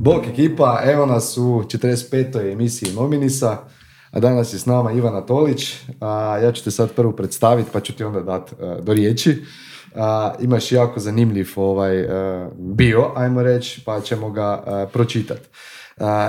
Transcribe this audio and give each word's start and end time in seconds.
Bok 0.00 0.26
ekipa, 0.26 0.80
evo 0.84 1.06
nas 1.06 1.36
u 1.36 1.42
45. 1.42 2.52
emisiji 2.52 2.92
Nominisa, 2.92 3.58
a 4.10 4.20
danas 4.20 4.52
je 4.52 4.58
s 4.58 4.66
nama 4.66 4.92
Ivana 4.92 5.20
Tolić. 5.20 5.74
A, 6.00 6.38
ja 6.42 6.52
ću 6.52 6.64
te 6.64 6.70
sad 6.70 6.92
prvo 6.92 7.12
predstaviti 7.12 7.70
pa 7.72 7.80
ću 7.80 7.92
ti 7.92 8.04
onda 8.04 8.20
dati 8.20 8.54
e, 8.60 8.82
do 8.82 8.94
riječi. 8.94 9.42
A, 9.94 10.34
imaš 10.40 10.72
jako 10.72 11.00
zanimljiv 11.00 11.48
ovaj, 11.56 12.00
e, 12.00 12.06
bio, 12.58 13.10
ajmo 13.16 13.42
reći, 13.42 13.82
pa 13.84 14.00
ćemo 14.00 14.30
ga 14.30 14.62
uh, 14.66 14.92
pročitati. 14.92 15.48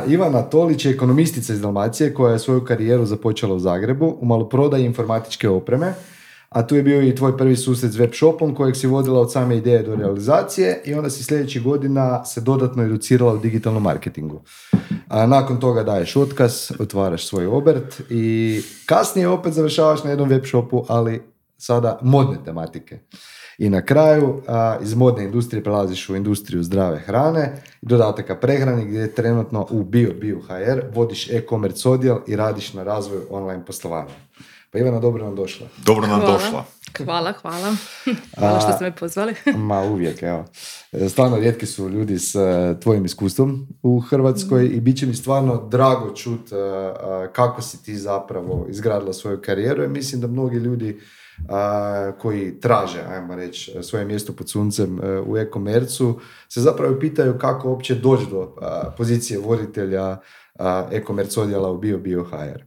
Ivana 0.07 0.41
Tolić 0.41 0.85
je 0.85 0.91
ekonomistica 0.91 1.53
iz 1.53 1.61
Dalmacije 1.61 2.13
koja 2.13 2.33
je 2.33 2.39
svoju 2.39 2.65
karijeru 2.65 3.05
započela 3.05 3.55
u 3.55 3.59
Zagrebu 3.59 4.17
u 4.21 4.25
maloprodaji 4.25 4.85
informatičke 4.85 5.49
opreme 5.49 5.93
a 6.51 6.67
tu 6.67 6.75
je 6.75 6.83
bio 6.83 7.01
i 7.01 7.15
tvoj 7.15 7.37
prvi 7.37 7.55
susret 7.55 7.91
s 7.91 7.97
web 7.97 8.13
shopom 8.13 8.55
kojeg 8.55 8.75
si 8.75 8.87
vodila 8.87 9.19
od 9.19 9.31
same 9.31 9.57
ideje 9.57 9.83
do 9.83 9.95
realizacije 9.95 10.81
i 10.85 10.93
onda 10.93 11.09
si 11.09 11.23
sljedećih 11.23 11.63
godina 11.63 12.25
se 12.25 12.41
dodatno 12.41 12.83
educirala 12.83 13.33
u 13.33 13.37
digitalnom 13.37 13.83
marketingu. 13.83 14.41
A 15.07 15.25
nakon 15.25 15.59
toga 15.59 15.83
daješ 15.83 16.15
otkaz, 16.15 16.71
otvaraš 16.79 17.27
svoj 17.27 17.45
obrt 17.45 18.01
i 18.09 18.61
kasnije 18.85 19.27
opet 19.27 19.53
završavaš 19.53 20.03
na 20.03 20.09
jednom 20.09 20.29
web 20.29 20.45
shopu, 20.45 20.85
ali 20.87 21.21
sada 21.57 21.99
modne 22.01 22.37
tematike. 22.45 22.99
I 23.57 23.69
na 23.69 23.81
kraju 23.85 24.41
iz 24.81 24.93
modne 24.95 25.23
industrije 25.23 25.63
prelaziš 25.63 26.09
u 26.09 26.15
industriju 26.15 26.63
zdrave 26.63 26.99
hrane 26.99 27.61
i 27.81 27.85
dodataka 27.85 28.35
prehrani 28.35 28.85
gdje 28.85 28.99
je 28.99 29.15
trenutno 29.15 29.67
u 29.69 29.83
Bio 29.83 30.13
vodiš 30.93 31.29
e-commerce 31.29 31.89
odjel 31.89 32.17
i 32.27 32.35
radiš 32.35 32.73
na 32.73 32.83
razvoju 32.83 33.21
online 33.29 33.65
poslovanja. 33.65 34.30
Pa 34.71 34.79
Ivana, 34.79 34.99
dobro 34.99 35.25
nam 35.25 35.35
došla. 35.35 35.67
Dobro 35.85 36.07
nam 36.07 36.19
hvala. 36.19 36.33
došla. 36.33 36.65
Hvala, 36.97 37.33
hvala. 37.41 37.75
Hvala 38.37 38.59
što 38.59 38.71
ste 38.71 38.83
me 38.83 38.95
pozvali. 38.95 39.35
ma 39.69 39.81
uvijek, 39.81 40.23
evo. 40.23 40.45
Stvarno 41.09 41.37
rijetki 41.37 41.65
su 41.65 41.89
ljudi 41.89 42.19
s 42.19 42.35
uh, 42.35 42.41
tvojim 42.79 43.05
iskustvom 43.05 43.67
u 43.83 43.99
Hrvatskoj 43.99 44.63
mm. 44.63 44.73
i 44.73 44.79
bit 44.79 44.97
će 44.97 45.05
mi 45.05 45.13
stvarno 45.13 45.67
drago 45.67 46.15
čut 46.15 46.51
uh, 46.51 46.57
kako 47.33 47.61
si 47.61 47.83
ti 47.83 47.95
zapravo 47.95 48.65
izgradila 48.69 49.13
svoju 49.13 49.41
karijeru 49.41 49.83
i 49.83 49.87
mislim 49.87 50.21
da 50.21 50.27
mnogi 50.27 50.57
ljudi 50.57 50.99
koji 52.17 52.59
traže, 52.59 53.01
ajmo 53.09 53.35
reći, 53.35 53.73
svoje 53.81 54.05
mjesto 54.05 54.33
pod 54.33 54.49
suncem 54.49 54.99
u 55.25 55.37
e-komercu, 55.37 56.19
se 56.49 56.61
zapravo 56.61 56.99
pitaju 56.99 57.37
kako 57.37 57.69
uopće 57.69 57.95
doći 57.95 58.25
do 58.31 58.55
pozicije 58.97 59.39
voditelja 59.39 60.17
e-commerce 60.91 61.41
odjela 61.41 61.71
u 61.71 61.77
Bio 61.77 61.97
Bio 61.97 62.23
HR. 62.23 62.61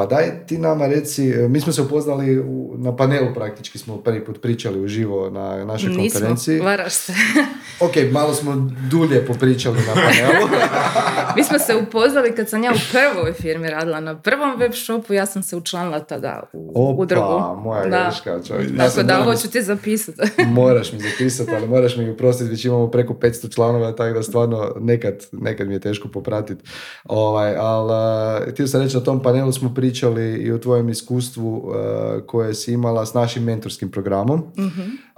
Pa 0.00 0.06
daj 0.06 0.46
ti 0.46 0.58
nama 0.58 0.86
reci, 0.86 1.28
e, 1.28 1.48
mi 1.48 1.60
smo 1.60 1.72
se 1.72 1.82
upoznali 1.82 2.38
u, 2.40 2.74
na 2.78 2.96
panelu 2.96 3.26
praktički 3.34 3.78
smo 3.78 3.96
prvi 3.96 4.24
put 4.24 4.40
pričali 4.42 4.80
uživo 4.80 5.30
na 5.30 5.64
našoj 5.64 5.88
Nismo, 5.88 6.02
konferenciji. 6.02 6.60
varaš 6.60 6.92
se. 6.92 7.12
ok, 7.86 7.92
malo 8.12 8.34
smo 8.34 8.70
dulje 8.90 9.26
popričali 9.26 9.78
na 9.78 9.94
panelu. 9.94 10.48
mi 11.36 11.44
smo 11.44 11.58
se 11.58 11.76
upoznali 11.76 12.34
kad 12.34 12.48
sam 12.48 12.64
ja 12.64 12.72
u 12.72 12.78
prvoj 12.92 13.32
firmi 13.32 13.70
radila 13.70 14.00
na 14.00 14.18
prvom 14.18 14.58
web 14.58 14.72
shopu, 14.74 15.12
ja 15.12 15.26
sam 15.26 15.42
se 15.42 15.56
učlanila 15.56 16.00
tada 16.00 16.42
u 16.52 16.90
Opa, 16.90 17.02
udrugu. 17.02 17.62
moja 17.62 17.86
da. 17.86 18.02
greška. 18.04 18.40
Čovjek. 18.48 18.76
Tako 18.76 19.02
da, 19.02 19.20
ovo 19.20 19.34
ću 19.34 19.50
ti 19.50 19.62
zapisati. 19.62 20.20
moraš 20.60 20.92
mi 20.92 20.98
zapisati, 20.98 21.50
ali 21.54 21.68
moraš 21.68 21.96
mi 21.96 22.10
uprostiti, 22.10 22.50
već 22.50 22.64
imamo 22.64 22.90
preko 22.90 23.14
500 23.14 23.54
članova, 23.54 23.92
tako 23.92 24.14
da 24.14 24.22
stvarno 24.22 24.74
nekad, 24.80 25.26
nekad 25.32 25.68
mi 25.68 25.74
je 25.74 25.80
teško 25.80 26.08
popratiti. 26.08 26.64
Ovaj, 27.04 27.54
ali 27.56 28.50
htio 28.50 28.66
sam 28.66 28.82
reći, 28.82 28.96
na 28.96 29.02
tom 29.02 29.22
panelu 29.22 29.52
smo 29.52 29.74
pričali 29.74 29.89
i 30.40 30.52
o 30.52 30.58
tvojem 30.58 30.88
iskustvu 30.88 31.56
uh, 31.56 31.74
koje 32.26 32.54
si 32.54 32.72
imala 32.72 33.06
s 33.06 33.14
našim 33.14 33.44
mentorskim 33.44 33.90
programom, 33.90 34.42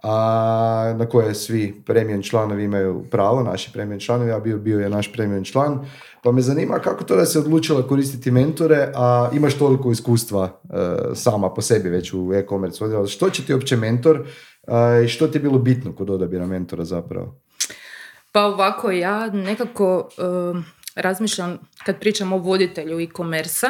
a, 0.03 0.95
na 0.97 1.07
koje 1.07 1.35
svi 1.35 1.83
premium 1.87 2.23
članovi 2.23 2.65
imaju 2.65 3.05
pravo, 3.11 3.43
naši 3.43 3.73
premium 3.73 4.01
članovi, 4.01 4.33
a 4.33 4.41
bio, 4.41 4.59
bio 4.59 4.81
je 4.81 4.91
naš 4.91 5.13
premium 5.13 5.45
član. 5.45 5.87
Pa 6.23 6.33
me 6.33 6.43
zanima 6.43 6.79
kako 6.79 7.05
to 7.05 7.17
da 7.17 7.27
se 7.27 7.39
odlučila 7.39 7.87
koristiti 7.87 8.31
mentore, 8.31 8.93
a 8.95 9.31
imaš 9.33 9.55
toliko 9.55 9.91
iskustva 9.91 10.43
uh, 10.43 10.71
sama 11.15 11.55
po 11.55 11.63
sebi 11.63 11.89
već 11.89 12.13
u 12.13 12.33
e-commerce 12.35 12.85
odjelu. 12.85 13.07
Što 13.07 13.31
će 13.31 13.45
ti 13.45 13.55
uopće 13.55 13.77
mentor 13.77 14.21
uh, 14.21 14.75
i 15.05 15.09
što 15.09 15.29
ti 15.29 15.39
je 15.39 15.43
bilo 15.43 15.59
bitno 15.59 15.93
kod 15.93 16.11
odabira 16.11 16.47
mentora 16.47 16.85
zapravo? 16.85 17.35
Pa 18.33 18.47
ovako, 18.47 18.91
ja 18.91 19.27
nekako 19.31 20.09
razmišljam 20.95 21.59
kad 21.85 22.01
pričam 22.01 22.33
o 22.33 22.39
voditelju 22.39 23.01
e-commerce 23.01 23.67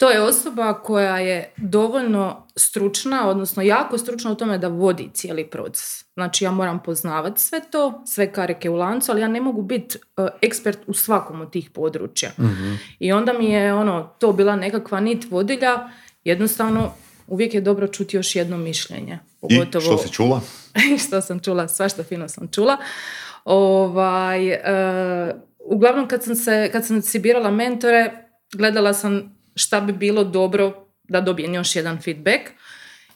to 0.00 0.10
je 0.10 0.22
osoba 0.22 0.74
koja 0.74 1.18
je 1.18 1.52
dovoljno 1.56 2.46
stručna, 2.56 3.28
odnosno 3.28 3.62
jako 3.62 3.98
stručna 3.98 4.32
u 4.32 4.34
tome 4.34 4.58
da 4.58 4.68
vodi 4.68 5.10
cijeli 5.14 5.46
proces. 5.46 6.04
Znači 6.14 6.44
ja 6.44 6.50
moram 6.50 6.82
poznavati 6.82 7.40
sve 7.40 7.60
to, 7.70 8.02
sve 8.06 8.32
karike 8.32 8.70
u 8.70 8.76
lancu, 8.76 9.12
ali 9.12 9.20
ja 9.20 9.28
ne 9.28 9.40
mogu 9.40 9.62
biti 9.62 9.98
uh, 10.16 10.26
ekspert 10.42 10.78
u 10.86 10.94
svakom 10.94 11.40
od 11.40 11.50
tih 11.52 11.70
područja. 11.70 12.30
Mhm. 12.38 12.74
I 12.98 13.12
onda 13.12 13.32
mi 13.32 13.50
je 13.50 13.74
ono, 13.74 14.14
to 14.18 14.32
bila 14.32 14.56
nekakva 14.56 15.00
nit 15.00 15.30
vodilja, 15.30 15.88
jednostavno 16.24 16.92
uvijek 17.26 17.54
je 17.54 17.60
dobro 17.60 17.86
čuti 17.86 18.16
još 18.16 18.36
jedno 18.36 18.56
mišljenje. 18.56 19.18
Pogotovo... 19.40 19.82
I 19.82 19.86
što 19.86 19.98
si 19.98 20.12
čula? 20.12 20.40
što 21.06 21.20
sam 21.20 21.40
čula, 21.40 21.68
svašta 21.68 22.02
fino 22.02 22.28
sam 22.28 22.48
čula. 22.48 22.76
Ovaj, 23.44 24.52
uh, 24.52 24.56
uglavnom 25.58 26.08
kad 26.08 26.24
sam, 26.24 26.34
se, 26.34 26.68
kad 26.72 26.86
sam 26.86 27.02
si 27.02 27.18
birala 27.18 27.50
mentore, 27.50 28.28
gledala 28.52 28.94
sam 28.94 29.39
šta 29.60 29.80
bi 29.80 29.92
bilo 29.92 30.24
dobro 30.24 30.86
da 31.08 31.20
dobijem 31.20 31.54
još 31.54 31.76
jedan 31.76 32.00
feedback. 32.00 32.40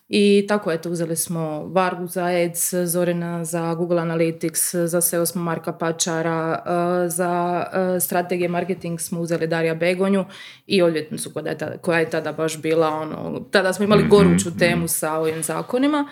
I 0.09 0.44
tako 0.49 0.72
eto, 0.72 0.91
uzeli 0.91 1.16
smo 1.16 1.66
Vargu 1.66 2.06
za 2.06 2.25
Ads, 2.25 2.75
Zorina 2.75 3.44
za 3.44 3.75
Google 3.75 4.03
Analytics, 4.03 4.87
za 4.87 5.00
SEO 5.00 5.27
smo 5.27 5.43
Marka 5.43 5.72
Pačara, 5.72 6.62
eh, 6.66 7.09
za 7.09 7.65
eh, 7.72 8.00
strategije 8.00 8.49
marketing 8.49 9.00
smo 9.00 9.21
uzeli 9.21 9.47
Darija 9.47 9.75
Begonju 9.75 10.25
i 10.66 10.82
odvjetnicu 10.82 11.31
koja 11.31 11.49
je 11.49 11.59
tada, 11.59 11.78
koja 11.78 11.99
je 11.99 12.10
tada 12.10 12.32
baš 12.32 12.59
bila, 12.59 12.88
ono, 12.88 13.41
tada 13.50 13.72
smo 13.72 13.84
imali 13.84 14.03
mhm, 14.03 14.11
goruću 14.11 14.49
mhm. 14.49 14.59
temu 14.59 14.88
sa 14.88 15.12
ovim 15.15 15.43
zakonima 15.43 16.09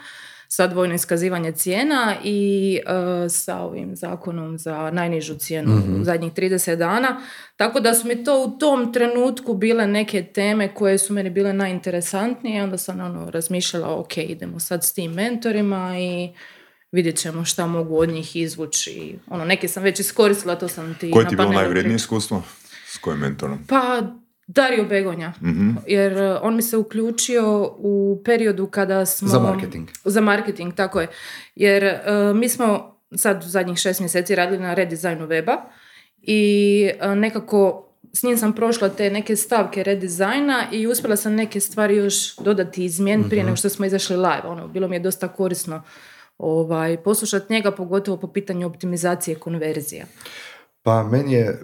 sa 0.55 0.67
dvojno 0.67 0.95
iskazivanje 0.95 1.53
cijena 1.53 2.17
i 2.25 2.81
uh, 2.87 3.31
sa 3.31 3.59
ovim 3.61 3.97
zakonom 3.97 4.59
za 4.59 4.91
najnižu 4.91 5.35
cijenu 5.35 5.71
mm 5.73 6.05
zadnjih 6.05 6.33
30 6.33 6.77
dana. 6.77 7.21
Tako 7.57 7.81
da 7.81 7.95
su 7.95 8.09
mi 8.09 8.25
to 8.25 8.45
u 8.45 8.59
tom 8.59 8.93
trenutku 8.93 9.55
bile 9.55 9.87
neke 9.87 10.23
teme 10.23 10.75
koje 10.75 10.99
su 10.99 11.13
meni 11.13 11.31
bile 11.31 11.53
najinteresantnije 11.53 12.65
onda 12.65 12.79
sam 12.79 13.01
ono 13.01 13.31
razmišljala 13.31 13.99
ok, 13.99 14.17
idemo 14.17 14.61
sad 14.61 14.85
s 14.85 14.93
tim 14.93 15.13
mentorima 15.13 15.99
i 15.99 16.35
vidjet 16.93 17.17
ćemo 17.17 17.45
šta 17.45 17.67
mogu 17.67 17.99
od 17.99 18.09
njih 18.09 18.37
izvući. 18.37 19.19
Ono, 19.29 19.45
neke 19.45 19.69
sam 19.69 19.83
već 19.83 20.01
iskoristila, 20.01 20.57
to 20.57 20.69
sam 20.69 20.97
ti 21.01 21.11
Koje 21.11 21.29
ti 21.29 21.33
je 21.33 21.37
bilo 21.37 21.53
najvrednije 21.53 21.97
iskustvo? 21.97 22.43
S 22.87 22.99
kojim 22.99 23.21
mentorom? 23.21 23.59
Pa 23.69 24.03
Dario 24.47 24.85
Begonja, 24.85 25.33
mhm. 25.43 25.71
jer 25.87 26.13
e, 26.13 26.39
on 26.43 26.57
mi 26.57 26.63
se 26.63 26.77
uključio 26.77 27.75
u 27.79 28.23
periodu 28.25 28.67
kada 28.67 29.07
smo... 29.07 29.29
Za 29.29 29.39
marketing. 29.39 29.89
Za 30.05 30.21
marketing, 30.21 30.75
tako 30.75 31.01
je. 31.01 31.09
Jer 31.55 31.85
uh, 31.85 32.37
mi 32.37 32.49
smo 32.49 32.99
sad 33.17 33.45
u 33.45 33.49
zadnjih 33.49 33.79
šest 33.79 34.01
mjeseci 34.01 34.35
radili 34.35 34.63
na 34.63 34.75
redizajnu 34.75 35.27
weba 35.27 35.57
i 36.23 36.91
uh, 37.01 37.19
nekako 37.19 37.89
s 38.13 38.23
njim 38.23 38.39
sam 38.39 38.53
prošla 38.53 38.89
te 38.89 39.11
neke 39.11 39.37
stavke 39.37 39.83
redizajna 39.83 40.65
i 40.73 40.87
uspjela 40.87 41.17
sam 41.17 41.35
neke 41.35 41.61
stvari 41.61 41.97
još 41.97 42.37
dodati 42.37 42.83
i 42.83 42.85
izmijeniti 42.85 43.29
prije 43.29 43.43
mhm. 43.43 43.47
nego 43.47 43.57
što 43.57 43.69
smo 43.69 43.87
izašli 43.87 44.17
live. 44.17 44.43
Ono, 44.45 44.69
bilo 44.69 44.89
mi 44.89 44.97
je 44.97 45.01
dosta 45.01 45.29
korisno 45.29 45.83
ovaj, 46.39 46.97
poslušati 46.97 47.53
njega, 47.53 47.71
pogotovo 47.71 48.17
po 48.17 48.27
pitanju 48.27 48.67
optimizacije 48.67 49.37
konverzija. 49.37 50.07
Pa 50.85 51.03
meni 51.03 51.33
je 51.33 51.47
e, 51.47 51.59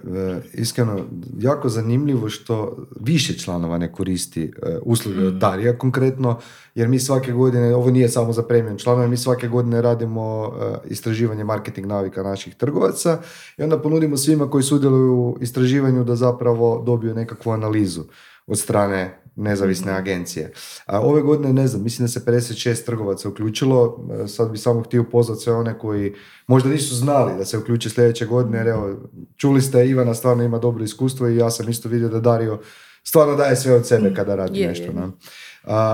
iskreno 0.53 1.01
jako 1.39 1.69
zanimljivo 1.69 2.29
što 2.29 2.77
više 3.01 3.39
članova 3.39 3.79
ne 3.79 3.93
koristi 3.93 4.45
e, 4.45 4.79
usluge 4.83 5.27
od 5.27 5.34
mm. 5.34 5.39
Darija 5.39 5.79
konkretno, 5.79 6.39
jer 6.75 6.89
mi 6.89 6.99
svake 6.99 7.33
godine, 7.33 7.75
ovo 7.75 7.91
nije 7.91 8.09
samo 8.09 8.33
za 8.33 8.43
premium 8.43 8.79
članove, 8.79 9.09
mi 9.09 9.17
svake 9.17 9.49
godine 9.49 9.83
radimo 9.83 10.53
e, 10.61 10.88
istraživanje 10.88 11.44
marketing 11.44 11.87
navika 11.87 12.23
naših 12.23 12.55
trgovaca 12.55 13.19
i 13.56 13.62
onda 13.62 13.79
ponudimo 13.79 14.17
svima 14.17 14.50
koji 14.50 14.62
sudjeluju 14.62 15.15
u 15.15 15.38
istraživanju 15.41 16.05
da 16.05 16.17
zapravo 16.17 16.82
dobiju 16.87 17.14
nekakvu 17.14 17.50
analizu 17.50 18.03
od 18.47 18.59
strane 18.59 19.23
nezavisne 19.38 19.93
agencije. 19.93 20.52
A 20.87 21.00
ove 21.00 21.23
godine, 21.23 21.52
ne 21.52 21.67
znam, 21.67 21.82
mislim 21.82 22.06
da 22.06 22.12
se 22.12 22.20
56 22.20 22.85
trgovaca 22.85 23.29
uključilo, 23.29 24.06
e, 24.25 24.29
sad 24.29 24.50
bi 24.50 24.58
samo 24.58 24.82
htio 24.82 25.05
pozvati 25.05 25.40
sve 25.43 25.52
one 25.52 25.79
koji 25.79 26.14
možda 26.46 26.69
nisu 26.69 26.94
znali 26.94 27.38
da 27.38 27.44
se 27.44 27.58
uključe 27.58 27.90
sljedeće 27.90 28.26
godine, 28.26 28.58
jer 28.58 28.67
evo, 28.67 28.96
čuli 29.37 29.62
ste, 29.62 29.88
Ivana 29.88 30.14
stvarno 30.14 30.44
ima 30.44 30.58
dobro 30.58 30.85
iskustvo 30.85 31.29
i 31.29 31.37
ja 31.37 31.50
sam 31.50 31.69
isto 31.69 31.88
vidio 31.88 32.08
da 32.08 32.20
Dario 32.20 32.58
stvarno 33.05 33.37
daje 33.37 33.56
sve 33.56 33.75
od 33.75 33.87
sebe 33.87 34.14
kada 34.14 34.35
radi 34.35 34.67
nešto. 34.67 34.85
Je. 34.85 34.93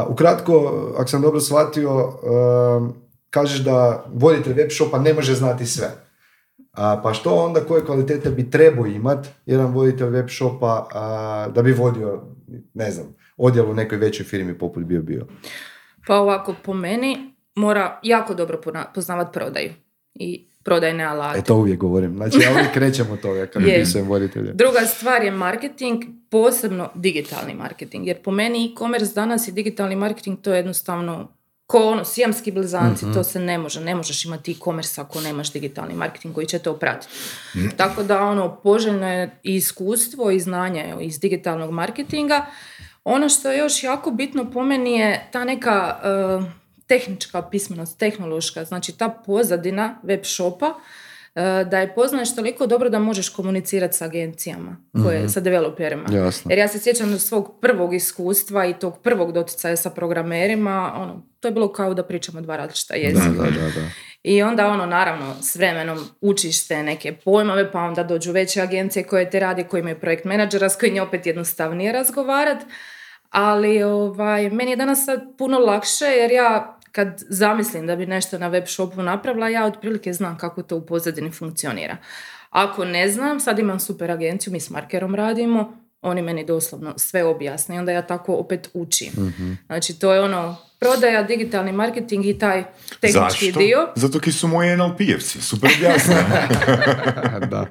ukratko, 0.08 0.54
ako 0.98 1.10
sam 1.10 1.22
dobro 1.22 1.40
shvatio, 1.40 2.12
kažeš 3.30 3.60
da 3.64 4.04
voditelj 4.14 4.52
web 4.52 4.70
shopa 4.70 4.98
ne 4.98 5.14
može 5.14 5.34
znati 5.34 5.66
sve. 5.66 5.90
A, 6.72 7.00
pa 7.02 7.14
što 7.14 7.34
onda, 7.34 7.60
koje 7.60 7.84
kvalitete 7.84 8.30
bi 8.30 8.50
trebao 8.50 8.86
imat 8.86 9.26
jedan 9.46 9.66
voditelj 9.66 10.08
web 10.08 10.28
shopa 10.28 10.88
da 11.54 11.62
bi 11.62 11.72
vodio, 11.72 12.22
ne 12.74 12.90
znam, 12.90 13.06
odjel 13.36 13.70
u 13.70 13.74
nekoj 13.74 13.98
većoj 13.98 14.26
firmi 14.26 14.58
poput 14.58 14.84
bio 14.84 15.02
bio? 15.02 15.26
Pa 16.06 16.16
ovako, 16.16 16.54
po 16.62 16.74
meni 16.74 17.34
mora 17.54 18.00
jako 18.02 18.34
dobro 18.34 18.60
poznavati 18.94 19.32
prodaju 19.32 19.72
i 20.14 20.46
prodajne 20.62 21.04
alate. 21.04 21.38
E 21.38 21.42
to 21.42 21.56
uvijek 21.56 21.78
govorim. 21.78 22.16
Znači 22.16 22.38
ja 22.38 22.50
uvijek 22.52 22.72
krećem 22.72 23.10
od 23.10 23.20
toga 23.20 23.46
kad 23.46 23.62
pisujem 23.78 24.08
voditelje. 24.08 24.52
Druga 24.52 24.80
stvar 24.80 25.22
je 25.22 25.30
marketing, 25.30 26.02
posebno 26.30 26.90
digitalni 26.94 27.54
marketing. 27.54 28.06
Jer 28.06 28.22
po 28.22 28.30
meni 28.30 28.66
e-commerce 28.66 29.14
danas 29.14 29.48
i 29.48 29.52
digitalni 29.52 29.96
marketing 29.96 30.40
to 30.40 30.52
je 30.52 30.56
jednostavno 30.56 31.28
ko 31.66 31.78
ono, 31.78 32.04
sijamski 32.04 32.52
blizanci, 32.52 33.00
to 33.00 33.08
mhm. 33.08 33.22
se 33.22 33.40
ne 33.40 33.58
može. 33.58 33.80
Ne 33.80 33.94
možeš 33.94 34.24
imati 34.24 34.52
e-commerce 34.52 35.00
ako 35.00 35.20
nemaš 35.20 35.52
digitalni 35.52 35.94
marketing 35.94 36.34
koji 36.34 36.46
će 36.46 36.58
to 36.58 36.76
pratiti. 36.76 37.12
Mhm. 37.56 37.68
Tako 37.76 38.02
da 38.02 38.22
ono, 38.22 38.56
poželjno 38.62 39.12
je 39.12 39.38
i 39.42 39.54
iskustvo 39.54 40.30
i 40.30 40.40
znanje 40.40 40.94
iz 41.00 41.20
digitalnog 41.20 41.70
marketinga. 41.70 42.46
Ono 43.04 43.28
što 43.28 43.52
je 43.52 43.58
još 43.58 43.82
jako 43.82 44.10
bitno 44.10 44.50
po 44.50 44.62
meni 44.62 44.98
je 44.98 45.28
ta 45.32 45.44
neka 45.44 45.96
uh, 46.38 46.44
tehnička 46.86 47.42
pismenost, 47.42 47.98
tehnološka, 47.98 48.64
znači 48.64 48.98
ta 48.98 49.08
pozadina 49.26 50.00
web 50.02 50.20
shopa, 50.24 50.74
e, 51.34 51.64
da 51.64 51.78
je 51.78 51.94
poznaješ 51.94 52.34
toliko 52.34 52.66
dobro 52.66 52.88
da 52.88 52.98
možeš 52.98 53.28
komunicirati 53.28 53.96
s 53.96 54.02
agencijama, 54.02 54.76
koje, 55.02 55.24
mm 55.24 55.28
sa 55.28 55.40
developerima. 55.40 56.04
Jasno. 56.12 56.50
Jer 56.50 56.58
ja 56.58 56.68
se 56.68 56.78
sjećam 56.78 57.18
svog 57.18 57.58
prvog 57.60 57.94
iskustva 57.94 58.66
i 58.66 58.74
tog 58.74 58.98
prvog 59.02 59.32
doticaja 59.32 59.76
sa 59.76 59.90
programerima, 59.90 60.92
ono, 60.96 61.22
to 61.40 61.48
je 61.48 61.52
bilo 61.52 61.72
kao 61.72 61.94
da 61.94 62.04
pričamo 62.04 62.40
dva 62.40 62.56
različita 62.56 62.94
jezika. 62.94 63.28
Da, 63.28 63.42
da, 63.42 63.50
da, 63.50 63.88
I 64.22 64.42
onda 64.42 64.66
ono, 64.66 64.86
naravno, 64.86 65.34
s 65.42 65.56
vremenom 65.56 65.98
učiš 66.20 66.66
te 66.66 66.82
neke 66.82 67.12
pojmove, 67.12 67.72
pa 67.72 67.80
onda 67.80 68.02
dođu 68.02 68.32
veće 68.32 68.60
agencije 68.60 69.02
koje 69.02 69.30
te 69.30 69.40
radi, 69.40 69.64
koji 69.64 69.80
imaju 69.80 70.00
projekt 70.00 70.24
menadžera, 70.24 70.68
s 70.68 70.76
kojim 70.76 70.94
je 70.94 71.02
opet 71.02 71.26
jednostavnije 71.26 71.92
razgovarati. 71.92 72.64
Ali 73.34 73.82
ovaj, 73.82 74.50
meni 74.50 74.70
je 74.70 74.76
danas 74.76 75.04
sad 75.04 75.20
puno 75.38 75.58
lakše 75.58 76.04
jer 76.04 76.30
ja 76.30 76.78
kad 76.92 77.22
zamislim 77.28 77.86
da 77.86 77.96
bi 77.96 78.06
nešto 78.06 78.38
na 78.38 78.48
web 78.48 78.64
shopu 78.66 79.02
napravila, 79.02 79.48
ja 79.48 79.64
otprilike 79.64 80.12
znam 80.12 80.38
kako 80.38 80.62
to 80.62 80.76
u 80.76 80.86
pozadini 80.86 81.30
funkcionira. 81.30 81.96
Ako 82.50 82.84
ne 82.84 83.08
znam, 83.08 83.40
sad 83.40 83.58
imam 83.58 83.80
super 83.80 84.10
agenciju, 84.10 84.52
mi 84.52 84.60
s 84.60 84.70
markerom 84.70 85.14
radimo, 85.14 85.76
oni 86.02 86.22
meni 86.22 86.44
doslovno 86.44 86.94
sve 86.96 87.24
objasne 87.24 87.76
i 87.76 87.78
onda 87.78 87.92
ja 87.92 88.02
tako 88.02 88.34
opet 88.34 88.70
učim. 88.74 89.12
mm 89.16 89.58
Znači 89.66 89.98
to 89.98 90.12
je 90.12 90.20
ono 90.20 90.56
prodaja, 90.84 91.22
digitalni 91.22 91.72
marketing 91.72 92.26
i 92.26 92.38
taj 92.38 92.64
tehnički 93.00 93.46
Zašto? 93.46 93.58
dio. 93.58 93.88
Zato 93.94 94.20
ki 94.20 94.32
su 94.32 94.48
moji 94.48 94.76
NLP-evci, 94.76 95.40
super 95.40 95.70
objasne. 95.76 96.14
da. 97.50 97.66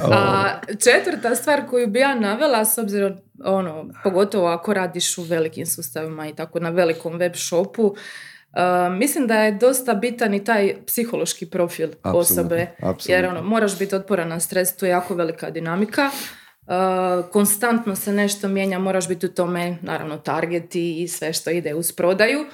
A 0.00 0.50
četvrta 0.84 1.34
stvar 1.34 1.66
koju 1.70 1.86
bi 1.86 1.98
ja 1.98 2.14
navela, 2.14 2.64
s 2.64 2.78
obzirom, 2.78 3.12
ono, 3.44 3.86
pogotovo 4.04 4.48
ako 4.48 4.72
radiš 4.72 5.18
u 5.18 5.22
velikim 5.22 5.66
sustavima 5.66 6.28
i 6.28 6.34
tako 6.34 6.60
na 6.60 6.70
velikom 6.70 7.16
web 7.16 7.32
shopu, 7.34 7.82
uh, 7.82 7.94
mislim 8.98 9.26
da 9.26 9.34
je 9.34 9.52
dosta 9.52 9.94
bitan 9.94 10.34
i 10.34 10.44
taj 10.44 10.74
psihološki 10.86 11.46
profil 11.46 11.88
osobe. 12.02 12.66
Jer 13.06 13.26
ono, 13.26 13.42
moraš 13.42 13.78
biti 13.78 13.94
otporan 13.94 14.28
na 14.28 14.40
stres, 14.40 14.76
to 14.76 14.86
je 14.86 14.90
jako 14.90 15.14
velika 15.14 15.50
dinamika. 15.50 16.10
Uh, 16.66 17.30
konstantno 17.32 17.96
se 17.96 18.12
nešto 18.12 18.48
mijenja, 18.48 18.78
moraš 18.78 19.08
biti 19.08 19.26
u 19.26 19.32
tome, 19.32 19.78
naravno, 19.82 20.18
targeti 20.18 21.02
i 21.02 21.08
sve 21.08 21.32
što 21.32 21.50
ide 21.50 21.74
uz 21.74 21.92
prodaju. 21.92 22.46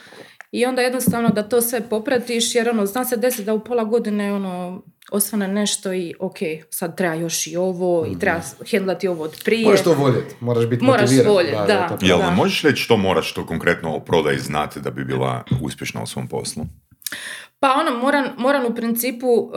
I 0.53 0.67
onda 0.67 0.83
jednostavno 0.83 1.29
da 1.29 1.43
to 1.43 1.61
sve 1.61 1.89
popratiš, 1.89 2.55
jer 2.55 2.69
ono, 2.69 2.87
zna 2.87 3.05
se 3.05 3.17
desiti 3.17 3.45
da 3.45 3.55
u 3.55 3.65
pola 3.65 3.85
godine 3.85 4.33
ono, 4.33 4.83
osvane 5.13 5.49
nešto 5.49 5.93
i 5.93 6.15
ok, 6.21 6.37
sad 6.71 6.97
treba 6.97 7.15
još 7.15 7.47
i 7.47 7.57
ovo 7.57 8.07
i 8.07 8.19
treba 8.19 8.39
mhm. 8.39 8.65
hendlati 8.71 9.09
ovo 9.09 9.25
od 9.25 9.43
prije. 9.45 9.65
Moraš 9.65 9.83
to 9.83 9.95
voljeti, 9.95 10.35
moraš 10.41 10.67
biti 10.67 10.85
moraš 10.85 11.03
motiviran. 11.03 11.33
Voljeti, 11.33 11.57
da, 11.57 11.97
da, 12.01 12.07
Jel, 12.07 12.31
možeš 12.37 12.63
reći 12.63 12.83
što 12.83 12.97
moraš 12.97 13.35
to 13.35 13.47
konkretno 13.47 13.97
o 13.97 14.01
prodaji 14.01 14.39
znati 14.39 14.81
da 14.81 14.91
bi 14.91 15.05
bila 15.05 15.45
uspješna 15.63 16.03
u 16.03 16.07
svom 16.07 16.29
poslu? 16.29 16.65
Pa 17.61 17.75
ono, 17.81 17.99
moram, 17.99 18.25
moram 18.39 18.67
u 18.67 18.75
principu 18.75 19.27
uh, 19.27 19.53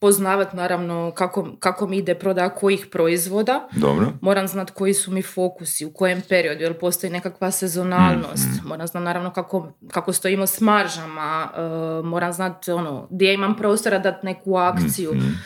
poznavati 0.00 0.56
naravno 0.56 1.12
kako, 1.14 1.48
kako 1.58 1.86
mi 1.86 1.98
ide 1.98 2.14
prodaja 2.14 2.48
kojih 2.48 2.86
proizvoda. 2.92 3.68
Dobro. 3.72 4.06
Moram 4.20 4.48
znati 4.48 4.72
koji 4.72 4.94
su 4.94 5.10
mi 5.10 5.22
fokusi, 5.22 5.84
u 5.84 5.92
kojem 5.92 6.22
periodu, 6.28 6.62
jel 6.62 6.74
postoji 6.74 7.12
nekakva 7.12 7.50
sezonalnost. 7.50 8.46
Mm, 8.46 8.64
mm. 8.64 8.68
Moram 8.68 8.86
znati 8.86 9.04
naravno 9.04 9.32
kako, 9.32 9.72
kako 9.90 10.12
stojimo 10.12 10.46
s 10.46 10.60
maržama. 10.60 11.48
Uh, 11.52 12.06
moram 12.06 12.32
znati 12.32 12.70
ono, 12.70 13.08
gdje 13.10 13.34
imam 13.34 13.56
prostora 13.56 13.98
dati 13.98 14.26
neku 14.26 14.56
akciju. 14.56 15.14
Mm, 15.14 15.38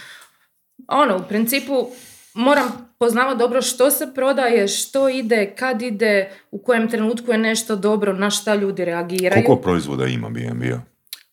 ono, 0.89 1.17
u 1.17 1.29
principu 1.29 1.87
moram 2.35 2.91
poznavati 2.99 3.39
dobro 3.39 3.63
što 3.63 3.91
se 3.91 4.15
prodaje, 4.15 4.69
što 4.69 5.09
ide, 5.09 5.55
kad 5.59 5.83
ide, 5.83 6.31
u 6.51 6.63
kojem 6.63 6.89
trenutku 6.89 7.33
je 7.33 7.39
nešto 7.39 7.77
dobro, 7.77 8.13
na 8.13 8.31
šta 8.31 8.55
ljudi 8.55 8.85
reagiraju. 8.85 9.45
Koliko 9.47 9.63
proizvoda 9.63 10.07
ima 10.07 10.29
B&B-a? 10.31 10.90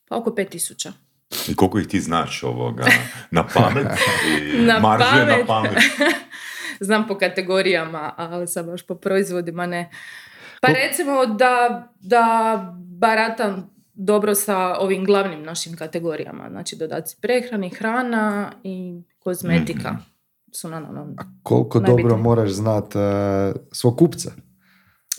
Pa 0.10 0.18
oko 0.18 0.30
5000. 0.30 0.92
I 1.48 1.56
koliko 1.56 1.80
ih 1.80 1.88
ti 1.88 2.00
znaš 2.00 2.44
ovoga 2.44 2.86
na 3.32 3.48
pamet? 3.54 3.88
I 4.28 4.62
na 4.66 4.82
pamet. 4.82 5.28
na 5.28 5.46
pamet. 5.48 5.74
Znam 6.80 7.08
po 7.08 7.18
kategorijama, 7.18 8.14
ali 8.18 8.48
sam 8.48 8.66
baš 8.66 8.82
po 8.82 8.96
proizvodima 8.96 9.66
ne. 9.66 9.90
Pa 10.62 10.68
recimo 10.68 11.26
da, 11.26 11.88
da 12.00 12.76
baratam 12.76 13.70
dobro 13.94 14.36
sa 14.36 14.58
ovim 14.80 15.06
glavnim 15.06 15.44
našim 15.44 15.76
kategorijama. 15.78 16.50
Znači 16.50 16.76
dodaci 16.76 17.18
prehrani, 17.22 17.70
hrana 17.70 18.52
i 18.64 19.02
kozmetika. 19.20 19.92
mm 19.92 20.04
Su 20.52 20.70
na, 20.70 20.80
na, 20.80 21.02
A 21.18 21.24
koliko 21.44 21.80
dobro 21.80 22.18
moraš 22.18 22.50
znat 22.50 22.96
uh, 22.96 23.02
svog 23.72 23.98
kupca? 23.98 24.32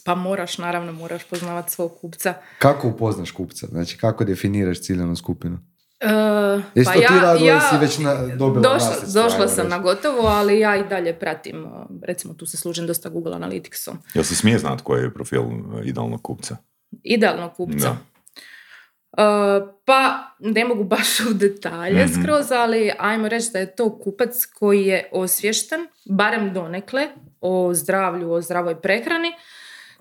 Pa 0.08 0.14
moraš, 0.14 0.58
naravno, 0.58 0.92
moraš 0.92 1.24
poznavati 1.24 1.72
svog 1.72 2.00
kupca. 2.00 2.34
Kako 2.58 2.88
upoznaš 2.88 3.30
kupca? 3.30 3.66
Znači, 3.66 3.98
kako 3.98 4.24
definiraš 4.24 4.80
ciljanu 4.80 5.16
skupinu? 5.16 5.54
Uh, 5.54 6.62
pa 6.84 6.92
ti 6.92 6.98
ja, 7.00 7.36
ja 7.40 7.60
si 7.60 7.76
već 7.80 7.98
na, 7.98 8.14
dobila 8.36 8.72
došla, 8.72 9.22
došla 9.22 9.48
sam 9.48 9.68
na 9.68 9.78
gotovo, 9.78 10.26
ali 10.28 10.60
ja 10.60 10.76
i 10.76 10.88
dalje 10.88 11.18
pratim, 11.18 11.64
e, 11.64 11.68
recimo 12.02 12.34
tu 12.34 12.46
se 12.46 12.56
služim 12.56 12.86
dosta 12.86 13.08
Google 13.08 13.32
Analyticsom. 13.32 13.94
Jel 14.14 14.24
se 14.24 14.34
smije 14.36 14.58
znati 14.58 14.82
koji 14.82 15.02
je 15.02 15.14
profil 15.14 15.40
e, 15.40 15.44
idealnog 15.84 16.22
kupca? 16.22 16.56
Idealnog 17.02 17.54
kupca? 17.54 17.90
Uh, 17.90 19.68
pa 19.84 20.18
ne 20.38 20.64
mogu 20.64 20.84
baš 20.84 21.20
u 21.20 21.34
detalje 21.34 22.04
mm 22.04 22.08
skroz, 22.08 22.52
ali 22.52 22.92
ajmo 22.98 23.28
reći 23.28 23.50
da 23.52 23.58
je 23.58 23.76
to 23.76 23.98
kupac 23.98 24.46
koji 24.54 24.86
je 24.86 25.08
osvješten, 25.12 25.80
barem 26.10 26.52
donekle, 26.52 27.08
o 27.40 27.74
zdravlju, 27.74 28.32
o 28.32 28.42
zdravoj 28.42 28.80
prehrani, 28.80 29.32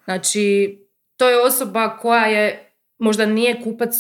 Znači, 0.07 0.77
to 1.18 1.30
je 1.30 1.42
osoba 1.42 1.98
koja 1.98 2.25
je, 2.25 2.74
možda 3.00 3.25
nije 3.25 3.62
kupac 3.63 3.94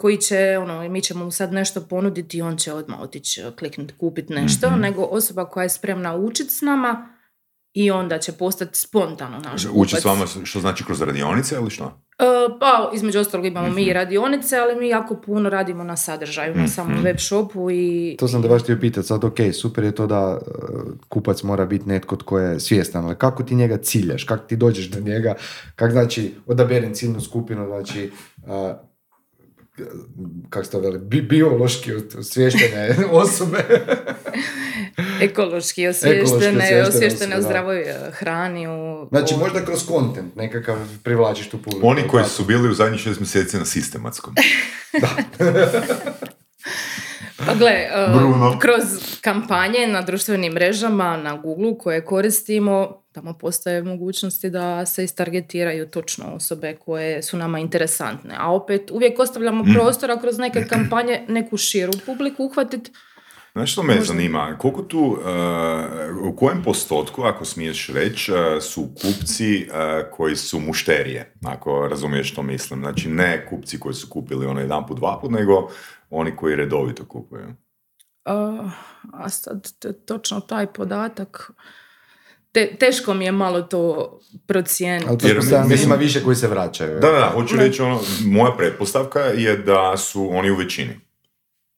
koji 0.00 0.16
će, 0.16 0.58
ono, 0.58 0.88
mi 0.88 1.00
ćemo 1.00 1.24
mu 1.24 1.30
sad 1.30 1.52
nešto 1.52 1.80
ponuditi 1.80 2.38
i 2.38 2.42
on 2.42 2.56
će 2.56 2.72
odmah 2.72 3.00
otići, 3.00 3.42
kliknuti, 3.58 3.94
kupiti 3.98 4.32
nešto, 4.32 4.70
mm 4.70 4.80
nego 4.80 5.02
osoba 5.02 5.44
koja 5.44 5.62
je 5.62 5.68
spremna 5.68 6.16
učiti 6.16 6.50
s 6.50 6.60
nama 6.60 7.11
i 7.74 7.90
onda 7.90 8.18
će 8.18 8.32
postati 8.32 8.78
spontano 8.78 9.38
naš 9.38 9.62
Uči 9.72 9.96
s 9.96 10.04
vama 10.04 10.26
što 10.44 10.60
znači 10.60 10.84
kroz 10.84 11.02
radionice 11.02 11.54
ili 11.54 11.70
što? 11.70 11.84
E, 12.18 12.24
pa, 12.60 12.90
između 12.94 13.20
ostalog 13.20 13.46
imamo 13.46 13.70
mi 13.70 13.82
i 13.82 13.86
mhm. 13.86 13.94
radionice, 13.94 14.58
ali 14.58 14.76
mi 14.80 14.88
jako 14.88 15.14
puno 15.14 15.50
radimo 15.50 15.84
na 15.84 15.96
sadržaju, 15.96 16.54
na 16.54 16.68
samom 16.68 16.92
mhm. 16.92 17.04
web 17.04 17.16
shopu 17.18 17.70
i... 17.70 18.16
To 18.18 18.28
sam 18.28 18.42
da 18.42 18.48
baš 18.48 18.62
htio 18.62 18.76
pitati, 18.80 19.06
sad 19.06 19.24
ok, 19.24 19.36
super 19.52 19.84
je 19.84 19.94
to 19.94 20.06
da 20.06 20.38
e, 20.40 20.50
kupac 21.08 21.42
mora 21.42 21.66
biti 21.66 21.88
netko 21.88 22.16
tko 22.16 22.38
je 22.38 22.60
svjestan, 22.60 23.04
ali 23.04 23.14
kako 23.14 23.42
ti 23.42 23.54
njega 23.54 23.76
ciljaš, 23.76 24.24
kako 24.24 24.46
ti 24.46 24.56
dođeš 24.56 24.90
do 24.90 25.00
njega, 25.00 25.34
kako 25.76 25.92
znači 25.92 26.34
odaberem 26.46 26.94
ciljnu 26.94 27.20
skupinu, 27.20 27.66
znači 27.66 28.10
kako 30.50 30.64
se 30.64 30.70
to 30.70 30.80
veli, 30.80 30.98
bi, 30.98 31.22
biološki 31.22 31.92
osvještene 32.18 32.96
osobe. 33.10 33.64
Ekološki 35.20 35.88
osvještene, 35.88 36.84
osvještene 36.88 37.38
u 37.38 37.42
zdravoj 37.42 37.80
eh, 37.80 38.10
hrani. 38.12 38.68
U, 38.68 39.08
znači, 39.10 39.36
možda 39.36 39.64
kroz 39.64 39.86
kontent 39.86 40.36
nekakav 40.36 40.76
privlačiš 41.02 41.50
tu 41.50 41.62
puno. 41.62 41.76
Oni 41.82 42.08
koji 42.08 42.24
su 42.24 42.44
bili 42.44 42.70
u 42.70 42.74
zadnjih 42.74 43.00
šest 43.00 43.20
mjeseci 43.20 43.56
na 43.56 43.64
sistematskom. 43.64 44.34
da. 45.38 45.72
Pa 47.36 47.54
gle, 47.54 47.70
eh, 47.70 48.58
kroz 48.60 48.82
kampanje 49.20 49.86
na 49.86 50.02
društvenim 50.02 50.52
mrežama, 50.52 51.16
na 51.16 51.36
Google 51.36 51.78
koje 51.78 52.04
koristimo, 52.04 53.02
tamo 53.12 53.32
postoje 53.32 53.82
mogućnosti 53.82 54.50
da 54.50 54.86
se 54.86 55.04
istargetiraju 55.04 55.88
točno 55.88 56.24
osobe 56.34 56.74
koje 56.74 57.22
su 57.22 57.36
nama 57.36 57.58
interesantne. 57.58 58.34
A 58.38 58.52
opet 58.52 58.90
uvijek 58.90 59.18
ostavljamo 59.18 59.64
mm. 59.64 59.74
prostora 59.74 60.20
kroz 60.20 60.38
neke 60.38 60.64
kampanje 60.64 61.24
neku 61.28 61.56
širu 61.56 61.92
publiku 62.06 62.44
uhvatiti 62.44 62.90
Znaš 63.52 63.72
što 63.72 63.82
me 63.82 64.00
zanima, 64.00 64.56
koliko 64.58 64.82
tu, 64.82 65.00
uh, 65.00 65.18
u 66.32 66.36
kojem 66.36 66.62
postotku, 66.62 67.22
ako 67.22 67.44
smiješ 67.44 67.88
reći, 67.88 68.32
uh, 68.32 68.38
su 68.62 68.88
kupci 69.02 69.66
uh, 69.68 70.10
koji 70.10 70.36
su 70.36 70.60
mušterije, 70.60 71.32
ako 71.44 71.88
razumiješ 71.88 72.32
što 72.32 72.42
mislim. 72.42 72.80
Znači 72.80 73.08
ne 73.08 73.46
kupci 73.50 73.80
koji 73.80 73.94
su 73.94 74.08
kupili 74.08 74.46
ono 74.46 74.60
jedan 74.60 74.86
put, 74.86 74.98
dva 74.98 75.18
put, 75.20 75.30
nego 75.30 75.70
oni 76.12 76.36
koji 76.36 76.56
redovito 76.56 77.04
kupuju. 77.04 77.46
Uh, 78.24 78.70
a 79.12 79.28
sad 79.28 79.68
točno 80.06 80.40
taj 80.40 80.66
podatak 80.66 81.50
te, 82.52 82.76
teško 82.76 83.14
mi 83.14 83.24
je 83.24 83.32
malo 83.32 83.62
to 83.62 84.18
procijeniti. 84.46 85.08
Ali 85.10 85.18
Jer 85.22 85.36
mislim- 85.36 85.82
ima 85.82 85.94
više 85.94 86.24
koji 86.24 86.36
se 86.36 86.48
vraćaju. 86.48 86.94
Da, 86.94 87.10
da, 87.10 87.12
da, 87.12 87.26
hoću 87.26 87.56
reći 87.56 87.82
ono, 87.82 88.00
moja 88.26 88.52
pretpostavka 88.52 89.20
je 89.20 89.56
da 89.56 89.96
su 89.96 90.28
oni 90.30 90.50
u 90.50 90.56
većini. 90.56 91.00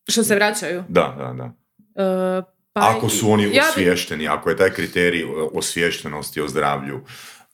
Što 0.09 0.25
se 0.25 0.35
vraćaju? 0.35 0.85
Da, 0.89 1.15
da, 1.19 1.33
da. 1.35 1.53
E, 2.05 2.43
pa 2.73 2.95
Ako 2.97 3.09
su 3.09 3.31
oni 3.31 3.43
ja 3.45 3.51
bi- 3.51 3.61
osviješteni, 3.61 4.29
ako 4.29 4.51
je 4.51 4.57
taj 4.57 4.71
kriterij 4.71 5.25
osviještenosti 5.53 6.41
o 6.41 6.49
zdravlju. 6.49 7.01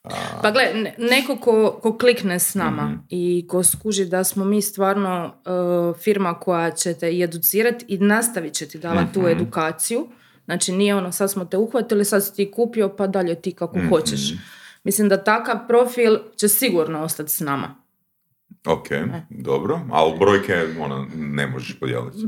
A, 0.04 0.40
Pa 0.42 0.50
gle, 0.50 0.62
ne- 0.74 0.94
neko 1.00 1.36
ko, 1.36 1.52
ko 1.74 1.92
klikne 1.94 2.38
s 2.38 2.54
nama 2.54 2.82
Mhm. 2.84 2.94
i 3.08 3.46
ko 3.48 3.62
skuži 3.64 4.04
da 4.06 4.24
smo 4.24 4.44
mi 4.44 4.62
stvarno 4.62 5.34
e, 5.36 5.50
firma 5.94 6.34
koja 6.34 6.70
će 6.70 6.94
te 6.94 7.10
i 7.10 7.22
educirati 7.22 7.84
i 7.88 7.98
nastavit 7.98 8.54
će 8.54 8.66
ti 8.66 8.78
davati 8.78 9.14
tu 9.14 9.20
Mhm. 9.20 9.28
edukaciju. 9.28 10.08
Znači 10.44 10.72
nije 10.72 10.94
ono 10.94 11.12
sad 11.12 11.30
smo 11.30 11.44
te 11.44 11.56
uhvatili, 11.58 12.04
sad 12.04 12.24
si 12.24 12.34
ti 12.34 12.50
kupio 12.50 12.88
pa 12.88 13.06
dalje 13.06 13.34
ti 13.34 13.52
kako 13.52 13.78
Mhm. 13.78 13.88
hoćeš. 13.88 14.32
Mislim 14.84 15.08
da 15.08 15.16
takav 15.18 15.56
profil 15.68 16.18
će 16.36 16.48
sigurno 16.48 17.00
ostati 17.00 17.30
s 17.30 17.40
nama. 17.40 17.74
ok, 18.66 18.90
E. 18.90 19.06
dobro, 19.30 19.80
ali 19.90 20.18
brojke 20.18 20.54
ono, 20.80 21.06
ne 21.14 21.46
možeš 21.46 21.78
podijeliti. 21.80 22.18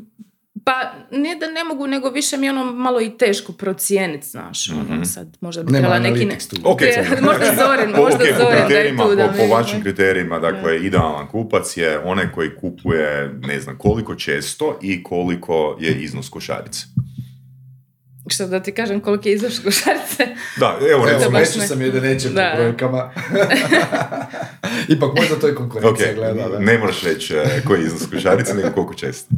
Pa 0.64 0.72
nije 1.10 1.36
da 1.36 1.46
ne 1.46 1.64
mogu, 1.64 1.86
nego 1.86 2.10
više 2.10 2.36
mi 2.36 2.46
je 2.46 2.50
ono 2.50 2.64
malo 2.64 3.00
i 3.00 3.18
teško 3.18 3.52
procijeniti, 3.52 4.26
znaš. 4.28 4.68
Mhm. 4.68 4.92
Ono, 4.92 5.04
sad 5.04 5.36
možda 5.40 5.62
bi 5.62 5.72
Nema 5.72 5.78
trebala 5.88 6.10
neki... 6.10 6.24
Ne... 6.24 6.34
analytics 6.34 6.50
tu. 6.50 6.56
Ok, 6.70 6.80
možda 7.22 7.44
Zorin, 7.56 7.94
po, 7.94 8.02
možda 8.02 8.16
ok, 8.16 8.30
po 8.30 8.36
Zorin 8.38 8.68
da 8.68 8.74
je 8.74 8.96
tu 8.96 9.16
da 9.16 9.28
po, 9.28 9.36
po 9.38 9.54
vašim 9.54 9.82
kriterijima, 9.82 10.38
dakle, 10.38 10.78
idealan 10.78 11.28
kupac 11.28 11.76
je 11.76 11.98
onaj 11.98 12.32
koji 12.32 12.56
kupuje, 12.56 13.30
ne 13.40 13.60
znam, 13.60 13.78
koliko 13.78 14.14
često 14.14 14.78
i 14.82 15.02
koliko 15.02 15.76
je 15.80 15.92
iznos 15.92 16.28
košarice. 16.28 16.80
Što 18.28 18.46
da 18.46 18.60
ti 18.60 18.72
kažem 18.72 19.00
koliki 19.00 19.28
je 19.28 19.34
iznos 19.34 19.58
košarice? 19.58 20.26
Da, 20.56 20.78
evo, 20.80 20.88
Evo, 20.90 21.04
recimo, 21.06 21.30
baš 21.30 21.40
meću 21.40 21.58
ne- 21.58 21.66
sam 21.66 21.82
jedenećem 21.82 22.34
Da. 22.34 22.52
po 22.52 22.62
brojkama. 22.62 23.10
Ipak 24.88 25.10
možda 25.16 25.36
to 25.36 25.46
je 25.46 25.54
konkurencija, 25.54 26.14
gleda. 26.14 26.48
Da. 26.48 26.58
ne 26.58 26.78
moraš 26.78 27.02
reći 27.02 27.34
e, 27.34 27.62
koji 27.66 27.80
je 27.80 27.86
iznos 27.86 28.06
košarice, 28.10 28.54
nego 28.54 28.70
koliko 28.70 28.94
često. 28.94 29.34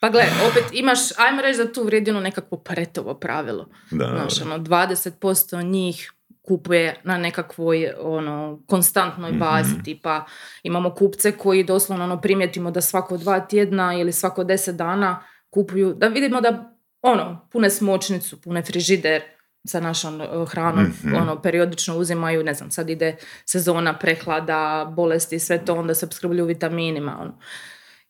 Pa 0.00 0.08
gle, 0.08 0.22
opet 0.50 0.64
imaš, 0.72 0.98
ajmo 1.18 1.42
reći 1.42 1.58
da 1.58 1.72
tu 1.72 1.82
vrijedi 1.82 2.10
ono 2.10 2.20
nekakvo 2.20 2.58
pretovo 2.58 3.14
pravilo. 3.14 3.68
Da, 3.90 4.06
Znaš, 4.06 4.42
ono, 4.42 4.58
20% 4.58 5.62
njih 5.62 6.12
kupuje 6.42 7.00
na 7.04 7.18
nekakvoj 7.18 7.90
ono, 8.00 8.60
konstantnoj 8.66 9.30
Mhm. 9.30 9.38
bazi, 9.40 9.82
tipa 9.84 10.24
imamo 10.62 10.90
kupce 10.90 11.32
koji 11.32 11.64
doslovno 11.64 12.04
ono, 12.04 12.20
primijetimo 12.20 12.70
da 12.70 12.80
svako 12.80 13.16
dva 13.16 13.40
tjedna 13.40 13.94
ili 13.94 14.12
svako 14.12 14.44
deset 14.44 14.76
dana 14.76 15.22
kupuju, 15.50 15.94
da 15.94 16.06
vidimo 16.06 16.40
da 16.40 16.72
ono, 17.02 17.48
pune 17.52 17.70
smočnicu, 17.70 18.40
pune 18.40 18.62
frižider 18.62 19.22
sa 19.64 19.80
našom 19.80 20.20
eh, 20.20 20.26
hranom, 20.46 20.84
Mhm. 20.84 21.14
ono, 21.14 21.42
periodično 21.42 21.96
uzimaju, 21.96 22.44
ne 22.44 22.54
znam, 22.54 22.70
sad 22.70 22.90
ide 22.90 23.16
sezona 23.44 23.98
prehlada, 23.98 24.60
bolesti, 24.86 25.38
sve 25.38 25.64
to, 25.64 25.74
onda 25.74 25.94
se 25.94 26.06
opskrbljuju 26.06 26.44
vitaminima, 26.44 27.18
ono. 27.20 27.38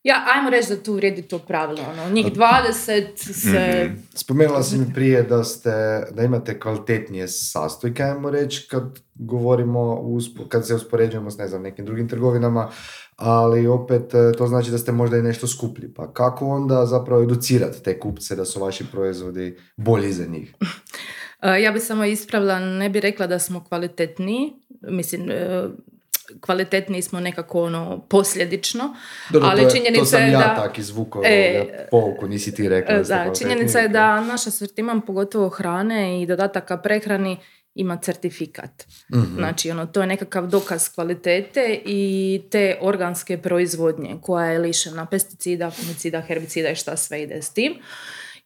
Ja, 0.06 0.25
ajmo 0.28 0.50
reći 0.50 0.68
da 0.68 0.82
tu 0.82 0.92
vrijedi 0.92 1.22
to 1.22 1.38
pravilo, 1.38 1.80
ono, 1.92 2.10
njih 2.10 2.26
20 2.26 3.06
se 3.16 3.84
Mhm. 3.84 3.96
Spomenula 4.14 4.62
si 4.62 4.78
mi 4.78 4.94
prije 4.94 5.22
da, 5.22 5.44
ste, 5.44 5.70
da 6.10 6.22
imate 6.22 6.60
kvalitetnije 6.60 7.28
sastojke, 7.28 8.02
ajmo 8.02 8.30
reći, 8.30 8.68
kad 8.70 8.82
govorimo, 9.14 9.80
uspo- 9.96 10.48
kad 10.48 10.66
se 10.66 10.75
uspoređujemo 10.75 11.30
s 11.30 11.38
ne 11.38 11.48
znam, 11.48 11.62
nekim 11.62 11.84
drugim 11.84 12.08
trgovinama, 12.08 12.70
ali 13.16 13.66
opet 13.66 14.14
e, 14.14 14.32
to 14.32 14.46
znači 14.46 14.70
da 14.70 14.78
ste 14.78 14.92
možda 14.92 15.16
i 15.16 15.22
nešto 15.22 15.46
skuplji. 15.46 15.94
Pa 15.94 16.12
kako 16.12 16.46
onda 16.46 16.86
zapravo 16.86 17.22
educirati 17.22 17.82
te 17.82 18.00
kupce 18.00 18.36
da 18.36 18.44
su 18.44 18.60
vaši 18.60 18.84
proizvodi 18.86 19.56
bolji 19.76 20.12
za 20.12 20.26
njih? 20.26 20.54
E, 21.42 21.62
Ja 21.62 21.72
bi 21.72 21.80
samo 21.80 22.04
ispravila, 22.04 22.58
ne 22.60 22.88
bi 22.90 23.00
rekla 23.00 23.26
da 23.26 23.38
smo 23.38 23.64
kvalitetniji, 23.64 24.52
mislim, 24.82 25.30
e, 25.30 25.68
kvalitetniji 26.40 27.02
smo 27.02 27.21
nekako 27.21 27.62
ono 27.62 28.06
posljedično, 28.09 28.97
Dobro, 29.30 29.49
ali 29.49 29.61
to, 29.61 29.66
je- 29.66 29.71
činjenica 29.71 30.00
to 30.00 30.06
sam 30.06 30.23
je 30.23 30.33
ja 30.33 30.38
da... 30.38 30.54
tak 30.54 30.78
izvukao 30.78 31.23
E, 31.25 31.61
ovoga 31.61 31.87
pouku, 31.90 32.28
nisi 32.28 32.54
ti 32.54 32.68
rekla 32.68 32.95
da 32.95 33.02
Da, 33.02 33.35
činjenica 33.35 33.78
je 33.78 33.88
da 33.88 34.21
naš 34.21 34.47
asortiman, 34.47 35.00
pogotovo 35.00 35.49
hrane 35.49 36.23
i 36.23 36.26
dodataka 36.26 36.76
prehrani, 36.76 37.37
ima 37.75 37.97
certifikat. 37.97 38.87
Mhm. 39.14 39.35
Znači, 39.35 39.71
ono, 39.71 39.87
to 39.87 40.00
je 40.00 40.06
nekakav 40.06 40.47
dokaz 40.47 40.88
kvalitete 40.88 41.80
i 41.85 42.42
te 42.50 42.78
organske 42.80 43.38
proizvodnje 43.38 44.16
koja 44.23 44.47
je 44.47 44.59
lišena 44.59 45.06
pesticida, 45.06 45.71
fungicida, 45.71 46.21
herbicida 46.21 46.71
i 46.71 46.75
šta 46.75 46.97
sve 46.97 47.23
ide 47.23 47.42
s 47.42 47.50
tim. 47.50 47.75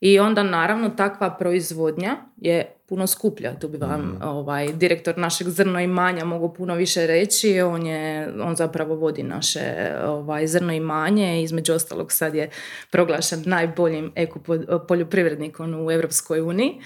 I 0.01 0.19
onda 0.19 0.43
naravno 0.43 0.91
takva 0.91 1.31
proizvodnja 1.31 2.17
je 2.37 2.75
puno 2.89 3.07
skuplja. 3.07 3.59
Tu 3.59 3.69
bi 3.69 3.79
vam 3.79 4.01
Mhm. 4.01 4.23
ovaj, 4.23 4.73
direktor 4.73 5.19
našeg 5.19 5.49
zrno 5.49 5.81
imanja 5.81 6.25
mogao 6.25 6.53
puno 6.53 6.75
više 6.75 7.07
reći. 7.07 7.61
On, 7.61 7.87
je, 7.87 8.33
on 8.43 8.57
zapravo 8.57 8.95
vodi 8.95 9.23
naše 9.23 9.61
ovaj, 10.07 10.47
zrno 10.47 10.73
imanje. 10.73 11.43
Između 11.43 11.73
ostalog 11.73 12.13
sad 12.13 12.35
je 12.35 12.51
proglašen 12.91 13.43
najboljim 13.47 14.13
eko 14.15 14.41
poljoprivrednikom 14.89 15.87
u 15.87 15.91
Europskoj 15.91 16.41
uniji. 16.41 16.81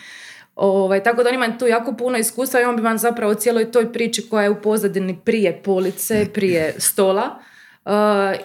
Ovaj, 0.57 1.03
tako 1.03 1.23
da 1.23 1.29
on 1.29 1.35
ima 1.35 1.59
tu 1.59 1.67
jako 1.67 1.93
puno 1.97 2.19
iskustva 2.19 2.61
i 2.61 2.65
on 2.65 2.77
bi 2.77 2.83
vam 2.83 2.99
zapravo 2.99 3.33
u 3.33 3.35
cijeloj 3.35 3.73
toj 3.73 3.93
priči 3.93 4.29
koja 4.29 4.43
je 4.43 4.51
u 4.51 4.63
pozadini 4.63 5.19
prije 5.25 5.63
police, 5.63 6.27
prije 6.35 6.75
stola 6.89 7.39
uh, 7.85 7.93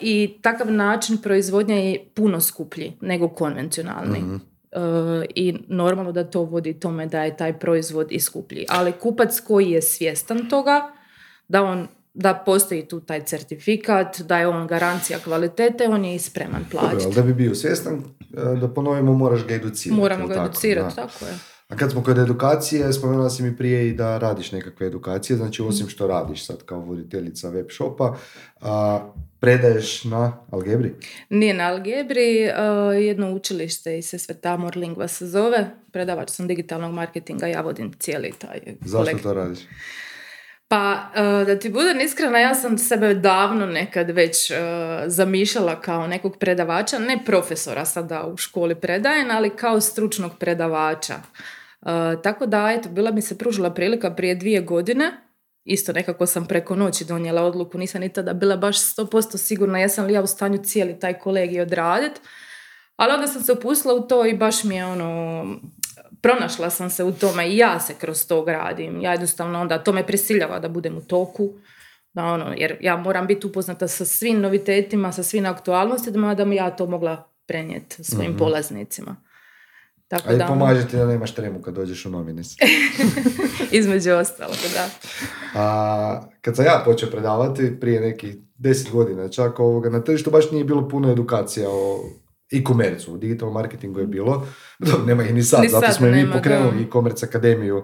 i 0.02 0.40
takav 0.42 0.72
način 0.72 1.18
proizvodnja 1.18 1.76
je 1.76 2.06
puno 2.14 2.42
skuplji 2.42 2.94
nego 3.02 3.30
konvencionalni. 3.30 4.20
Mhm. 4.20 4.36
Uh, 4.72 5.26
I 5.36 5.58
normalno 5.68 6.12
da 6.12 6.24
to 6.24 6.42
vodi 6.42 6.80
tome 6.80 7.06
da 7.06 7.24
je 7.24 7.38
taj 7.38 7.60
proizvod 7.60 8.08
i 8.12 8.20
skuplji. 8.20 8.66
Ali 8.70 8.92
kupac 8.92 9.40
koji 9.40 9.72
je 9.72 9.82
svjestan 9.82 10.50
toga, 10.50 10.92
da 11.48 11.64
on 11.64 11.88
da 12.14 12.34
postoji 12.46 12.88
tu 12.88 13.00
taj 13.00 13.24
certifikat, 13.24 14.22
da 14.22 14.38
je 14.38 14.48
on 14.48 14.68
garancija 14.68 15.20
kvalitete, 15.20 15.88
on 15.88 16.06
je 16.06 16.16
i 16.16 16.20
spreman 16.20 16.66
Dobro, 16.72 16.80
plaćati. 16.80 17.06
ali 17.06 17.16
da 17.16 17.22
bi 17.22 17.34
bio 17.34 17.56
svjestan, 17.56 17.94
e, 17.94 18.60
da 18.60 18.68
ponovimo, 18.68 19.14
moraš 19.14 19.48
ga 19.48 19.54
educirati. 19.54 20.02
Moramo 20.02 20.28
ga 20.28 20.44
educirati, 20.46 20.96
tako 20.96 21.26
je. 21.26 21.32
A 21.70 21.76
kad 21.76 21.92
smo 21.92 22.04
kod 22.04 22.18
edukacije, 22.18 22.94
spomenula 22.94 23.30
si 23.30 23.44
mi 23.44 23.58
prije 23.58 23.90
i 23.90 23.94
da 23.94 24.18
radiš 24.18 24.52
nekakve 24.52 24.88
edukacije, 24.88 25.38
znači 25.38 25.62
osim 25.62 25.90
što 25.90 26.08
radiš 26.08 26.46
sad 26.46 26.64
kao 26.66 26.80
voditeljica 26.80 27.50
web 27.50 27.68
shopa, 27.72 28.16
a, 28.62 29.00
predaješ 29.40 30.04
na 30.04 30.38
Algebri? 30.52 30.94
Nije 31.30 31.54
na 31.54 31.64
Algebri, 31.64 32.48
uh, 32.48 33.04
jedno 33.04 33.32
učilište 33.32 33.98
i 33.98 34.02
se 34.02 34.20
Svetamor 34.20 34.78
Lingva 34.78 35.08
se 35.08 35.28
zove. 35.28 35.70
Predavač 35.92 36.30
sam 36.30 36.48
digitalnog 36.48 36.94
marketinga, 36.94 37.48
ja 37.48 37.62
vodim 37.62 37.94
cijeli 38.00 38.34
taj 38.40 38.60
Zašto 38.82 38.98
kolektiv. 38.98 39.24
to 39.24 39.34
radiš? 39.34 39.60
Pa, 40.68 41.12
uh, 41.16 41.48
da 41.48 41.60
ti 41.60 41.70
budem 41.70 42.00
iskrena, 42.00 42.40
ja 42.40 42.56
sam 42.56 42.78
sebe 42.78 43.14
davno 43.14 43.66
nekad 43.66 44.10
već 44.10 44.52
uh, 44.52 44.58
zamišljala 45.08 45.82
kao 45.82 46.08
nekog 46.08 46.38
predavača, 46.40 47.00
ne 47.00 47.20
profesora 47.26 47.86
sada 47.86 48.26
u 48.28 48.38
školi 48.38 48.76
predajem, 48.76 49.32
ali 49.32 49.50
kao 49.50 49.82
stručnog 49.82 50.32
predavača. 50.40 51.16
Uh, 51.81 52.21
tako 52.24 52.45
da, 52.45 52.71
eto, 52.71 52.89
bila 52.89 53.12
mi 53.12 53.21
se 53.21 53.38
pružila 53.38 53.74
prilika 53.74 54.12
prije 54.12 54.36
dvije 54.36 54.62
godine, 54.62 55.12
isto 55.65 55.93
nekako 55.93 56.25
sam 56.25 56.45
preko 56.45 56.75
noći 56.75 57.05
donijela 57.05 57.43
odluku, 57.43 57.77
nisam 57.77 58.01
ni 58.01 58.13
tada 58.13 58.33
bila 58.33 58.57
baš 58.57 58.77
100% 58.77 59.38
sigurna 59.38 59.79
jesam 59.79 60.05
li 60.05 60.13
ja 60.13 60.21
u 60.21 60.27
stanju 60.27 60.57
cijeli 60.63 61.00
taj 61.00 61.13
kolegij 61.13 61.62
odradit, 61.62 62.21
ali 62.95 63.13
onda 63.13 63.27
sam 63.27 63.41
se 63.41 63.51
upustila 63.51 63.93
u 63.93 64.07
to 64.07 64.25
i 64.25 64.38
baš 64.38 64.63
mi 64.63 64.75
je 64.75 64.86
ono, 64.86 65.45
pronašla 66.21 66.69
sam 66.69 66.89
se 66.89 67.03
u 67.03 67.12
tome 67.12 67.50
i 67.50 67.57
ja 67.57 67.79
se 67.79 67.93
kroz 67.93 68.27
to 68.27 68.43
gradim. 68.43 69.01
Ja 69.01 69.12
jednostavno 69.12 69.62
onda, 69.62 69.83
to 69.83 69.93
me 69.93 70.07
prisiljava 70.07 70.59
da 70.59 70.69
budem 70.69 70.98
u 70.98 71.01
toku, 71.01 71.50
da 72.13 72.24
ono, 72.24 72.53
jer 72.57 72.77
ja 72.81 72.98
moram 72.98 73.27
biti 73.27 73.48
upoznata 73.48 73.88
sa 73.88 74.05
svim 74.05 74.41
novitetima, 74.41 75.12
sa 75.12 75.24
svim 75.24 75.45
aktualnostima, 75.45 76.36
da 76.36 76.45
mi 76.45 76.55
ja 76.55 76.75
to 76.75 76.86
mogla 76.86 77.24
prenijeti 77.48 78.03
svojim 78.03 78.38
polaznicima. 78.38 79.28
Tako 80.10 80.30
A 80.30 80.34
i 80.34 80.38
da, 80.38 80.46
ono, 80.46 80.54
pomaže 80.54 80.88
ti 80.88 80.98
da 80.98 81.06
nemaš 81.06 81.36
tremu 81.36 81.62
kad 81.62 81.74
dođeš 81.74 82.06
u 82.06 82.10
novine. 82.10 82.42
između 83.80 84.12
ostalog, 84.12 84.58
da. 84.74 84.89
A 85.56 86.22
kad 86.42 86.56
sam 86.56 86.66
ja 86.66 86.82
počeo 86.86 87.10
predavati 87.10 87.80
prije 87.80 88.01
nekih 88.01 88.36
deset 88.58 88.92
godina, 88.92 89.30
čak 89.30 89.60
ovoga, 89.60 89.89
na 89.89 90.04
tržištu 90.04 90.32
baš 90.32 90.51
nije 90.51 90.63
bilo 90.63 90.88
puno 90.88 91.12
edukacija 91.12 91.70
o 91.70 92.00
e-commerce, 92.51 93.12
o 93.12 93.18
digitalnom 93.18 93.54
marketingu 93.54 94.00
je 94.00 94.08
bilo. 94.08 94.48
Dobro, 94.80 95.06
nema 95.06 95.24
ih 95.24 95.34
ni 95.34 95.44
sad, 95.44 95.62
Ni 95.62 95.70
zato 95.70 95.86
sad 95.86 95.96
smo 95.96 96.08
i 96.08 96.12
mi 96.12 96.32
pokrenuli 96.32 96.78
da. 96.78 96.82
e-commerce 96.82 97.25
akademiju 97.25 97.84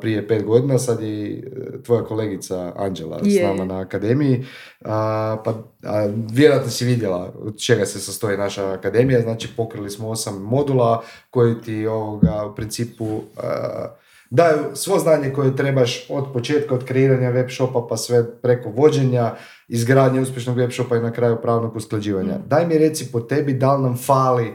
prije 0.00 0.28
pet 0.28 0.44
godina, 0.44 0.78
sad 0.78 1.00
je 1.00 1.38
e, 1.38 1.82
tvoja 1.82 2.04
kolegica 2.04 2.72
Anđela 2.76 3.18
s 3.22 3.26
Je. 3.26 3.46
nama 3.46 3.64
na 3.64 3.80
akademiji, 3.80 4.44
a, 4.84 5.36
pa 5.44 5.54
a, 5.82 6.08
vjerojatno 6.32 6.70
si 6.70 6.84
vidjela 6.84 7.32
od 7.38 7.58
čega 7.58 7.86
se 7.86 8.00
sastoji 8.00 8.38
naša 8.38 8.72
akademija, 8.72 9.20
znači 9.20 9.48
pokrili 9.56 9.90
smo 9.90 10.08
osam 10.08 10.42
modula 10.42 11.02
koji 11.30 11.60
ti 11.60 11.86
ovoga, 11.86 12.46
u 12.52 12.54
principu 12.54 13.20
a, 13.36 13.94
daju 14.30 14.58
svo 14.74 14.98
znanje 14.98 15.32
koje 15.32 15.56
trebaš 15.56 16.06
od 16.10 16.24
početka, 16.32 16.74
od 16.74 16.84
kreiranja 16.84 17.30
web 17.30 17.50
shopa 17.50 17.86
pa 17.88 17.96
sve 17.96 18.40
preko 18.42 18.70
vođenja, 18.70 19.34
izgradnje 19.68 20.20
uspješnog 20.20 20.56
web 20.56 20.70
shopa 20.72 20.96
i 20.96 21.00
na 21.00 21.12
kraju 21.12 21.38
pravnog 21.42 21.76
usklađivanja. 21.76 22.38
Daj 22.46 22.66
mi 22.66 22.78
reci 22.78 23.12
po 23.12 23.20
tebi 23.20 23.52
da 23.52 23.74
li 23.74 23.82
nam 23.82 23.96
fali 23.96 24.52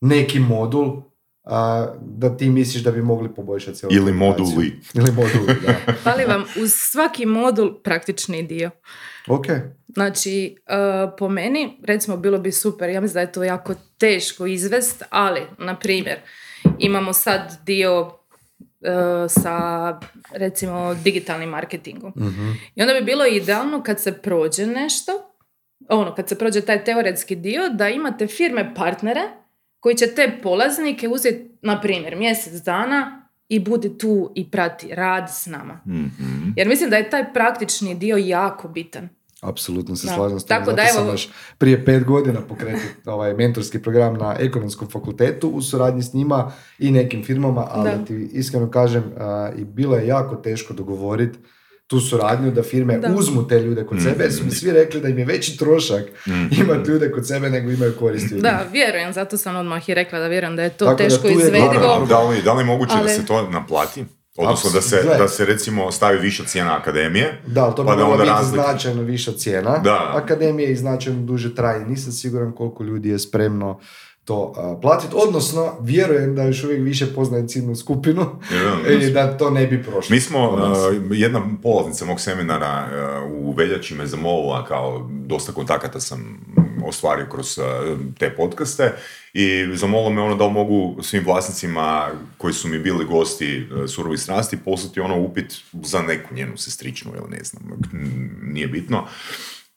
neki 0.00 0.38
modul 0.38 1.09
a, 1.50 1.94
da 2.00 2.36
ti 2.36 2.50
misliš 2.50 2.82
da 2.82 2.90
bi 2.90 3.02
mogli 3.02 3.34
poboljšati 3.34 3.78
cijelu 3.78 3.94
Ili 3.94 4.12
moduli. 4.12 4.80
Ili 4.94 5.12
moduli, 5.12 5.56
da. 5.66 5.92
Fali 6.04 6.24
vam 6.24 6.44
uz 6.62 6.72
svaki 6.74 7.26
modul 7.26 7.82
praktični 7.82 8.42
dio. 8.42 8.70
Ok. 9.28 9.46
Znači, 9.88 10.56
uh, 10.56 11.12
po 11.18 11.28
meni, 11.28 11.80
recimo, 11.84 12.16
bilo 12.16 12.38
bi 12.38 12.52
super, 12.52 12.90
ja 12.90 13.00
mislim 13.00 13.14
da 13.14 13.20
je 13.20 13.32
to 13.32 13.44
jako 13.44 13.74
teško 13.98 14.46
izvest, 14.46 15.02
ali, 15.10 15.40
na 15.58 15.78
primjer, 15.78 16.18
imamo 16.78 17.12
sad 17.12 17.58
dio 17.66 18.00
uh, 18.00 18.12
sa, 19.28 19.98
recimo, 20.32 20.94
digitalnim 20.94 21.48
marketingom. 21.48 22.12
Mhm. 22.16 22.50
I 22.74 22.82
onda 22.82 22.94
bi 22.94 23.04
bilo 23.04 23.26
idealno 23.26 23.82
kad 23.82 24.00
se 24.00 24.12
prođe 24.12 24.66
nešto, 24.66 25.12
ono, 25.88 26.14
kad 26.14 26.28
se 26.28 26.38
prođe 26.38 26.60
taj 26.60 26.84
teoretski 26.84 27.36
dio, 27.36 27.68
da 27.68 27.88
imate 27.88 28.26
firme 28.26 28.74
partnere 28.74 29.20
koji 29.80 29.94
će 29.94 30.06
te 30.06 30.38
polaznike 30.42 31.08
uzeti, 31.08 31.50
na 31.62 31.80
primjer, 31.80 32.16
mjesec 32.16 32.52
dana 32.54 33.16
i 33.48 33.60
bude 33.60 33.98
tu 33.98 34.32
i 34.34 34.50
prati, 34.50 34.88
radi 34.88 35.32
s 35.32 35.46
nama. 35.46 35.80
Mhm. 35.86 36.50
Jer 36.56 36.68
mislim 36.68 36.90
da 36.90 36.96
je 36.96 37.10
taj 37.10 37.32
praktični 37.32 37.94
dio 37.94 38.16
jako 38.16 38.68
bitan. 38.68 39.08
Apsolutno 39.42 39.96
se 39.96 40.06
Da. 40.06 40.12
slažem 40.12 40.40
s 40.40 40.44
tom. 40.44 40.48
Tako 40.48 40.72
da 40.72 40.86
sam 40.86 41.02
evo- 41.02 41.10
baš 41.10 41.28
prije 41.58 41.84
pet 41.84 42.04
godina 42.04 42.40
pokretio 42.40 42.80
ovaj 43.06 43.34
mentorski 43.34 43.78
program 43.78 44.14
na 44.14 44.36
ekonomskom 44.38 44.88
fakultetu 44.88 45.48
u 45.48 45.62
suradnji 45.62 46.02
s 46.02 46.12
njima 46.12 46.52
i 46.78 46.90
nekim 46.90 47.24
firmama, 47.24 47.66
ali 47.70 47.90
Da. 47.90 48.04
ti 48.04 48.28
iskreno 48.32 48.70
kažem 48.70 49.04
a, 49.18 49.50
i 49.56 49.64
bilo 49.64 49.96
je 49.96 50.06
jako 50.06 50.36
teško 50.36 50.74
dogovoriti 50.74 51.38
tu 51.90 52.00
suradnju 52.00 52.50
da 52.50 52.62
firme 52.62 52.98
Da. 52.98 53.14
uzmu 53.16 53.48
te 53.48 53.60
ljude 53.60 53.86
kod 53.86 54.02
sebe, 54.02 54.24
jer 54.24 54.32
su 54.32 54.44
mi 54.44 54.50
svi 54.50 54.72
rekli 54.72 55.00
da 55.00 55.08
im 55.08 55.18
je 55.18 55.24
veći 55.24 55.56
trošak 55.58 56.04
imati 56.60 56.90
ljude 56.90 57.10
kod 57.12 57.26
sebe 57.26 57.50
nego 57.50 57.70
imaju 57.70 57.92
koristi 57.98 58.34
Da, 58.34 58.64
vjerujem, 58.72 59.12
zato 59.12 59.36
sam 59.36 59.56
odmah 59.56 59.88
i 59.88 59.94
rekla 59.94 60.18
da 60.18 60.26
vjerujem 60.26 60.56
da 60.56 60.62
je 60.62 60.70
to 60.70 60.84
Tako 60.84 60.98
da 60.98 61.04
teško 61.04 61.26
je 61.28 61.32
izvedivo. 61.34 62.06
Da 62.08 62.20
li, 62.20 62.42
da 62.42 62.52
li 62.52 62.60
je 62.60 62.64
moguće 62.64 62.94
da 62.94 63.00
Ali- 63.00 63.10
se 63.10 63.26
to 63.26 63.50
naplati? 63.50 64.04
Odnosno 64.36 64.70
da 64.70 64.80
se, 64.80 65.02
da 65.18 65.28
se 65.28 65.44
recimo 65.44 65.92
stavi 65.92 66.18
viša 66.18 66.44
cijena 66.44 66.76
akademije, 66.76 67.40
Da, 67.46 67.64
ali 67.64 67.74
to 67.74 67.82
bi 67.82 67.86
pa 67.86 67.96
da 67.96 68.04
mogla 68.04 68.20
onda 68.20 68.34
biti 68.34 68.48
značajno 68.48 69.02
viša 69.02 69.32
cijena. 69.32 69.78
Da. 69.78 70.12
Akademije 70.14 70.72
i 70.72 70.76
značajno 70.76 71.22
duže 71.22 71.54
traje. 71.54 71.86
Nisam 71.86 72.12
siguran 72.12 72.52
koliko 72.52 72.84
ljudi 72.84 73.08
je 73.08 73.18
spremno 73.18 73.80
to 74.30 74.78
platiti. 74.82 75.14
Odnosno, 75.16 75.76
vjerujem 75.80 76.34
da 76.34 76.42
još 76.42 76.64
uvijek 76.64 76.82
više 76.82 77.06
poznaje 77.14 77.48
ciljnu 77.48 77.76
skupinu 77.76 78.26
i 79.00 79.10
da 79.10 79.38
to 79.38 79.50
ne 79.50 79.66
bi 79.66 79.82
prošlo. 79.82 80.14
Mi 80.14 80.20
smo, 80.20 80.48
uh, 80.48 80.58
jedna 81.10 81.42
polaznica 81.62 82.04
mog 82.04 82.20
seminara 82.20 82.88
uh, 83.24 83.32
u 83.32 83.52
veljači 83.52 83.94
me 83.94 84.06
zamolila, 84.06 84.64
kao 84.64 85.08
dosta 85.10 85.52
kontakata 85.52 86.00
sam 86.00 86.40
ostvario 86.84 87.26
kroz 87.30 87.58
uh, 87.58 87.64
te 88.18 88.30
podcaste 88.30 88.92
i 89.32 89.66
zamolila 89.74 90.10
me 90.10 90.22
ono 90.22 90.34
da 90.34 90.48
mogu 90.48 91.02
svim 91.02 91.24
vlasnicima 91.24 92.08
koji 92.38 92.54
su 92.54 92.68
mi 92.68 92.78
bili 92.78 93.04
gosti 93.04 93.68
uh, 93.72 93.90
surovi 93.90 94.18
strasti 94.18 94.56
poslati 94.56 95.00
ono 95.00 95.20
upit 95.20 95.54
za 95.72 96.02
neku 96.02 96.34
njenu 96.34 96.56
sestričnu 96.56 97.12
ili 97.16 97.30
ne 97.30 97.44
znam, 97.44 97.62
nije 98.42 98.66
bitno. 98.66 99.06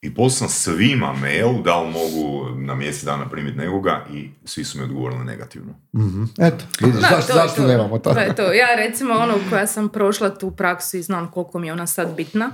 I 0.03 0.13
poslao 0.15 0.50
sam 0.50 0.50
svima 0.50 1.13
mail 1.13 1.62
da 1.62 1.79
li 1.81 1.91
mogu 1.91 2.50
na 2.55 2.75
mjesec 2.75 3.03
dana 3.03 3.29
primiti 3.29 3.57
nekoga 3.57 4.05
i 4.13 4.29
svi 4.45 4.63
su 4.63 4.77
mi 4.77 4.83
odgovorili 4.83 5.25
negativno. 5.25 5.74
Mhm. 5.95 6.24
Eto, 6.39 6.65
vidiš, 6.81 7.01
Da, 7.01 7.07
zašto, 7.10 7.33
to 7.33 7.39
zašto 7.39 7.62
to. 7.62 7.67
nemamo 7.67 7.98
to? 8.00 8.13
To 8.13 8.19
je 8.19 8.36
to. 8.36 8.53
Ja 8.53 8.75
recimo 8.75 9.13
ono 9.13 9.33
koja 9.50 9.67
sam 9.67 9.89
prošla 9.89 10.29
tu 10.38 10.51
praksu 10.51 10.98
i 10.98 11.01
znam 11.01 11.31
koliko 11.31 11.60
mi 11.60 11.67
je 11.67 11.74
ona 11.74 11.88
sad 11.88 12.15
bitna. 12.15 12.51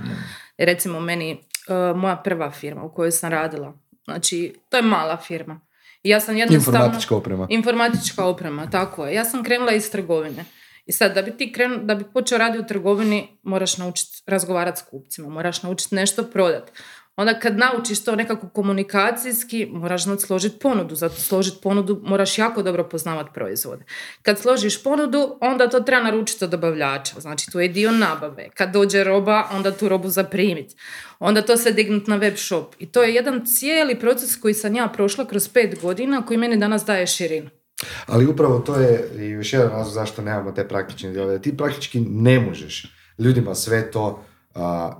Jer 0.58 0.68
recimo 0.68 1.00
meni, 1.00 1.32
uh, 1.32 2.00
moja 2.00 2.16
prva 2.16 2.50
firma 2.50 2.82
u 2.82 2.94
kojoj 2.94 3.10
sam 3.10 3.30
radila, 3.30 3.72
znači 4.04 4.54
to 4.68 4.76
je 4.76 4.82
mala 4.82 5.16
firma. 5.16 5.60
I 6.02 6.08
ja 6.08 6.20
sam 6.20 6.36
jednostavno... 6.36 6.78
Informatička 6.78 7.16
oprema. 7.16 7.46
Informatička 7.50 8.24
oprema, 8.24 8.70
tako 8.70 9.06
je. 9.06 9.14
Ja 9.14 9.24
sam 9.24 9.44
krenula 9.44 9.72
iz 9.72 9.90
trgovine. 9.90 10.44
I 10.86 10.92
sad, 10.92 11.14
da 11.14 11.22
bi 11.22 11.30
ti 11.30 11.52
krenu, 11.52 11.78
da 11.82 11.94
bi 11.94 12.04
počeo 12.04 12.38
raditi 12.38 12.58
u 12.58 12.66
trgovini, 12.66 13.38
moraš 13.42 13.76
naučiti 13.76 14.22
razgovarati 14.26 14.80
s 14.80 14.82
kupcima, 14.82 15.28
moraš 15.28 15.62
naučiti 15.62 15.94
nešto 15.94 16.24
prodati. 16.24 16.72
Onda 17.20 17.38
kad 17.38 17.58
naučiš 17.58 18.04
to 18.04 18.16
nekako 18.16 18.48
komunikacijski, 18.48 19.66
moraš 19.72 20.04
znati 20.04 20.22
složiti 20.22 20.58
ponudu. 20.58 20.94
Zato 20.94 21.14
složiti 21.14 21.58
ponudu 21.62 22.00
moraš 22.04 22.38
jako 22.38 22.62
dobro 22.62 22.88
poznavati 22.88 23.30
proizvode. 23.34 23.84
Kad 24.22 24.38
složiš 24.38 24.82
ponudu, 24.82 25.38
onda 25.40 25.68
to 25.68 25.80
treba 25.80 26.04
naručiti 26.04 26.44
od 26.44 26.50
dobavljača. 26.50 27.20
Znači, 27.20 27.50
tu 27.52 27.60
je 27.60 27.68
dio 27.68 27.90
nabave. 27.92 28.48
Kad 28.54 28.72
dođe 28.72 29.04
roba, 29.04 29.48
onda 29.52 29.70
tu 29.70 29.88
robu 29.88 30.08
zaprimiti. 30.08 30.74
Onda 31.18 31.42
to 31.42 31.56
se 31.56 31.72
dignut 31.72 32.06
na 32.06 32.16
web 32.16 32.36
shop. 32.36 32.74
I 32.78 32.86
to 32.86 33.02
je 33.02 33.14
jedan 33.14 33.46
cijeli 33.46 34.00
proces 34.00 34.36
koji 34.36 34.54
sam 34.54 34.74
ja 34.74 34.88
prošla 34.88 35.26
kroz 35.26 35.48
pet 35.48 35.80
godina, 35.82 36.26
koji 36.26 36.38
meni 36.38 36.56
danas 36.56 36.84
daje 36.84 37.06
širinu. 37.06 37.50
Ali 38.06 38.26
upravo 38.26 38.58
to 38.58 38.74
je 38.74 39.10
i 39.18 39.28
još 39.28 39.52
jedan 39.52 39.68
razlog 39.68 39.94
zašto 39.94 40.22
nemamo 40.22 40.52
te 40.52 40.68
praktične 40.68 41.10
dijelove. 41.10 41.42
Ti 41.42 41.56
praktički 41.56 42.00
ne 42.00 42.40
možeš 42.40 42.96
ljudima 43.18 43.54
sve 43.54 43.90
to 43.90 44.24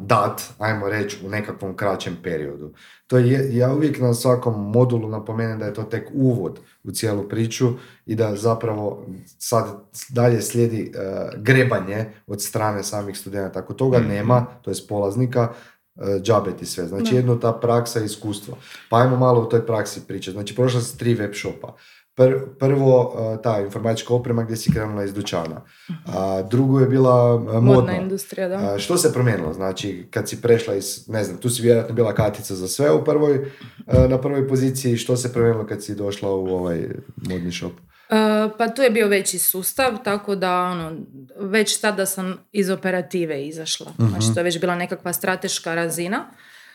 dat, 0.00 0.42
ajmo 0.58 0.88
reći, 0.88 1.26
u 1.26 1.28
nekakvom 1.28 1.76
kraćem 1.76 2.16
periodu. 2.22 2.72
To 3.06 3.18
je, 3.18 3.56
ja 3.56 3.74
uvijek 3.74 4.00
na 4.00 4.14
svakom 4.14 4.70
modulu 4.70 5.08
napomenem 5.08 5.58
da 5.58 5.64
je 5.64 5.74
to 5.74 5.82
tek 5.82 6.08
uvod 6.14 6.60
u 6.84 6.90
cijelu 6.90 7.28
priču 7.28 7.68
i 8.06 8.14
da 8.14 8.36
zapravo 8.36 9.06
sad 9.38 9.66
dalje 10.08 10.42
slijedi 10.42 10.92
e, 10.94 11.28
grebanje 11.36 12.12
od 12.26 12.42
strane 12.42 12.82
samih 12.82 13.18
studenata. 13.18 13.58
Ako 13.58 13.74
toga 13.74 13.98
nema, 13.98 14.46
to 14.62 14.70
je 14.70 14.76
polaznika, 14.88 15.48
e, 15.96 16.20
džabe 16.22 16.56
ti 16.56 16.66
sve. 16.66 16.86
Znači 16.86 17.14
jedno 17.14 17.36
ta 17.36 17.52
praksa 17.52 18.00
i 18.00 18.04
iskustvo. 18.04 18.56
Pa 18.90 18.96
ajmo 18.96 19.16
malo 19.16 19.40
o 19.40 19.46
toj 19.46 19.66
praksi 19.66 20.00
pričati. 20.06 20.32
Znači 20.32 20.54
prošla 20.54 20.80
si 20.80 20.98
tri 20.98 21.14
web 21.14 21.34
shopa. 21.34 21.74
Pr- 22.16 22.58
prvo 22.58 23.14
e, 23.38 23.42
ta 23.42 23.60
informatička 23.60 24.14
oprema 24.14 24.42
gdje 24.42 24.56
si 24.56 24.72
krenula 24.72 25.04
iz 25.04 25.14
dućana. 25.14 25.62
A, 26.06 26.42
drugo 26.50 26.80
je 26.80 26.86
bila 26.86 27.34
e, 27.34 27.52
modna. 27.52 27.60
Modna 27.60 27.96
industrija, 27.96 28.48
da. 28.48 28.54
A, 28.56 28.78
što 28.78 28.96
se 28.96 29.12
promijenilo? 29.12 29.52
Znači, 29.52 30.08
kad 30.10 30.28
si 30.28 30.42
prešla 30.42 30.74
iz, 30.74 31.08
ne 31.08 31.24
znam, 31.24 31.38
tu 31.38 31.50
si 31.50 31.62
vjerojatno 31.62 31.94
bila 31.94 32.14
katica 32.14 32.54
za 32.54 32.68
sve 32.68 32.92
u 32.92 33.04
prvoj, 33.04 33.34
e, 33.86 34.08
na 34.08 34.20
prvoj 34.20 34.48
poziciji, 34.48 34.96
što 34.96 35.16
se 35.16 35.32
promijenilo 35.32 35.66
kad 35.66 35.84
si 35.84 35.94
došla 35.94 36.30
u 36.30 36.46
ovaj 36.46 36.88
modni 37.16 37.52
shop? 37.52 37.72
Pa 38.58 38.68
tu 38.68 38.82
je 38.82 38.90
bio 38.90 39.08
veći 39.08 39.38
sustav, 39.38 39.92
tako 40.04 40.34
da 40.34 40.62
ono, 40.62 40.92
već 41.38 41.80
tada 41.80 42.06
sam 42.06 42.36
iz 42.52 42.70
operative 42.70 43.46
izašla. 43.46 43.92
Znači 43.98 44.34
to 44.34 44.40
je 44.40 44.44
već 44.44 44.60
bila 44.60 44.74
nekakva 44.74 45.12
strateška 45.12 45.74
razina, 45.74 46.24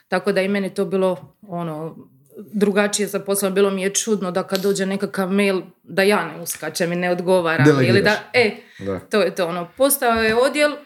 tako 0.07 0.31
da 0.31 0.41
i 0.41 0.47
meni 0.47 0.73
to 0.73 0.85
bilo 0.85 1.35
ono, 1.47 1.95
drugačije 2.37 3.07
za 3.07 3.19
posao. 3.19 3.49
Bilo 3.51 3.69
mi 3.71 3.81
je 3.81 3.89
čudno 3.89 4.31
da 4.31 4.43
kad 4.43 4.61
dođe 4.61 4.85
nekakav 4.85 5.31
mail 5.31 5.61
da 5.83 6.03
ja 6.03 6.25
ne 6.25 6.41
uskačem 6.41 6.93
i 6.93 6.95
ne 6.95 7.11
odgovaram. 7.11 7.67
Ili 7.67 7.77
Delegiraš. 7.77 8.03
da, 8.03 8.39
e, 8.39 8.51
Da. 8.79 8.99
to 8.99 9.21
je 9.21 9.35
to 9.35 9.47
ono. 9.47 9.67
Postao 9.77 10.23
je 10.23 10.35
odjel 10.35 10.71
e, 10.71 10.77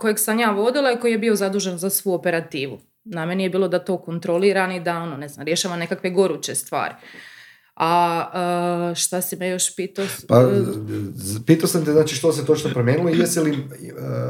kojeg 0.00 0.18
sam 0.18 0.38
ja 0.38 0.50
vodila 0.50 0.92
i 0.92 0.96
koji 1.00 1.12
je 1.12 1.18
bio 1.18 1.36
zadužen 1.36 1.78
za 1.78 1.90
svu 1.90 2.14
operativu. 2.14 2.78
Na 3.04 3.26
meni 3.26 3.42
je 3.42 3.50
bilo 3.50 3.68
da 3.68 3.78
to 3.78 3.98
kontroliram 3.98 4.70
i 4.70 4.80
da 4.80 4.96
ono, 4.98 5.16
ne 5.16 5.28
znam, 5.28 5.46
rješava 5.46 5.76
nekakve 5.76 6.10
goruće 6.10 6.54
stvari. 6.54 6.94
A 7.76 8.90
e, 8.92 8.94
šta 8.94 9.20
si 9.20 9.36
me 9.36 9.48
još 9.48 9.76
pitao? 9.76 10.04
Pa, 10.28 10.48
pitao 11.46 11.68
sam 11.68 11.84
te, 11.84 11.92
znači, 11.92 12.14
što 12.14 12.32
se 12.32 12.46
točno 12.46 12.70
promijenilo 12.70 13.10
i 13.10 13.18
jesi 13.18 13.40
li, 13.40 13.50
e, 13.50 13.58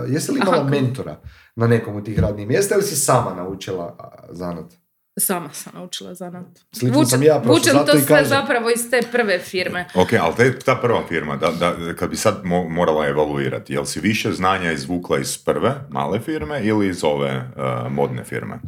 jesi 0.09 0.33
li 0.33 0.41
imala 0.43 0.61
Aha. 0.61 0.71
mentora 0.71 1.21
na 1.57 1.67
nekom 1.67 1.97
od 1.97 2.05
tih 2.05 2.19
radnih 2.19 2.49
mjesta 2.49 2.75
ili 2.75 2.85
si 2.85 2.97
sama 2.97 3.35
naučila 3.35 3.97
zanat? 4.31 4.82
Sama 5.17 5.53
sam 5.53 5.73
naučila 5.75 6.15
zanat. 6.15 6.47
Slično 6.73 7.05
sam 7.05 7.23
ja 7.23 7.35
prošao, 7.35 7.55
vučem 7.55 7.73
zato 7.73 7.93
to 7.93 7.99
i 7.99 8.01
sve 8.01 8.09
kažem. 8.09 8.29
zapravo 8.29 8.71
iz 8.71 8.91
te 8.91 9.01
prve 9.13 9.39
firme. 9.39 9.87
Ok, 9.95 10.09
ali 10.13 10.35
te, 10.37 10.59
ta 10.59 10.75
prva 10.77 11.03
firma, 11.09 11.37
da, 11.37 11.51
da, 11.51 11.95
kad 11.95 12.11
bi 12.11 12.17
sad 12.17 12.41
mo- 12.45 12.69
morala 12.69 13.07
evaluirati, 13.07 13.73
jel 13.73 13.85
si 13.85 14.01
više 14.01 14.33
znanja 14.33 14.73
izvukla 14.73 15.19
iz 15.19 15.39
prve 15.39 15.75
male 15.91 16.21
firme 16.21 16.61
ili 16.65 16.89
iz 16.89 17.05
ove 17.05 17.37
uh, 17.37 17.93
modne 17.93 18.25
firme? 18.25 18.59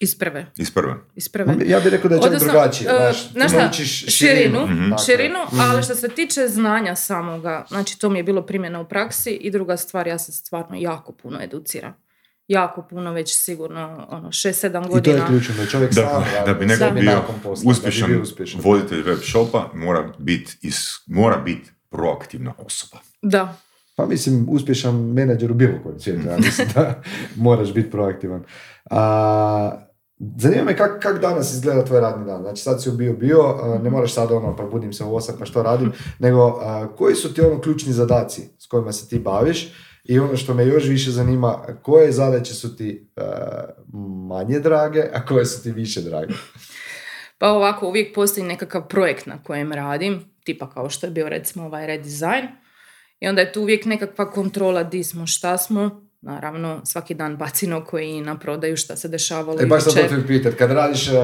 Iz 0.00 0.18
prve. 0.18 0.46
Iz 0.56 0.70
prve. 0.70 0.94
Iz 1.16 1.28
prve. 1.28 1.54
Ja 1.66 1.80
bih 1.80 1.88
rekao 1.88 2.08
da 2.08 2.14
je 2.14 2.20
čak 2.20 2.26
Odnosno, 2.26 2.48
drugačije. 2.48 2.90
e, 2.90 2.94
Znaš, 2.96 3.30
znaš 3.30 3.50
šta, 3.50 3.84
širinu, 4.10 4.58
Dakle, 4.90 5.04
širinu, 5.06 5.38
ali 5.60 5.82
što 5.82 5.94
se 5.94 6.08
tiče 6.08 6.48
znanja 6.48 6.94
samoga, 6.96 7.64
znači 7.68 7.98
to 7.98 8.10
mi 8.10 8.18
je 8.18 8.22
bilo 8.22 8.42
primjena 8.42 8.80
u 8.80 8.88
praksi 8.88 9.30
i 9.30 9.50
druga 9.50 9.76
stvar, 9.76 10.06
ja 10.06 10.18
se 10.18 10.32
stvarno 10.32 10.76
jako 10.78 11.12
puno 11.12 11.40
educiram. 11.42 11.94
Jako 12.50 12.82
puno, 12.82 13.12
već 13.12 13.34
sigurno 13.34 14.06
ono, 14.10 14.28
6-7 14.28 14.68
I 14.68 14.72
to 14.72 14.78
je 14.78 14.88
godina. 14.90 15.26
ključno, 15.26 15.54
da 15.54 15.66
čovjek 15.66 15.92
Da, 15.92 16.02
sam 16.02 16.44
da 16.46 16.54
bi 16.54 16.66
neko 16.66 16.84
bio 16.92 17.12
da 17.12 17.22
bi 17.54 17.60
uspješan, 17.64 18.08
bio 18.08 18.22
uspješan. 18.22 18.60
voditelj 18.64 19.02
web 19.02 19.18
shopa, 19.22 19.70
mora 19.74 20.12
biti 20.18 20.58
is- 20.62 21.02
mora 21.06 21.36
biti 21.36 21.70
proaktivna 21.90 22.54
osoba. 22.58 23.02
Da. 23.22 23.56
Pa 23.96 24.06
mislim, 24.06 24.46
uspješan 24.48 24.94
menadžer 24.96 25.50
u 25.50 25.54
bilo 25.54 25.72
kojem 25.82 26.00
svijetu, 26.00 26.28
ja 26.28 26.36
mislim 26.36 26.68
da 26.74 27.02
moraš 27.36 27.74
biti 27.74 27.90
proaktivan. 27.90 28.44
A, 28.90 29.70
zanima 30.36 30.64
me 30.64 30.76
kak, 30.76 31.02
kak 31.02 31.20
danas 31.20 31.52
izgleda 31.52 31.84
tvoj 31.84 32.00
radni 32.00 32.26
dan. 32.26 32.42
Znači 32.42 32.62
sad 32.62 32.82
si 32.82 32.90
bio 32.90 33.12
bio, 33.12 33.40
a, 33.62 33.78
ne 33.78 33.90
moraš 33.90 34.14
sad 34.14 34.32
ono, 34.32 34.56
probudim 34.56 34.92
se 34.92 35.04
u 35.04 35.10
8 35.10 35.32
pa 35.38 35.44
što 35.44 35.62
radim, 35.62 35.92
nego 36.18 36.60
a, 36.60 36.88
koji 36.88 37.14
su 37.14 37.34
ti 37.34 37.40
ono 37.40 37.60
ključni 37.60 37.92
zadaci 37.92 38.42
s 38.58 38.66
kojima 38.66 38.92
se 38.92 39.08
ti 39.08 39.18
baviš 39.18 39.72
i 40.04 40.18
ono 40.18 40.36
što 40.36 40.54
me 40.54 40.66
još 40.66 40.88
više 40.88 41.10
zanima, 41.10 41.64
koje 41.82 42.12
zadaće 42.12 42.54
su 42.54 42.76
ti 42.76 43.08
a, 43.16 43.22
manje 44.28 44.60
drage, 44.60 45.02
a 45.12 45.26
koje 45.26 45.46
su 45.46 45.62
ti 45.62 45.72
više 45.72 46.00
drage? 46.00 46.34
Pa 47.38 47.48
ovako, 47.48 47.88
uvijek 47.88 48.14
postoji 48.14 48.46
nekakav 48.46 48.88
projekt 48.88 49.26
na 49.26 49.42
kojem 49.42 49.72
radim. 49.72 50.24
tipa 50.44 50.70
kao 50.70 50.90
što 50.90 51.06
je 51.06 51.10
bio 51.10 51.28
recimo 51.28 51.64
ovaj 51.64 51.86
redesign. 51.86 52.46
I 53.20 53.28
onda 53.28 53.40
je 53.40 53.52
tu 53.52 53.60
uvijek 53.60 53.84
nekakva 53.84 54.30
kontrola 54.30 54.82
di 54.82 55.04
smo, 55.04 55.26
šta 55.26 55.58
smo, 55.58 56.09
naravno 56.22 56.80
svaki 56.84 57.14
dan 57.14 57.36
bacino 57.36 57.84
koji 57.84 58.20
na 58.20 58.38
prodaju 58.38 58.76
šta 58.76 58.96
se 58.96 59.08
dešavalo. 59.08 59.62
E, 59.62 59.66
baš 59.66 59.84
sam 59.84 59.92
to 59.92 60.26
pitat, 60.26 60.54
kad 60.54 60.70
radiš 60.70 61.08
uh, 61.08 61.14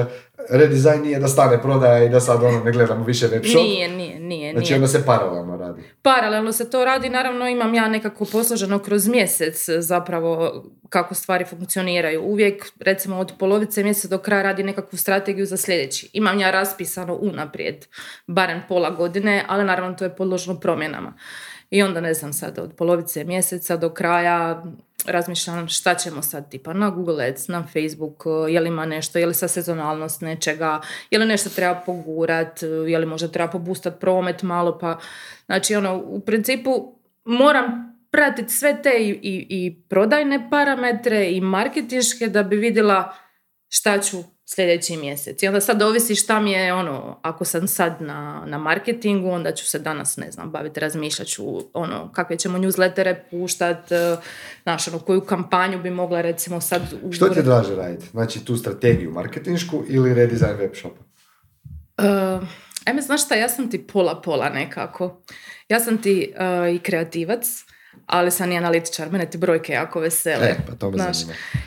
redizajn 0.49 1.01
nije 1.01 1.19
da 1.19 1.27
stane 1.27 1.61
prodaja 1.61 2.03
i 2.03 2.09
da 2.09 2.19
sad 2.19 2.43
ono 2.43 2.63
ne 2.63 2.71
gledamo 2.71 3.05
više 3.05 3.27
web 3.27 3.43
shop. 3.45 3.61
Nije, 3.61 3.89
nije, 3.89 4.19
nije. 4.19 4.51
Znači 4.51 4.65
nije. 4.65 4.75
onda 4.75 4.87
se 4.87 5.05
paralelno 5.05 5.57
radi. 5.57 5.81
Paralelno 6.01 6.51
se 6.51 6.69
to 6.69 6.85
radi, 6.85 7.09
naravno 7.09 7.47
imam 7.47 7.73
ja 7.73 7.89
nekako 7.89 8.25
posloženo 8.25 8.79
kroz 8.79 9.07
mjesec 9.07 9.69
zapravo 9.79 10.63
kako 10.89 11.15
stvari 11.15 11.45
funkcioniraju. 11.45 12.23
Uvijek, 12.23 12.65
recimo 12.79 13.17
od 13.17 13.33
polovice 13.39 13.83
mjeseca 13.83 14.07
do 14.07 14.17
kraja 14.17 14.43
radi 14.43 14.63
nekakvu 14.63 14.97
strategiju 14.97 15.45
za 15.45 15.57
sljedeći. 15.57 16.09
Imam 16.13 16.39
ja 16.39 16.51
raspisano 16.51 17.15
unaprijed, 17.15 17.85
barem 18.27 18.61
pola 18.67 18.89
godine, 18.89 19.45
ali 19.47 19.63
naravno 19.63 19.95
to 19.95 20.03
je 20.03 20.15
podložno 20.15 20.59
promjenama. 20.59 21.13
I 21.69 21.83
onda 21.83 22.01
ne 22.01 22.13
znam 22.13 22.33
sad 22.33 22.59
od 22.59 22.73
polovice 22.73 23.23
mjeseca 23.23 23.77
do 23.77 23.89
kraja 23.89 24.63
razmišljam 25.05 25.67
šta 25.67 25.95
ćemo 25.95 26.21
sad 26.21 26.49
tipa 26.49 26.73
na 26.73 26.89
Google 26.89 27.27
Ads, 27.27 27.47
na 27.47 27.63
Facebook, 27.63 28.23
je 28.49 28.59
li 28.59 28.67
ima 28.67 28.85
nešto, 28.85 29.19
je 29.19 29.25
li 29.25 29.33
sa 29.33 29.47
sezonalnost 29.47 30.21
nečega, 30.21 30.81
je 31.11 31.19
li 31.19 31.25
nešto 31.25 31.49
treba 31.49 31.81
pogurat, 31.85 32.63
je 32.87 32.99
li 32.99 33.05
možda 33.05 33.27
treba 33.27 33.51
pobustat 33.51 33.99
promet 33.99 34.43
malo, 34.43 34.77
pa 34.77 34.99
znači 35.45 35.75
ono 35.75 35.97
u 35.97 36.19
principu 36.19 36.93
moram 37.25 37.97
pratiti 38.11 38.53
sve 38.53 38.81
te 38.81 38.93
i, 38.99 39.09
i, 39.09 39.47
i 39.49 39.81
prodajne 39.89 40.49
parametre 40.49 41.31
i 41.31 41.41
marketinške 41.41 42.27
da 42.27 42.43
bi 42.43 42.55
vidjela 42.55 43.13
šta 43.69 43.99
ću 43.99 44.23
sljedeći 44.49 44.97
mjesec. 44.97 45.43
I 45.43 45.47
onda 45.47 45.61
sad 45.61 45.81
ovisi 45.81 46.15
šta 46.15 46.39
mi 46.39 46.51
je 46.51 46.73
ono, 46.73 47.19
ako 47.21 47.45
sam 47.45 47.67
sad 47.67 48.01
na, 48.01 48.43
na 48.45 48.57
marketingu, 48.57 49.29
onda 49.29 49.51
ću 49.51 49.65
se 49.65 49.79
danas, 49.79 50.17
ne 50.17 50.31
znam, 50.31 50.51
baviti, 50.51 50.79
razmišljat 50.79 51.27
ću 51.27 51.43
ono, 51.73 52.11
kakve 52.11 52.37
ćemo 52.37 52.57
newslettere 52.57 53.15
puštat, 53.31 53.91
e, 53.91 54.17
znaš, 54.63 54.87
ono, 54.87 54.99
koju 54.99 55.21
kampanju 55.21 55.81
bi 55.81 55.89
mogla 55.89 56.21
recimo 56.21 56.61
sad... 56.61 56.81
U... 57.03 57.11
Što 57.11 57.29
ti 57.29 57.39
je 57.39 57.43
draže 57.43 57.75
raditi? 57.75 58.05
Znači 58.11 58.45
tu 58.45 58.57
strategiju 58.57 59.11
marketinšku 59.11 59.83
ili 59.87 60.13
redesign 60.13 60.57
web 60.57 60.75
shopa? 60.75 61.01
Uh, 61.97 62.47
ajme, 62.85 63.01
znaš 63.01 63.25
šta, 63.25 63.35
ja 63.35 63.49
sam 63.49 63.69
ti 63.71 63.87
pola-pola 63.87 64.49
nekako. 64.49 65.21
Ja 65.69 65.79
sam 65.79 66.01
ti 66.01 66.33
uh, 66.35 66.75
i 66.75 66.79
kreativac, 66.79 67.63
ali 68.07 68.31
sam 68.31 68.51
i 68.51 68.57
analitičar, 68.57 69.11
mene 69.11 69.29
ti 69.29 69.37
brojke 69.37 69.73
jako 69.73 69.99
vesele. 69.99 70.45
E, 70.45 70.55
pa 70.67 70.75
to 70.75 70.91
me 70.91 70.97
znaš. 70.97 71.17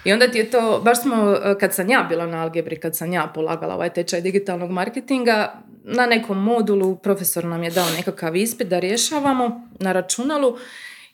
I 0.04 0.12
onda 0.12 0.28
ti 0.28 0.38
je 0.38 0.50
to, 0.50 0.80
baš 0.84 1.02
smo, 1.02 1.36
e, 1.44 1.58
kad 1.60 1.74
sam 1.74 1.90
ja 1.90 2.06
bila 2.08 2.26
na 2.26 2.42
algebri, 2.42 2.80
kad 2.80 2.96
sam 2.96 3.12
ja 3.12 3.30
polagala 3.34 3.74
ovaj 3.74 3.90
tečaj 3.90 4.20
digitalnog 4.20 4.70
marketinga, 4.70 5.62
na 5.84 6.06
nekom 6.06 6.42
modulu 6.42 6.96
profesor 6.96 7.44
nam 7.44 7.62
je 7.62 7.70
dao 7.70 7.90
nekakav 7.96 8.36
ispit 8.36 8.68
da 8.68 8.78
rješavamo 8.78 9.68
na 9.78 9.92
računalu 9.92 10.56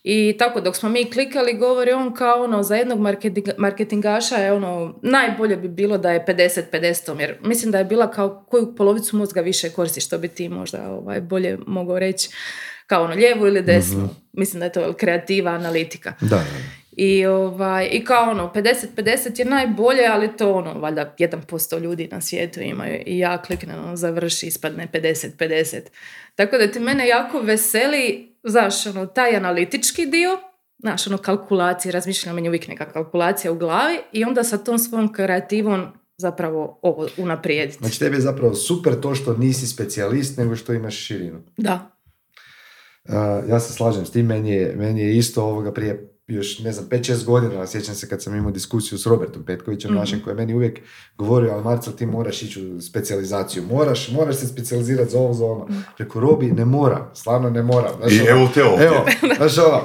i 0.08 0.36
tako 0.38 0.60
dok 0.60 0.76
smo 0.76 0.88
mi 0.88 1.10
klikali 1.10 1.54
govori 1.54 1.92
on 1.92 2.14
kao 2.14 2.44
ono 2.44 2.62
za 2.62 2.76
jednog 2.76 2.98
marketingaša 3.56 4.36
je 4.36 4.52
ono 4.52 4.94
najbolje 5.02 5.56
bi 5.56 5.68
bilo 5.68 5.98
da 5.98 6.10
je 6.10 6.24
50-50 6.28 7.20
jer 7.20 7.36
mislim 7.42 7.72
da 7.72 7.78
je 7.78 7.84
bila 7.84 8.10
kao 8.10 8.44
koju 8.48 8.74
polovicu 8.76 9.16
mozga 9.16 9.40
više 9.40 9.70
koristi 9.70 10.00
što 10.00 10.18
bi 10.18 10.28
ti 10.28 10.48
možda 10.48 10.90
ovaj, 10.90 11.20
bolje 11.20 11.58
mogao 11.66 11.98
reći 11.98 12.30
kao 12.86 13.04
ono 13.04 13.14
lijevu 13.14 13.46
ili 13.46 13.62
desnu. 13.62 13.98
Mhm. 13.98 14.12
Mislim 14.32 14.60
da 14.60 14.64
je 14.64 14.72
to 14.72 14.92
kreativa 14.92 15.50
analitika. 15.50 16.12
Da, 16.20 16.44
I, 16.96 17.26
ovaj, 17.26 17.88
I 17.92 18.04
kao 18.04 18.30
ono, 18.30 18.52
50-50 18.54 19.38
je 19.38 19.44
najbolje, 19.44 20.06
ali 20.06 20.36
to 20.36 20.52
ono, 20.52 20.74
valjda 20.74 21.14
1% 21.18 21.80
ljudi 21.80 22.08
na 22.12 22.20
svijetu 22.20 22.60
imaju 22.60 23.02
i 23.06 23.18
ja 23.18 23.42
kliknem, 23.42 23.84
ono, 23.84 23.96
završi, 23.96 24.46
ispadne 24.46 24.88
50-50. 24.92 25.80
Tako 26.34 26.58
da 26.58 26.70
ti 26.70 26.80
mene 26.80 27.08
jako 27.08 27.40
veseli, 27.40 28.34
znaš, 28.44 28.86
ono, 28.86 29.06
taj 29.06 29.36
analitički 29.36 30.06
dio, 30.06 30.38
znaš, 30.78 31.06
ono, 31.06 31.18
kalkulacije, 31.18 31.92
razmišljam, 31.92 32.34
meni 32.34 32.48
uvijek 32.48 32.68
neka 32.68 32.92
kalkulacija 32.92 33.52
u 33.52 33.58
glavi 33.58 33.98
i 34.12 34.24
onda 34.24 34.44
sa 34.44 34.58
tom 34.58 34.78
svojom 34.78 35.12
kreativom 35.12 35.86
zapravo 36.18 36.78
ovo 36.82 37.08
unaprijediti. 37.16 37.78
Znači 37.78 37.98
tebi 37.98 38.16
je 38.16 38.20
zapravo 38.20 38.54
super 38.54 39.00
to 39.00 39.14
što 39.14 39.36
nisi 39.36 39.66
specijalist, 39.66 40.38
nego 40.38 40.56
što 40.56 40.72
imaš 40.72 40.96
širinu. 40.96 41.38
Da, 41.56 41.95
ja 43.48 43.60
se 43.60 43.72
slažem 43.72 44.06
s 44.06 44.10
tim, 44.10 44.26
meni 44.26 44.50
je, 44.50 44.74
meni 44.76 45.00
je 45.00 45.16
isto 45.16 45.44
ovoga 45.44 45.72
prije 45.72 46.16
još, 46.26 46.58
ne 46.58 46.72
znam, 46.72 46.86
5-6 46.88 47.24
godina, 47.24 47.66
sjećam 47.66 47.94
se 47.94 48.08
kad 48.08 48.22
sam 48.22 48.34
imao 48.34 48.50
diskusiju 48.50 48.98
s 48.98 49.06
Robertom 49.06 49.44
Petkovićem, 49.44 49.90
mm 49.90 49.94
našim, 49.94 50.20
koji 50.20 50.32
je 50.32 50.36
meni 50.36 50.54
uvijek 50.54 50.80
govorio, 51.18 51.52
ali 51.52 51.64
Marcel, 51.64 51.92
ti 51.92 52.06
moraš 52.06 52.42
ići 52.42 52.66
u 52.66 52.80
specijalizaciju, 52.80 53.62
moraš, 53.62 54.10
moraš 54.10 54.36
se 54.36 54.46
specijalizirati 54.46 55.10
za 55.10 55.18
ovo, 55.18 55.34
za 55.34 55.44
ono. 55.44 55.68
Rekao, 55.98 56.20
Robi, 56.20 56.46
ne 56.46 56.64
mora, 56.64 57.10
stvarno 57.14 57.50
ne 57.50 57.62
mora. 57.62 57.92
Znaš, 57.96 58.12
I 58.12 58.20
ono, 58.20 58.30
evo 58.30 58.48
te 58.54 58.64
ovdje. 58.64 58.86
Evo, 58.86 59.04
znaš 59.36 59.58
ono, 59.58 59.82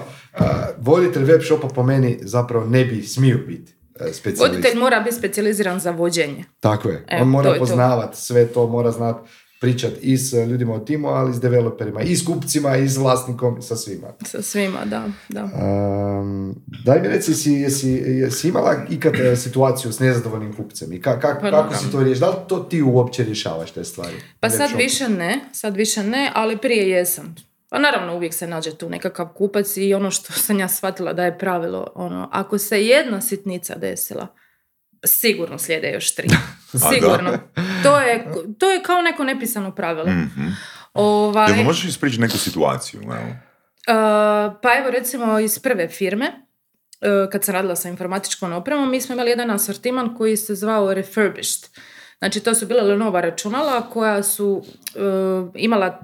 voditelj 0.77 1.23
web 1.23 1.41
shopa 1.41 1.67
po 1.67 1.83
meni 1.83 2.19
zapravo 2.21 2.65
ne 2.65 2.85
bi 2.85 3.03
smio 3.03 3.37
biti. 3.47 3.73
E. 3.99 4.31
Voditelj 4.39 4.79
mora 4.79 4.99
biti 4.99 5.15
specijaliziran 5.15 5.79
za 5.79 5.91
vođenje. 5.91 6.43
Tako 6.59 6.89
je. 6.89 7.05
On 7.21 7.27
mora 7.27 7.55
poznavati 7.59 8.17
sve 8.17 8.47
to, 8.47 8.67
mora 8.67 8.91
znati 8.91 9.29
pričati 9.61 9.95
i 10.01 10.17
s 10.17 10.33
ljudima 10.33 10.73
u 10.73 10.85
timu, 10.85 11.07
ali 11.07 11.31
i 11.31 11.33
s 11.33 11.39
developerima, 11.39 12.01
i 12.01 12.15
s 12.15 12.25
kupcima, 12.25 12.77
i 12.77 12.89
s 12.89 12.97
vlasnikom, 12.97 13.61
sa 13.61 13.75
svima. 13.75 14.07
Sa 14.25 14.41
svima, 14.41 14.85
da. 14.85 15.07
da. 15.29 15.43
Um, 15.43 16.55
daj 16.85 17.01
mi 17.01 17.07
reci, 17.07 17.31
jesi, 17.31 17.51
jesi, 17.51 17.89
jesi 17.89 18.47
imala 18.47 18.75
ikad 18.89 19.15
e, 19.15 19.35
situaciju 19.35 19.91
s 19.91 19.99
nezadovoljnim 19.99 20.53
kupcem 20.53 20.93
i 20.93 21.01
ka, 21.01 21.19
ka, 21.19 21.37
pa, 21.41 21.51
kako 21.51 21.75
si 21.75 21.91
to 21.91 22.03
riješ? 22.03 22.19
Da 22.19 22.29
li 22.29 22.35
to 22.47 22.59
ti 22.59 22.81
uopće 22.81 23.23
rješavaš 23.23 23.71
te 23.71 23.83
stvari? 23.83 24.15
Pa 24.39 24.49
sad 24.49 24.69
više 24.77 25.09
ne, 25.09 25.39
sad 25.51 25.75
više 25.75 26.03
ne, 26.03 26.31
ali 26.35 26.57
prije 26.57 26.89
jesam. 26.89 27.35
Pa 27.69 27.79
naravno 27.79 28.15
uvijek 28.15 28.33
se 28.33 28.47
nađe 28.47 28.77
tu 28.77 28.89
nekakav 28.89 29.27
kupac 29.35 29.77
i 29.77 29.93
ono 29.93 30.11
što 30.11 30.33
sam 30.33 30.59
ja 30.59 30.67
shvatila 30.67 31.13
da 31.13 31.25
je 31.25 31.37
pravilo, 31.37 31.87
ono, 31.95 32.29
ako 32.31 32.57
se 32.57 32.85
jedna 32.85 33.21
sitnica 33.21 33.75
desila, 33.75 34.27
sigurno 35.05 35.57
slijede 35.57 35.91
još 35.91 36.15
tri. 36.15 36.27
Sigurno. 36.93 37.39
To 37.83 37.99
je, 37.99 38.25
to 38.59 38.71
je 38.71 38.83
kao 38.83 39.01
neko 39.01 39.23
nepisano 39.23 39.75
pravilo. 39.75 40.07
Mm-hmm. 40.07 40.57
Ovaj, 40.93 41.53
Jel 41.55 41.63
možeš 41.63 41.89
ispričati 41.89 42.21
neku 42.21 42.37
situaciju? 42.37 43.01
Evo? 43.01 43.29
Uh, 43.87 44.53
pa 44.61 44.77
evo 44.79 44.89
recimo 44.91 45.39
iz 45.39 45.59
prve 45.59 45.87
firme, 45.87 46.25
uh, 46.25 47.29
kad 47.31 47.43
sam 47.43 47.53
radila 47.53 47.75
sa 47.75 47.89
informatičkom 47.89 48.53
opremom, 48.53 48.91
mi 48.91 49.01
smo 49.01 49.13
imali 49.13 49.29
jedan 49.29 49.51
asortiman 49.51 50.15
koji 50.17 50.37
se 50.37 50.55
zvao 50.55 50.93
refurbished. 50.93 51.63
Znači 52.21 52.39
to 52.39 52.55
su 52.55 52.65
bila 52.65 52.95
nova 52.95 53.21
računala 53.21 53.89
koja 53.89 54.23
su 54.23 54.47
uh, 54.51 55.49
imala 55.55 55.99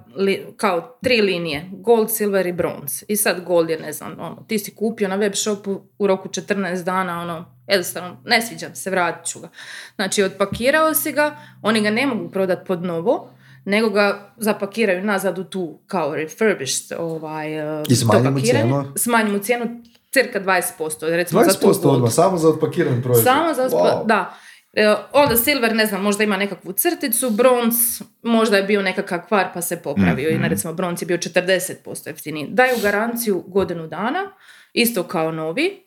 kao 0.58 0.97
tri 1.03 1.21
linije, 1.21 1.69
gold, 1.71 2.12
silver 2.12 2.47
i 2.47 2.51
bronze. 2.51 3.06
I 3.08 3.15
sad 3.15 3.43
gold 3.45 3.69
je, 3.69 3.80
ne 3.80 3.93
znam, 3.93 4.15
ono, 4.19 4.45
ti 4.47 4.60
si 4.60 4.75
kupio 4.75 5.08
na 5.08 5.15
web 5.15 5.34
shopu 5.36 5.82
u 5.99 6.08
roku 6.08 6.30
14 6.30 6.84
dana, 6.84 7.21
ono, 7.21 7.45
jednostavno, 7.67 8.17
ne 8.25 8.41
sviđa 8.41 8.75
se, 8.75 8.89
vratit 8.89 9.25
ću 9.25 9.39
ga. 9.39 9.49
Znači, 9.95 10.23
otpakirao 10.23 10.93
si 10.93 11.12
ga, 11.12 11.38
oni 11.62 11.82
ga 11.82 11.89
ne 11.89 12.08
mogu 12.08 12.30
prodati 12.32 12.67
pod 12.67 12.84
novo, 12.84 13.30
nego 13.65 13.89
ga 13.89 14.34
zapakiraju 14.38 15.03
nazad 15.03 15.39
u 15.39 15.43
tu 15.43 15.80
kao 15.88 16.15
refurbished 16.15 16.97
ovaj, 16.99 17.80
uh, 17.80 17.86
I 17.89 17.95
smanjimo 17.95 18.39
cijenu? 18.39 18.93
Smanjimo 18.95 19.39
cijenu 19.39 19.82
cirka 20.12 20.39
20%. 20.39 21.15
Recimo 21.15 21.41
20% 21.41 21.82
za 21.82 21.89
odmah, 21.89 22.12
samo 22.12 22.38
za 22.38 22.49
otpakirani 22.49 23.03
proizvod? 23.03 23.23
Samo 23.23 23.53
za 23.53 23.69
wow. 23.69 24.06
da. 24.06 24.38
E, 24.73 24.95
onda 25.13 25.38
silver, 25.38 25.75
ne 25.75 25.86
znam, 25.86 26.01
možda 26.01 26.23
ima 26.23 26.38
nekakvu 26.38 26.73
crticu, 26.73 27.30
bronz, 27.30 27.75
možda 28.21 28.58
je 28.58 28.63
bio 28.63 28.82
nekakav 28.82 29.19
kvar 29.27 29.47
pa 29.53 29.62
se 29.62 29.82
popravio. 29.82 30.30
Mm-hmm. 30.30 30.39
I 30.39 30.41
na 30.41 30.47
recimo 30.47 30.73
bronz 30.73 31.01
je 31.01 31.06
bio 31.06 31.17
40% 31.17 32.08
jeftiniji. 32.08 32.47
Daju 32.49 32.75
garanciju 32.82 33.43
godinu 33.47 33.88
dana, 33.88 34.32
isto 34.73 35.03
kao 35.03 35.32
novi, 35.32 35.84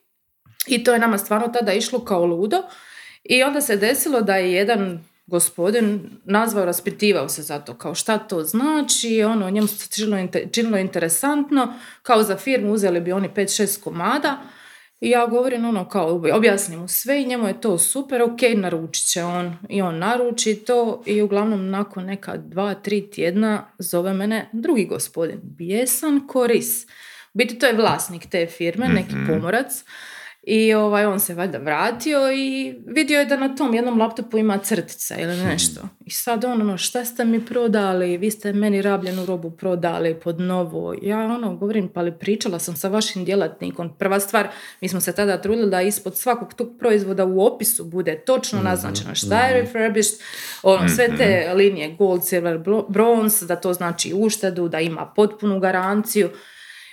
i 0.66 0.85
to 0.85 0.93
je 0.93 0.99
nama 0.99 1.19
stvarno 1.19 1.49
tada 1.49 1.73
išlo 1.73 2.05
kao 2.05 2.25
ludo. 2.25 2.62
I 3.25 3.43
onda 3.43 3.61
se 3.61 3.77
desilo 3.77 4.21
da 4.21 4.37
je 4.37 4.53
jedan 4.53 5.05
gospodin 5.27 6.11
nazvao, 6.25 6.64
raspitivao 6.64 7.29
se 7.29 7.43
za 7.43 7.59
to, 7.59 7.75
kao 7.75 7.95
šta 7.95 8.19
to 8.19 8.43
znači, 8.43 9.23
ono, 9.23 9.51
njemu 9.51 9.66
se 9.66 9.88
činilo, 9.88 10.29
činilo 10.53 10.79
interesantno, 10.79 11.75
kao 12.03 12.23
za 12.23 12.37
firmu 12.37 12.73
uzeli 12.73 13.01
bi 13.01 13.12
oni 13.12 13.29
5-6 13.29 13.83
komada, 13.83 14.38
i 15.01 15.11
ja 15.11 15.27
govorim 15.27 15.65
ono 15.65 15.89
kao, 15.89 16.23
objasnim 16.33 16.81
mu 16.81 16.89
sve 16.89 17.23
i 17.23 17.27
njemu 17.27 17.47
je 17.49 17.61
to 17.61 17.79
super, 17.79 18.23
ok, 18.23 18.41
naručit 18.57 19.09
će 19.09 19.23
on. 19.25 19.57
I 19.69 19.83
on 19.83 19.99
naruči 19.99 20.55
to 20.55 21.03
i 21.07 21.23
uglavnom 21.23 21.71
nakon 21.71 22.05
neka 22.05 22.37
dva, 22.37 22.75
tri 22.75 23.11
tjedna 23.11 23.67
zove 23.79 24.13
mene 24.13 24.51
drugi 24.53 24.85
gospodin, 24.85 25.41
bijesan 25.43 26.27
koris. 26.27 26.85
U 26.85 27.39
biti 27.39 27.59
to 27.59 27.67
je 27.67 27.73
vlasnik 27.73 28.27
te 28.31 28.47
firme, 28.47 28.89
neki 28.89 29.15
mhm. 29.15 29.27
pomorac. 29.27 29.85
I 30.42 30.74
ovaj, 30.74 31.07
on 31.07 31.20
se 31.20 31.35
valjda 31.35 31.59
vratio 31.59 32.33
i 32.33 32.74
vidio 32.87 33.18
je 33.18 33.26
da 33.26 33.37
na 33.38 33.55
tom 33.57 33.74
jednom 33.74 33.98
laptopu 33.98 34.38
ima 34.38 34.59
crtica 34.59 35.16
ili 35.16 35.37
Hmm. 35.37 35.46
nešto. 35.46 35.81
I 36.00 36.11
sad 36.11 36.44
on, 36.44 36.61
ono, 36.61 36.76
šta 36.76 37.05
ste 37.05 37.24
mi 37.24 37.40
prodali? 37.42 38.16
Vi 38.16 38.31
ste 38.31 38.53
meni 38.53 38.83
rabljenu 38.83 39.26
robu 39.26 39.50
prodali 39.50 40.14
pod 40.14 40.40
novo. 40.40 40.94
Ja, 41.03 41.18
ono, 41.18 41.57
govorim, 41.57 41.88
pa 41.88 42.00
ali 42.00 42.12
pričala 42.12 42.59
sam 42.59 42.76
sa 42.76 42.88
vašim 42.88 43.24
djelatnikom. 43.24 43.96
Prva 43.96 44.20
stvar, 44.20 44.48
mi 44.81 44.88
smo 44.88 45.00
se 45.00 45.14
tada 45.14 45.38
trudili 45.38 45.70
da 45.70 45.83
ispod 45.83 46.18
svakog 46.18 46.55
tog 46.55 46.68
proizvoda 46.79 47.24
u 47.24 47.40
opisu 47.42 47.85
bude 47.85 48.16
točno 48.16 48.59
Mhm. 48.59 48.66
naznačeno 48.66 49.14
šta 49.14 49.38
je 49.38 49.61
refurbished, 49.61 50.18
ono, 50.62 50.88
sve 50.88 51.16
te 51.16 51.53
linije 51.55 51.90
gold, 51.90 52.26
silver, 52.26 52.59
bro- 52.59 52.87
bronze, 52.88 53.46
da 53.46 53.57
to 53.57 53.72
znači 53.72 54.12
uštedu, 54.14 54.68
da 54.68 54.81
ima 54.81 55.12
potpunu 55.16 55.61
garanciju. 55.61 56.31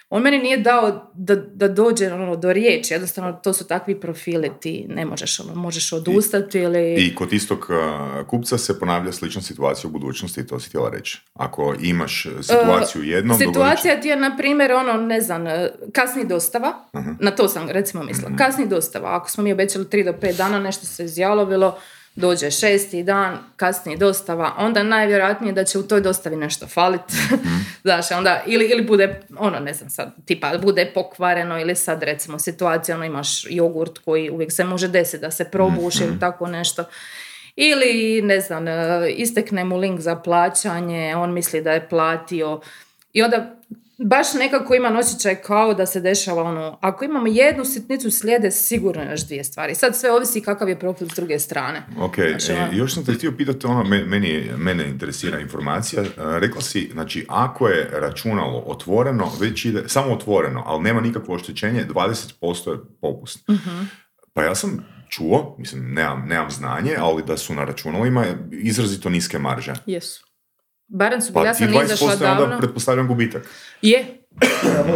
On 0.10 0.22
meni 0.22 0.38
nije 0.38 0.58
dao 0.58 1.12
da, 1.14 1.36
da 1.36 1.68
dođe 1.68 2.08
ono, 2.08 2.36
do 2.36 2.54
riječi, 2.54 2.94
jednostavno 2.94 3.34
to 3.34 3.54
su 3.54 3.68
takvi 3.68 4.00
profili, 4.00 4.52
ti 4.62 4.86
ne 4.90 5.06
možeš, 5.06 5.40
ono, 5.40 5.56
možeš 5.56 5.94
odustati 5.94 6.60
ili... 6.60 6.96
I 6.96 7.16
kod 7.16 7.34
istog 7.34 7.60
uh, 7.60 7.76
kupca 8.28 8.58
se 8.58 8.80
ponavlja 8.80 9.12
slična 9.12 9.42
situacija 9.42 9.88
u 9.88 9.92
budućnosti, 9.92 10.48
to 10.48 10.60
si 10.60 10.70
htjela 10.70 10.90
reći. 10.90 11.22
Ako 11.34 11.76
imaš 11.82 12.24
situaciju 12.42 13.04
jednom, 13.04 13.38
dogodit 13.38 13.46
će- 13.46 13.54
Situacija 13.54 14.02
ti 14.02 14.08
je, 14.08 14.16
na 14.18 14.38
primjer, 14.38 14.72
ono, 14.74 14.94
ne 14.96 15.22
znam, 15.22 15.48
e, 15.48 15.70
kasni 15.94 16.26
dostava, 16.26 16.74
Mhm. 16.94 17.10
na 17.20 17.32
to 17.32 17.48
sam 17.48 17.70
recimo 17.70 18.04
mislila, 18.04 18.32
kasni 18.38 18.68
dostava, 18.68 19.16
ako 19.16 19.30
smo 19.30 19.44
mi 19.44 19.54
obećali 19.54 19.86
3 19.86 20.04
do 20.04 20.14
5 20.14 20.38
dana, 20.38 20.60
nešto 20.60 20.86
se 20.86 21.06
izjalovilo, 21.06 21.78
dođe 22.18 22.52
šesti 22.52 23.04
dan, 23.04 23.38
kasni 23.56 23.98
dostava, 23.98 24.54
onda 24.58 24.84
najvjerojatnije 24.84 25.54
da 25.54 25.64
će 25.64 25.80
u 25.80 25.84
toj 25.84 26.02
dostavi 26.02 26.36
nešto 26.36 26.68
falit. 26.68 27.02
Mhm. 27.34 27.56
Znaš, 27.84 28.12
onda, 28.12 28.44
ili, 28.46 28.66
ili 28.66 28.82
bude, 28.84 29.22
ono, 29.38 29.60
ne 29.60 29.74
znam 29.74 29.90
sad, 29.90 30.14
tipa, 30.26 30.58
bude 30.58 30.92
pokvareno 30.94 31.60
ili 31.60 31.76
sad 31.76 32.04
recimo 32.04 32.40
situacija, 32.40 32.96
ono, 32.96 33.06
imaš 33.06 33.46
jogurt 33.50 33.98
koji 33.98 34.30
uvijek 34.30 34.52
se 34.52 34.64
može 34.64 34.88
desiti 34.88 35.22
da 35.22 35.32
se 35.32 35.44
probuši 35.46 36.04
Mhm. 36.04 36.10
ili 36.12 36.20
tako 36.20 36.48
nešto. 36.48 36.84
Ili, 37.56 38.22
ne 38.22 38.40
znam, 38.40 38.68
e, 38.68 39.10
istekne 39.10 39.64
mu 39.64 39.78
link 39.78 40.00
za 40.00 40.16
plaćanje, 40.16 41.16
on 41.16 41.34
misli 41.34 41.62
da 41.62 41.72
je 41.72 41.90
platio. 41.90 42.62
I 43.14 43.22
onda 43.24 43.57
baš 44.00 44.34
nekako 44.34 44.76
imam 44.76 44.96
osjećaj 44.96 45.36
kao 45.36 45.74
da 45.74 45.86
se 45.86 46.02
dešava 46.02 46.44
ono, 46.44 46.78
ako 46.82 47.06
imamo 47.06 47.28
jednu 47.28 47.66
sitnicu 47.66 48.12
slijede 48.12 48.52
sigurno 48.52 49.04
još 49.04 49.22
dvije 49.22 49.44
stvari. 49.44 49.76
Sad 49.76 49.96
sve 49.96 50.12
ovisi 50.12 50.42
kakav 50.42 50.70
je 50.70 50.80
profil 50.80 51.08
s 51.08 51.16
druge 51.16 51.40
strane. 51.40 51.82
Ok, 52.00 52.16
Znači, 52.16 52.52
e, 52.52 52.56
ono- 52.56 52.74
još 52.74 52.94
sam 52.94 53.06
te 53.06 53.14
htio 53.14 53.32
pitati, 53.32 53.66
ono, 53.68 53.84
me- 53.84 54.06
meni, 54.06 54.52
mene 54.58 54.88
interesira 54.88 55.40
informacija. 55.40 56.04
E, 56.04 56.08
rekla 56.18 56.62
si, 56.62 56.90
znači, 56.94 57.26
ako 57.30 57.68
je 57.68 57.90
računalo 57.92 58.60
otvoreno, 58.60 59.32
već 59.40 59.66
ide, 59.66 59.84
samo 59.88 60.14
otvoreno, 60.14 60.64
ali 60.66 60.84
nema 60.84 61.02
nikakvo 61.02 61.36
oštećenje, 61.36 61.86
20% 61.86 62.72
je 62.72 62.78
popust. 63.02 63.48
Mhm. 63.50 63.82
Pa 64.34 64.44
ja 64.44 64.56
sam 64.56 64.86
čuo, 65.10 65.56
mislim, 65.60 65.94
nemam, 65.94 66.26
nemam 66.28 66.52
znanje, 66.52 66.96
ali 67.00 67.24
da 67.24 67.38
su 67.38 67.54
na 67.54 67.64
računalima 67.64 68.26
izrazito 68.54 69.10
niske 69.10 69.40
marže. 69.40 69.74
Jesu. 69.86 70.27
Barem 70.90 71.22
su, 71.22 71.34
Pa 71.34 71.46
ja 71.46 71.54
sam 71.54 71.68
20% 71.68 71.84
izašla 71.84 72.08
je 72.08 72.14
onda 72.14 72.26
davno. 72.36 72.58
pretpostavljam 72.58 73.08
gubitak. 73.08 73.46
Je, 73.82 74.06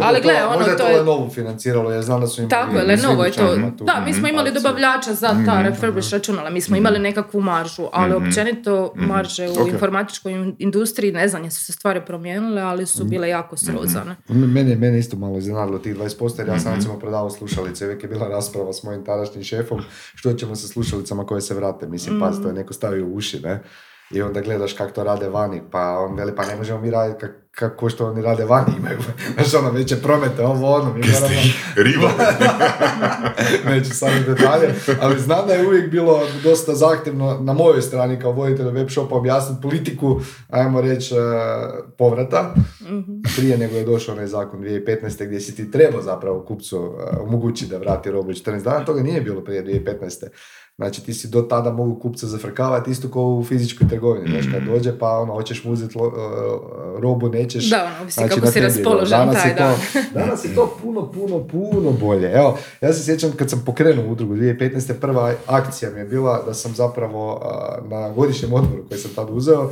Ali 0.02 0.16
to- 0.16 0.22
gle, 0.22 0.44
ono, 0.44 0.56
možda 0.56 0.70
je 0.70 0.76
to 0.76 0.86
je- 0.86 0.96
Lenovo 0.96 1.30
financiralo, 1.30 1.90
jer 1.90 2.02
znam 2.02 2.20
da 2.20 2.26
su 2.26 2.40
imali... 2.40 2.50
Tako 2.50 2.72
je, 2.72 2.84
i 2.84 2.86
Lenovo 2.86 3.24
je 3.24 3.32
to. 3.32 3.56
Da, 3.80 4.00
mi 4.00 4.12
smo 4.12 4.28
imali 4.28 4.48
akciju. 4.48 4.62
dobavljača 4.62 5.14
za 5.14 5.36
ta 5.46 5.62
refurbished 5.62 6.12
računala, 6.12 6.50
mi 6.50 6.60
smo 6.60 6.76
imali 6.76 6.98
nekakvu 7.00 7.40
maržu, 7.40 7.88
ali 7.92 8.14
općenito 8.16 8.92
marže 8.96 9.48
u 9.50 9.68
informatičkoj 9.68 10.32
in- 10.32 10.56
industriji, 10.58 11.12
ne 11.12 11.28
znam, 11.28 11.44
jesu 11.44 11.64
se 11.64 11.72
stvari 11.72 12.00
promijenile, 12.02 12.62
ali 12.62 12.86
su 12.86 13.04
bile 13.04 13.28
jako 13.28 13.56
srozane. 13.56 14.16
Mene, 14.28 14.76
mene 14.76 14.98
isto 14.98 15.16
malo 15.16 15.38
iznenadilo 15.38 15.78
tih 15.78 15.96
20%, 15.96 16.38
jer 16.38 16.48
ja 16.48 16.58
sam 16.58 16.74
recimo 16.74 16.98
prodavao 16.98 17.30
slušalice, 17.30 17.84
uvijek 17.84 18.02
je 18.02 18.08
bila 18.08 18.28
rasprava 18.28 18.72
s 18.72 18.82
mojim 18.82 19.04
tadašnjim 19.04 19.44
šefom, 19.44 19.80
što 20.14 20.32
ćemo 20.32 20.56
sa 20.56 20.68
slušalicama 20.68 21.26
koje 21.26 21.40
se 21.40 21.54
vrate, 21.54 21.86
mislim, 21.86 22.20
pa 22.20 22.30
to 22.32 22.48
je 22.48 22.54
neko 22.54 22.72
stavio 22.72 23.06
u 23.06 23.14
uši, 23.14 23.40
ne? 23.40 23.62
I 24.12 24.22
onda 24.22 24.40
gledaš 24.40 24.72
kako 24.72 24.92
to 24.92 25.04
rade 25.04 25.28
vani, 25.28 25.62
pa 25.70 25.98
on 25.98 26.16
veli, 26.16 26.32
pa 26.36 26.46
ne 26.46 26.56
možemo 26.56 26.80
mi 26.80 26.90
raditi 26.90 27.24
kak- 27.26 27.42
kako 27.50 27.88
što 27.88 28.06
oni 28.06 28.22
rade 28.22 28.44
vani, 28.44 28.72
imaju, 28.78 28.98
znaš 29.34 29.54
ono, 29.54 29.70
veće 29.70 29.96
promete, 29.96 30.44
ovo 30.44 30.74
ono, 30.74 30.94
mi 30.94 31.00
moramo, 31.00 31.40
Riva. 31.76 32.10
neću 33.74 33.90
sad 33.90 34.10
u 34.20 34.34
detalje, 34.34 34.74
ali 35.00 35.20
znam 35.20 35.46
da 35.46 35.54
je 35.54 35.66
uvijek 35.66 35.90
bilo 35.90 36.20
dosta 36.44 36.74
zahtjevno 36.74 37.38
na 37.40 37.52
mojoj 37.52 37.82
strani 37.82 38.20
kao 38.20 38.32
voditelja 38.32 38.70
web 38.70 38.88
shopa 38.90 39.14
objasniti 39.14 39.62
politiku, 39.62 40.20
ajmo 40.50 40.80
reći, 40.80 41.14
e, 41.14 41.18
povrata, 41.98 42.54
prije 43.36 43.58
nego 43.58 43.76
je 43.76 43.84
došao 43.84 44.14
onaj 44.14 44.26
zakon 44.26 44.60
2015. 44.60 45.26
gdje 45.26 45.40
si 45.40 45.56
ti 45.56 45.70
trebao 45.70 46.02
zapravo 46.02 46.44
kupcu 46.44 46.76
e, 46.76 47.16
omogućiti 47.20 47.70
da 47.70 47.78
vrati 47.78 48.10
robu 48.10 48.30
u 48.30 48.32
14 48.32 48.62
dana, 48.62 48.84
toga 48.84 49.02
nije 49.02 49.20
bilo 49.20 49.44
prije 49.44 49.64
2015. 49.64 50.26
Znači 50.76 51.04
ti 51.04 51.14
si 51.14 51.28
do 51.28 51.42
tada 51.42 51.72
mogu 51.72 52.00
kupca 52.00 52.26
zafrkavati 52.26 52.90
isto 52.90 53.08
kao 53.08 53.22
u 53.22 53.44
fizičkoj 53.44 53.88
trgovini, 53.88 54.30
znaš 54.30 54.44
kad 54.54 54.62
dođe 54.62 54.98
pa 54.98 55.18
ono, 55.18 55.34
hoćeš 55.34 55.64
mu 55.64 55.72
uzeti 55.72 55.98
lo- 55.98 56.12
e, 56.16 57.00
robu, 57.00 57.28
nećeš. 57.28 57.70
Da, 57.70 57.84
ono, 57.84 58.02
ovisi 58.02 58.20
kako 58.28 58.46
si 58.46 58.60
raspoložen 58.60 59.18
danas 59.18 59.42
taj 59.42 59.50
je 59.50 59.56
to, 59.56 59.62
dan. 59.62 59.76
Danas 60.24 60.44
je 60.44 60.54
to 60.54 60.76
puno, 60.82 61.12
puno, 61.12 61.46
puno 61.48 61.90
bolje. 61.90 62.32
Evo, 62.32 62.58
ja 62.80 62.92
se 62.92 63.04
sjećam 63.04 63.32
kad 63.32 63.50
sam 63.50 63.62
pokrenuo 63.66 64.12
udrugu 64.12 64.34
2015. 64.34 64.92
prva 65.00 65.34
akcija 65.46 65.90
mi 65.90 65.98
je 65.98 66.04
bila 66.04 66.42
da 66.46 66.54
sam 66.54 66.74
zapravo 66.74 67.40
na 67.88 68.10
godišnjem 68.10 68.52
odmoru 68.52 68.84
koji 68.88 69.00
sam 69.00 69.10
tad 69.16 69.26
uzeo 69.30 69.70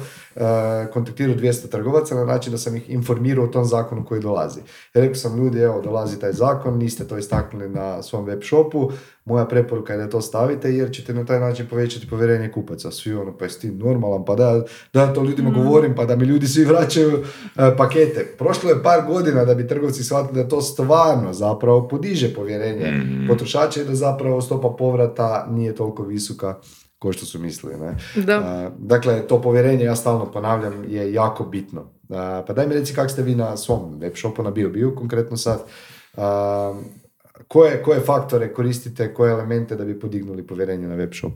kontaktirao 0.92 1.36
200 1.36 1.68
trgovaca 1.68 2.14
na 2.14 2.24
način 2.24 2.52
da 2.52 2.58
sam 2.58 2.76
ih 2.76 2.90
informirao 2.90 3.44
o 3.44 3.48
tom 3.48 3.64
zakonu 3.64 4.04
koji 4.04 4.20
dolazi. 4.20 4.60
Rekao 4.94 5.14
sam 5.14 5.38
ljudi, 5.38 5.58
evo, 5.58 5.80
dolazi 5.80 6.20
taj 6.20 6.32
zakon, 6.32 6.78
niste 6.78 7.08
to 7.08 7.18
istaknuli 7.18 7.68
na 7.68 8.02
svom 8.02 8.24
web 8.24 8.40
shopu, 8.42 8.90
moja 9.24 9.44
preporuka 9.44 9.92
je 9.92 9.98
da 9.98 10.10
to 10.10 10.20
stavite 10.20 10.74
jer 10.74 10.92
ćete 10.92 11.14
na 11.14 11.24
taj 11.24 11.40
način 11.40 11.66
povećati 11.70 12.08
povjerenje 12.08 12.52
kupaca. 12.52 12.90
Svi 12.90 13.14
ono, 13.14 13.36
pa 13.38 13.44
jesi 13.44 13.60
ti 13.60 13.70
normalan, 13.70 14.24
pa 14.24 14.34
da, 14.34 14.62
da 14.92 15.12
to 15.14 15.24
ljudima 15.24 15.50
govorim, 15.50 15.94
pa 15.94 16.04
da 16.04 16.16
mi 16.16 16.24
ljudi 16.24 16.46
svi 16.46 16.64
vraćaju 16.64 17.18
e, 17.56 17.76
pakete. 17.76 18.34
Prošlo 18.38 18.70
je 18.70 18.82
par 18.82 19.06
godina 19.06 19.44
da 19.44 19.54
bi 19.54 19.68
trgovci 19.68 20.04
shvatili 20.04 20.42
da 20.42 20.48
to 20.48 20.60
stvarno 20.60 21.32
zapravo 21.32 21.88
podiže 21.88 22.34
povjerenje 22.34 22.92
potrošača 23.28 23.82
i 23.82 23.84
da 23.84 23.94
zapravo 23.94 24.40
stopa 24.40 24.74
povrata 24.78 25.46
nije 25.50 25.74
toliko 25.74 26.02
visoka 26.02 26.60
kao 27.02 27.12
što 27.12 27.26
su 27.26 27.38
mislili. 27.38 27.80
Ne? 27.80 27.96
Da. 28.24 28.36
A, 28.36 28.70
dakle, 28.78 29.26
to 29.26 29.42
povjerenje, 29.42 29.84
ja 29.84 29.96
stalno 29.96 30.32
ponavljam, 30.32 30.84
je 30.88 31.12
jako 31.12 31.44
bitno. 31.44 31.92
A, 32.10 32.44
pa 32.46 32.52
daj 32.52 32.66
mi 32.66 32.74
reci 32.74 32.94
kako 32.94 33.08
ste 33.08 33.22
vi 33.22 33.34
na 33.34 33.56
svom 33.56 33.98
web 33.98 34.12
shopu, 34.16 34.42
na 34.42 34.50
BioBio 34.50 34.94
konkretno 34.94 35.36
sad, 35.36 35.62
a, 36.16 36.80
koje, 37.48 37.82
koje 37.82 38.00
faktore 38.00 38.52
koristite, 38.52 39.14
koje 39.14 39.32
elemente 39.32 39.76
da 39.76 39.84
bi 39.84 40.00
podignuli 40.00 40.46
povjerenje 40.46 40.88
na 40.88 40.94
web 40.94 41.12
shop? 41.14 41.32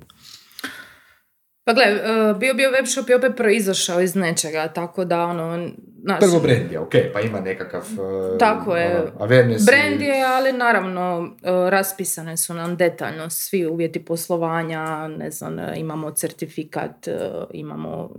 Pa 1.65 1.73
gle, 1.73 1.85
e, 1.85 2.35
bio 2.39 2.55
bio 2.55 2.71
web 2.71 2.87
shop 2.87 3.09
je 3.09 3.17
opet 3.17 3.33
proizašao 3.37 4.01
iz 4.01 4.15
nečega, 4.15 4.69
tako 4.69 5.05
da 5.05 5.25
ono, 5.25 5.69
znaš, 6.05 6.21
Prvo 6.21 6.41
brand 6.41 6.73
je, 6.73 6.79
ok, 6.79 6.93
pa 7.13 7.21
ima 7.21 7.41
nekakav 7.41 7.81
uh, 7.83 8.39
Tako 8.39 8.77
je. 8.77 9.13
ono, 9.19 9.35
i- 9.35 9.65
Brand 9.67 10.01
je, 10.01 10.25
ali 10.27 10.53
naravno 10.55 11.01
e, 11.35 11.71
raspisane 11.71 12.37
su 12.37 12.55
nam 12.55 12.77
detaljno 12.77 13.31
svi 13.31 13.67
uvjeti 13.67 14.01
poslovanja, 14.01 14.85
ne 15.09 15.31
znam, 15.31 15.59
e, 15.59 15.73
imamo 15.77 16.11
certifikat, 16.13 17.09
imamo 17.53 18.11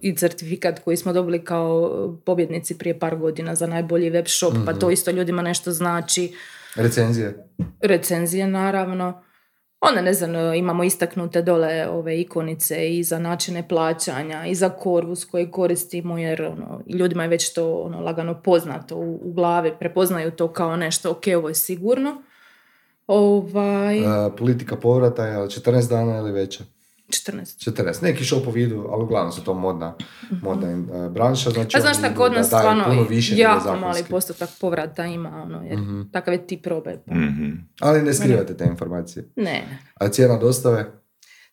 i 0.00 0.16
certifikat 0.16 0.78
koji 0.78 0.96
smo 0.96 1.12
dobili 1.12 1.44
kao 1.44 1.90
pobjednici 2.18 2.78
prije 2.78 2.98
par 2.98 3.16
godina 3.16 3.54
za 3.54 3.66
najbolji 3.66 4.10
web 4.10 4.26
shop, 4.28 4.54
pa 4.56 4.70
Mhm. 4.70 4.80
to 4.80 4.90
isto 4.90 5.10
ljudima 5.10 5.42
nešto 5.42 5.70
znači. 5.72 6.34
recenzije. 6.76 7.46
recenzije 7.80 8.46
naravno. 8.46 9.22
Onda 9.88 10.00
ne 10.00 10.14
znam, 10.14 10.54
imamo 10.54 10.84
istaknute 10.84 11.42
dole 11.42 11.88
ove 11.88 12.20
ikonice 12.20 12.96
i 12.96 13.02
za 13.02 13.18
načine 13.18 13.68
plaćanja 13.68 14.46
i 14.46 14.54
za 14.54 14.68
korvus 14.68 15.24
koji 15.24 15.50
koristimo 15.50 16.18
jer 16.18 16.42
ono, 16.42 16.80
ljudima 16.88 17.22
je 17.22 17.28
već 17.28 17.52
to 17.52 17.74
ono, 17.76 18.00
lagano 18.00 18.42
poznato 18.42 18.96
u, 18.96 19.20
u 19.22 19.32
glavi, 19.32 19.72
prepoznaju 19.78 20.30
to 20.30 20.52
kao 20.52 20.76
nešto, 20.76 21.10
ok, 21.10 21.22
ovo 21.36 21.48
je 21.48 21.54
sigurno. 21.54 22.22
Ovaj, 23.06 24.00
politika 24.38 24.76
povrata 24.76 25.26
je 25.26 25.36
14 25.36 25.88
dana 25.88 26.18
ili 26.18 26.32
veća? 26.32 26.64
14. 27.08 27.70
14. 27.70 28.02
Neki 28.02 28.24
shopovi 28.24 28.62
idu, 28.62 28.86
ali 28.90 29.02
uglavnom 29.02 29.32
su 29.32 29.44
to 29.44 29.54
modna, 29.54 29.94
modna 30.42 30.68
uh, 30.70 31.12
branša. 31.12 31.50
Znači 31.50 31.76
A 31.76 31.80
znaš 31.80 31.98
šta, 31.98 32.06
idu 32.06 32.16
kod 32.16 32.32
nas 32.32 32.46
stvarno 32.46 32.84
puno 32.84 33.02
više 33.02 33.32
nego 33.32 33.42
jako 33.42 33.60
zakonski. 33.60 33.86
mali 33.86 34.02
postotak 34.10 34.48
povrata 34.60 35.06
ima, 35.06 35.42
ono, 35.42 35.62
jer 35.62 35.78
takav 36.12 36.34
je 36.34 36.46
tip 36.46 36.66
robe. 36.66 37.02
Pa. 37.06 37.14
Mhm. 37.14 37.50
Ali 37.80 38.02
ne 38.02 38.14
skrivate 38.14 38.56
te 38.56 38.64
informacije. 38.64 39.28
Ne, 39.36 39.80
A 39.94 40.08
cijena 40.08 40.38
dostave? 40.38 40.86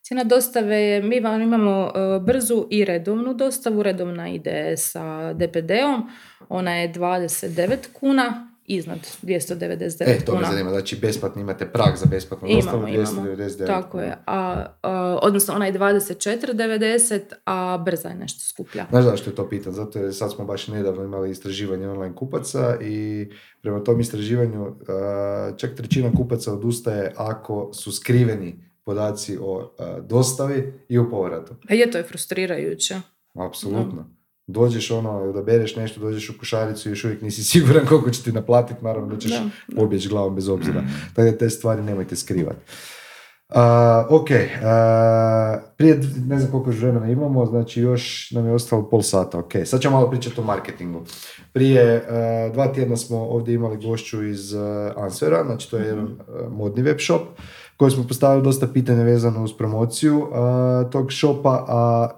Cijena 0.01 0.23
dostave 0.23 0.75
je, 0.75 1.01
mi 1.01 1.19
vam 1.19 1.41
imamo 1.41 1.91
e, 1.95 2.19
brzu 2.19 2.67
i 2.69 2.85
redovnu 2.85 3.33
dostavu. 3.33 3.83
Redovna 3.83 4.29
ide 4.29 4.77
sa 4.77 5.33
DPD-om, 5.33 6.09
ona 6.49 6.75
je 6.75 6.93
29 6.93 7.75
kuna 7.93 8.50
iznad 8.71 8.99
299 9.23 10.03
E, 10.07 10.25
to 10.25 10.31
me 10.31 10.37
kuna. 10.37 10.51
zanima, 10.51 10.69
znači 10.69 10.95
besplatno 10.95 11.41
imate 11.41 11.65
prag 11.65 11.95
za 11.95 12.05
besplatnu 12.05 12.47
dostavu, 12.51 12.87
imamo. 12.87 13.05
299 13.05 13.65
Tako 13.67 13.89
kuna. 13.91 14.03
je. 14.03 14.17
A, 14.25 14.65
a, 14.81 14.91
odnosno 15.21 15.53
ona 15.53 15.65
je 15.65 15.73
24,90, 15.73 17.19
a 17.45 17.77
brza 17.77 18.09
je 18.09 18.15
nešto 18.15 18.39
skuplja. 18.39 18.85
Znaš 18.89 19.03
zašto 19.03 19.29
je 19.29 19.35
to 19.35 19.49
pitan? 19.49 19.73
Zato 19.73 19.99
jer 19.99 20.15
sad 20.15 20.31
smo 20.31 20.45
baš 20.45 20.67
nedavno 20.67 21.03
imali 21.03 21.31
istraživanje 21.31 21.89
online 21.89 22.15
kupaca 22.15 22.77
i 22.81 23.27
prema 23.61 23.83
tom 23.83 23.99
istraživanju 23.99 24.75
a, 24.87 25.51
čak 25.57 25.75
trećina 25.75 26.11
kupaca 26.11 26.53
odustaje 26.53 27.13
ako 27.17 27.69
su 27.73 27.91
skriveni 27.91 28.55
podaci 28.83 29.37
o 29.41 29.71
a, 29.79 29.99
dostavi 29.99 30.73
i 30.89 30.97
o 30.97 31.09
povratu. 31.09 31.53
A 31.69 31.73
je, 31.73 31.91
to 31.91 31.97
je 31.97 32.03
frustrirajuće. 32.03 32.95
Apsolutno. 33.47 34.20
Dođeš 34.47 34.91
ono, 34.91 35.11
odabereš 35.11 35.75
nešto, 35.75 35.99
dođeš 35.99 36.29
u 36.29 36.39
košaricu 36.39 36.89
i 36.89 36.91
još 36.91 37.03
uvijek 37.03 37.21
nisi 37.21 37.43
siguran 37.51 37.85
koliko 37.85 38.09
će 38.09 38.23
ti 38.23 38.31
naplatiti, 38.31 38.83
naravno 38.83 39.15
da 39.15 39.19
ćeš 39.19 39.31
Da, 39.31 39.49
pobjeći 39.75 40.09
glavom 40.09 40.35
bez 40.35 40.49
obzira. 40.49 40.83
Tako 41.15 41.31
da 41.31 41.37
te 41.37 41.49
stvari 41.49 41.81
nemojte 41.81 42.15
skrivati. 42.15 42.59
Uh, 43.49 43.57
ok, 44.09 44.29
uh, 44.29 44.37
prije, 45.77 45.99
ne 46.27 46.39
znam 46.39 46.51
koliko 46.51 46.69
još 46.69 46.79
vremena 46.79 47.09
imamo, 47.09 47.45
znači 47.45 47.81
još 47.81 48.31
nam 48.31 48.45
je 48.45 48.53
ostalo 48.53 48.89
pol 48.89 49.01
sata, 49.01 49.39
ok. 49.39 49.51
Sad 49.65 49.81
ćemo 49.81 49.97
malo 49.97 50.09
pričati 50.09 50.39
o 50.39 50.43
marketingu. 50.43 51.01
Prije 51.53 51.95
uh, 51.95 52.53
dva 52.53 52.73
tjedna 52.73 52.97
smo 52.97 53.17
ovdje 53.17 53.53
imali 53.53 53.77
gošću 53.77 54.23
iz 54.23 54.53
uh, 54.53 54.61
Ansvera, 54.97 55.43
znači 55.45 55.71
to 55.71 55.77
je 55.77 55.85
jedan 55.85 56.03
uh, 56.03 56.51
modni 56.51 56.81
web 56.81 56.97
shop, 56.99 57.21
koji 57.81 57.91
smo 57.91 58.03
postavili 58.07 58.43
dosta 58.43 58.67
pitanja 58.67 59.03
vezano 59.03 59.43
uz 59.43 59.53
promociju 59.53 60.19
uh, 60.19 60.91
tog 60.91 61.13
shopa, 61.13 61.65
a 61.67 62.09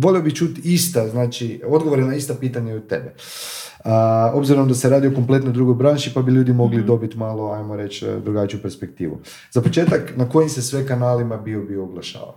volio 0.00 0.22
bih 0.22 0.34
čuti 0.34 0.60
ista, 0.64 1.08
znači 1.08 1.62
odgovore 1.66 2.04
na 2.04 2.14
ista 2.14 2.34
pitanja 2.34 2.72
i 2.72 2.76
od 2.76 2.86
tebe. 2.86 3.14
A, 3.84 4.30
obzirom 4.34 4.68
da 4.68 4.74
se 4.74 4.88
radi 4.88 5.06
o 5.06 5.14
kompletno 5.14 5.50
drugoj 5.52 5.74
branši, 5.74 6.10
pa 6.14 6.22
bi 6.22 6.32
ljudi 6.32 6.52
mogli 6.52 6.82
dobiti 6.82 7.18
malo, 7.18 7.52
ajmo 7.52 7.76
reći, 7.76 8.06
drugačiju 8.24 8.62
perspektivu. 8.62 9.20
Za 9.50 9.60
početak, 9.60 10.12
na 10.16 10.28
kojim 10.28 10.48
se 10.48 10.62
sve 10.62 10.86
kanalima 10.86 11.36
bio 11.36 11.62
bio 11.62 11.84
oglašava? 11.84 12.34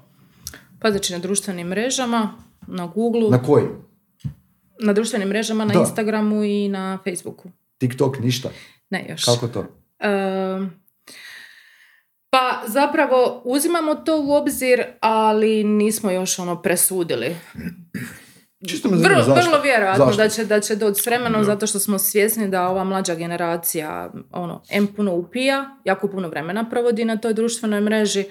Pa 0.80 0.91
znači 0.91 1.13
na 1.13 1.19
društvenim 1.19 1.67
mrežama, 1.67 2.34
na 2.67 2.88
Google, 2.88 3.30
Na 3.30 3.38
na, 3.38 3.43
kojim? 3.43 3.69
društvenim 4.93 5.28
mrežama, 5.28 5.65
na 5.65 5.73
Da. 5.73 5.80
Instagramu 5.80 6.43
i 6.43 6.69
na 6.69 6.99
Facebooku. 7.04 7.49
TikTok, 7.78 8.19
ništa. 8.19 8.49
Ne 8.89 9.06
još. 9.10 9.26
Kako 9.26 9.47
to? 9.47 9.65
Pa 12.34 12.62
zapravo 12.67 13.41
uzimamo 13.46 13.96
to 13.96 14.22
u 14.22 14.32
obzir, 14.34 14.84
ali 15.00 15.63
nismo 15.63 16.12
još 16.12 16.39
ono 16.39 16.62
presudili. 16.62 17.36
Čisto 18.67 18.89
me 18.89 18.98
Vrlo, 18.98 19.24
zašto. 19.24 19.41
vrlo 19.50 19.62
vjerojatno 19.62 20.06
Zašto? 20.06 20.24
da 20.24 20.30
će, 20.30 20.46
da 20.46 20.60
će 20.60 20.76
doći 20.76 21.02
s 21.02 21.06
vremenom 21.06 21.43
zato 21.43 21.67
što 21.67 21.80
smo 21.80 21.98
svjesni 22.00 22.50
da 22.50 22.69
ova 22.69 22.84
mlađa 22.84 23.15
generacija 23.15 24.12
ono, 24.32 24.62
em 24.69 24.88
puno 24.88 25.13
upija, 25.15 25.78
jako 25.86 26.08
puno 26.08 26.28
vremena 26.30 26.69
provodi 26.69 27.06
na 27.06 27.17
toj 27.17 27.34
društvenoj 27.34 27.82
mreži, 27.82 28.26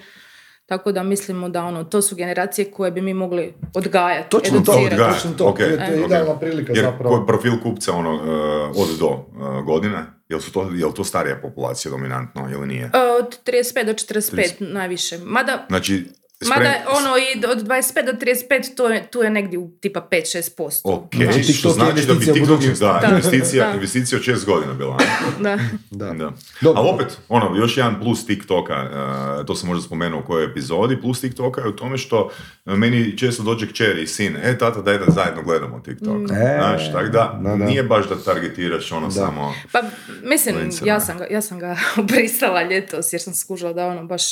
tako 0.65 0.91
da 0.91 1.03
mislimo 1.03 1.49
da 1.49 1.63
ono, 1.63 1.83
to 1.83 2.01
su 2.01 2.15
generacije 2.15 2.65
koje 2.67 2.91
bi 2.91 3.01
mi 3.01 3.13
mogli 3.13 3.53
odgajati, 3.73 4.29
Točno 4.29 4.49
to, 4.51 4.71
educirati. 4.71 4.93
odgajati. 4.93 5.15
točno 5.15 5.31
to. 5.33 5.45
Ok, 5.45 5.57
To 5.57 5.63
je- 5.63 5.77
to 5.77 5.83
je 5.83 6.05
idealna 6.05 6.35
prilika 6.35 6.73
Jer 6.73 6.85
zapravo. 6.85 7.15
koji 7.15 7.27
profil 7.27 7.51
kupca 7.59 7.93
ono, 7.93 8.13
eh, 8.15 8.71
od 8.75 8.99
do 8.99 9.07
eh, 9.07 9.63
godine? 9.63 9.97
Jel, 10.29 10.39
su 10.39 10.51
to, 10.51 10.69
jel 10.71 10.91
to 10.91 11.03
starija 11.03 11.35
populacija 11.37 11.91
dominantno 11.91 12.49
ili 12.51 12.67
nije? 12.67 12.83
E, 12.85 12.89
Od 13.19 13.39
35 13.43 13.85
do 13.85 13.93
45 13.93 14.53
najviše. 14.61 15.17
Mada, 15.17 15.65
Znači, 15.69 16.05
mada 16.49 16.73
ono 16.87 17.17
i 17.17 17.45
od 17.51 17.67
25 17.67 18.05
do 18.05 18.11
35 18.11 18.75
to 18.75 18.87
je, 18.89 19.07
tu 19.11 19.19
je 19.21 19.29
negdje 19.29 19.59
u 19.59 19.69
tipa 19.81 20.07
5-6%. 20.11 20.81
Ok, 20.83 21.15
Znači, 21.15 21.53
što 21.53 21.69
znači 21.69 22.05
da 22.05 22.13
bi 22.13 22.19
TikTok, 22.25 22.39
budućnost. 22.39 22.81
da, 22.81 22.99
Da, 23.01 23.07
investicija, 23.07 23.67
da. 23.67 23.73
investicija 23.73 24.19
od 24.19 24.25
6 24.25 24.45
godina 24.45 24.73
bila. 24.73 24.97
Da. 25.39 25.57
Da. 25.91 26.13
Da. 26.13 26.31
Dobro. 26.61 26.81
Ali 26.81 26.89
opet, 26.89 27.17
ono, 27.29 27.55
još 27.55 27.77
jedan 27.77 27.99
plus 28.01 28.25
TikToka, 28.25 28.73
eh, 28.73 29.45
to 29.45 29.55
sam 29.55 29.69
možda 29.69 29.83
spomenuo 29.83 30.19
u 30.19 30.23
kojoj 30.23 30.45
epizodi, 30.45 31.01
plus 31.01 31.21
TikToka 31.21 31.61
je 31.61 31.67
u 31.67 31.75
tome 31.75 31.97
što 31.97 32.29
eh, 32.65 32.75
meni 32.75 33.17
često 33.17 33.43
dođe 33.43 33.67
kćeri 33.67 34.03
i 34.03 34.07
sin, 34.07 34.35
e, 34.43 34.57
tata, 34.57 34.81
daj 34.81 34.97
da 34.97 35.05
zajedno 35.07 35.43
gledamo 35.43 35.79
TikTok. 35.79 36.17
E, 36.23 36.57
Znaš, 36.57 36.91
tako 36.91 37.07
da, 37.09 37.39
da, 37.43 37.49
da. 37.49 37.65
nije 37.65 37.83
baš 37.83 38.09
da 38.09 38.15
targetiraš 38.23 38.91
ono 38.91 39.11
samo... 39.11 39.53
Pa 39.71 39.81
mislim, 40.23 40.55
ja 40.85 40.99
sam, 40.99 41.17
ga, 41.17 41.27
ja 41.29 41.41
sam 41.41 41.59
ga 41.59 41.75
obristala 41.99 42.63
ljetos 42.63 43.13
jer 43.13 43.21
sam 43.21 43.33
skužila 43.33 43.73
da 43.73 43.87
ono 43.87 44.03
baš 44.03 44.23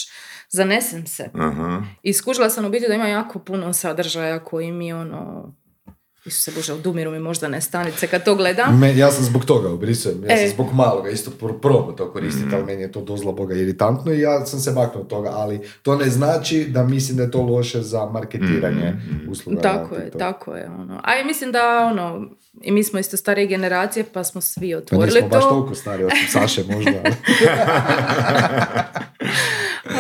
zanesem 0.52 1.08
se. 1.08 1.30
Aha. 1.34 1.84
I 2.04 2.14
skužila 2.14 2.50
sam 2.50 2.66
u 2.66 2.70
biti 2.70 2.86
da 2.88 2.94
ima 2.94 3.08
jako 3.08 3.40
puno 3.40 3.74
sadržaja 3.74 4.40
koji 4.40 4.72
mi 4.72 4.94
ono... 4.94 5.54
Isuse 6.26 6.52
Bože, 6.52 6.74
odumiru 6.74 7.12
mi 7.12 7.20
možda 7.20 7.48
ne 7.48 7.62
stanice 7.62 8.08
kad 8.08 8.26
to 8.26 8.36
gledam. 8.36 8.80
Me, 8.80 8.98
ja 8.98 9.12
sam 9.12 9.26
zbog 9.26 9.46
toga 9.46 9.70
obrisujem, 9.70 10.24
ja 10.24 10.30
sam 10.30 10.46
E. 10.46 10.50
zbog 10.50 10.74
maloga 10.74 11.10
isto 11.10 11.32
pro- 11.32 11.54
probao 11.54 11.92
to 11.92 12.12
koristiti, 12.12 12.56
ali 12.56 12.64
meni 12.64 12.82
je 12.82 12.92
to 12.92 13.02
dozla 13.02 13.32
boga 13.32 13.56
iritantno 13.56 14.14
i 14.14 14.20
ja 14.20 14.46
sam 14.46 14.60
se 14.60 14.72
maknuo 14.72 15.02
od 15.02 15.10
toga, 15.10 15.30
ali 15.30 15.62
to 15.82 15.96
ne 15.96 16.06
znači 16.06 16.66
da 16.66 16.84
mislim 16.84 17.18
da 17.18 17.24
je 17.24 17.32
to 17.32 17.42
loše 17.42 17.82
za 17.82 18.06
marketiranje 18.06 18.94
usluga. 19.30 19.62
Tako 19.62 19.96
je, 19.96 20.12
tako 20.12 20.56
je. 20.56 20.70
Ono. 20.70 21.00
A 21.04 21.16
i 21.16 21.26
mislim 21.26 21.52
da 21.52 21.80
ono, 21.82 22.28
i 22.62 22.72
mi 22.72 22.84
smo 22.84 23.00
isto 23.00 23.18
starije 23.18 23.48
generacije 23.48 24.06
pa 24.06 24.24
smo 24.24 24.42
svi 24.42 24.72
Pa 24.72 24.78
otvorili 24.78 25.16
nismo 25.16 25.30
baš 25.30 25.44
to. 25.44 25.50
toliko 25.50 25.76
stari, 25.76 26.04
osim 26.04 26.28
Saše 26.30 26.64
možda. 26.66 26.92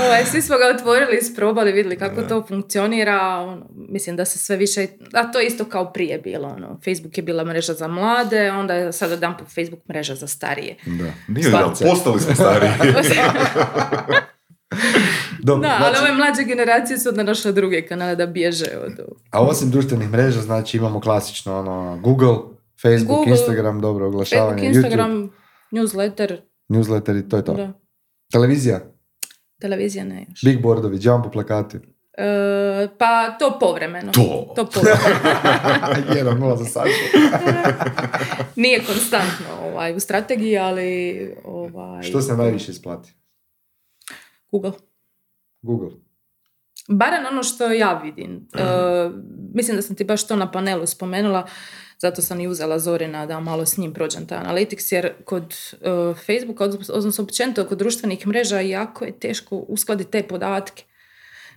ali- 0.01 0.07
Ovaj, 0.07 0.25
svi 0.25 0.41
smo 0.41 0.55
ga 0.57 0.75
otvorili, 0.75 1.17
isprobali, 1.17 1.71
vidjeli 1.71 1.97
kako 1.97 2.21
to 2.21 2.43
funkcionira. 2.43 3.19
Ono, 3.37 3.65
mislim 3.71 4.15
da 4.15 4.25
se 4.25 4.39
sve 4.39 4.57
više... 4.57 4.87
A 5.13 5.31
to 5.31 5.39
je 5.39 5.47
isto 5.47 5.65
kao 5.65 5.93
prije 5.93 6.17
bilo. 6.19 6.47
Ono. 6.47 6.79
Facebook 6.85 7.17
je 7.17 7.23
bila 7.23 7.43
mreža 7.43 7.73
za 7.73 7.87
mlade, 7.87 8.51
onda 8.51 8.73
je 8.73 8.91
sada 8.91 9.15
dan 9.15 9.37
po 9.37 9.45
Facebook 9.45 9.87
mreža 9.89 10.15
za 10.15 10.27
starije. 10.27 10.75
da. 10.85 11.11
Nije 11.27 11.49
da, 11.51 11.73
postali 11.81 12.19
smo 12.19 12.35
stari. 12.35 12.67
Dobro, 15.39 15.61
Da, 15.61 15.75
ali 15.75 15.95
znači, 15.95 15.99
ove 16.03 16.17
mlađe 16.17 16.43
generacije 16.43 16.97
su 16.97 17.09
onda 17.09 17.23
našle 17.23 17.51
druge 17.51 17.81
kanale 17.81 18.15
da 18.15 18.25
bježe 18.25 18.65
od... 18.77 18.99
a 19.31 19.41
osim 19.41 19.71
društvenih 19.71 20.09
mreža, 20.09 20.41
znači 20.41 20.77
imamo 20.77 21.01
klasično 21.01 21.59
ono, 21.59 21.99
Google, 22.01 22.35
Facebook, 22.81 23.07
Google, 23.07 23.31
Instagram, 23.31 23.81
dobro 23.81 24.07
oglašavanje, 24.07 24.63
Facebook, 24.63 24.75
Instagram, 24.75 25.11
YouTube, 25.11 25.29
newsletter, 25.71 26.37
newsletter 26.69 27.19
i 27.19 27.29
to 27.29 27.37
je 27.37 27.45
to. 27.45 27.53
da. 27.53 27.73
Televizija, 28.31 28.79
televizija 29.61 30.03
ne 30.05 30.25
još. 30.29 30.43
big 30.43 30.61
boardovi, 30.61 30.99
jumbo 31.01 31.31
plakati. 31.31 31.77
E, 32.13 32.87
pa 32.97 33.35
to 33.39 33.57
povremeno. 33.59 34.11
To. 34.11 34.53
To 34.55 34.65
povremeno. 34.65 36.15
Jedan 36.17 36.39
nula 36.39 36.57
za 36.57 36.65
Sašu. 36.65 37.17
Nije 38.61 38.83
konstantno 38.85 39.45
ovaj, 39.63 39.95
u 39.95 39.99
strategiji, 39.99 40.57
ali 40.57 41.33
ovaj, 41.43 42.03
Što 42.03 42.21
se 42.21 42.37
najviše 42.37 42.71
isplati? 42.71 43.13
Google. 44.51 44.71
Google. 45.61 45.89
Barem 46.87 47.25
ono 47.31 47.43
što 47.43 47.71
ja 47.71 48.01
vidim. 48.03 48.47
E, 48.53 48.63
mislim 49.53 49.75
da 49.75 49.81
sam 49.81 49.95
ti 49.95 50.03
baš 50.03 50.27
to 50.27 50.35
na 50.35 50.51
panelu 50.51 50.85
spomenula, 50.85 51.47
zato 52.01 52.21
sam 52.21 52.39
i 52.39 52.47
uzela 52.47 52.79
Zorina 52.79 53.25
da 53.25 53.39
malo 53.39 53.65
s 53.65 53.77
njim 53.77 53.93
prođem 53.93 54.25
taj 54.27 54.37
analytics, 54.37 54.93
jer 54.93 55.13
kod 55.25 55.53
e, 55.73 55.77
Facebooka, 56.15 56.63
od- 56.63 56.89
odnosno 56.89 57.23
općenito 57.23 57.65
kod 57.65 57.77
društvenih 57.77 58.27
mreža, 58.27 58.59
jako 58.59 59.05
je 59.05 59.19
teško 59.19 59.55
uskladiti 59.57 60.11
te 60.11 60.23
podatke. 60.23 60.83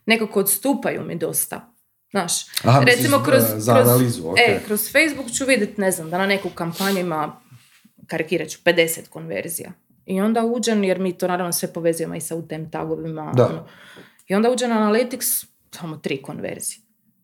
Nekako 0.07 0.40
odstupaju 0.40 1.04
mi 1.04 1.18
dosta. 1.18 1.70
Znaš, 2.11 2.33
Aha, 2.62 2.80
recimo 2.80 3.22
kroz, 3.22 3.42
za 3.57 3.74
kroz, 3.74 3.88
analizu, 3.88 4.28
ok. 4.28 4.38
e, 4.38 4.61
kroz 4.66 4.92
Facebook 4.92 5.30
ću 5.30 5.44
vidjeti, 5.44 5.80
ne 5.80 5.90
znam, 5.90 6.11
da 6.11 6.18
na 6.18 6.26
neku 6.26 6.48
kampanju 6.50 6.98
ima, 7.00 7.40
karikirat 8.07 8.48
ću, 8.48 8.59
50 8.64 9.09
konverzija. 9.09 9.72
I 10.07 10.20
onda 10.20 10.44
uđem, 10.44 10.85
jer 10.85 10.98
mi 10.98 11.18
to 11.18 11.28
naravno 11.28 11.52
sve 11.52 11.72
povezujemo 11.72 12.14
i 12.14 12.20
sa 12.20 12.37
UTM 12.37 12.64
tagovima. 12.70 13.33
Da. 13.37 13.46
ono. 13.46 13.66
I 14.28 14.35
onda 14.35 14.50
uđem 14.50 14.70
na 14.70 14.76
Analytics, 14.76 15.46
samo 15.70 15.96
tri 15.96 16.22
konverzije. 16.22 16.78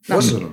Znaš, 0.07 0.19
Ozbiljno? 0.19 0.53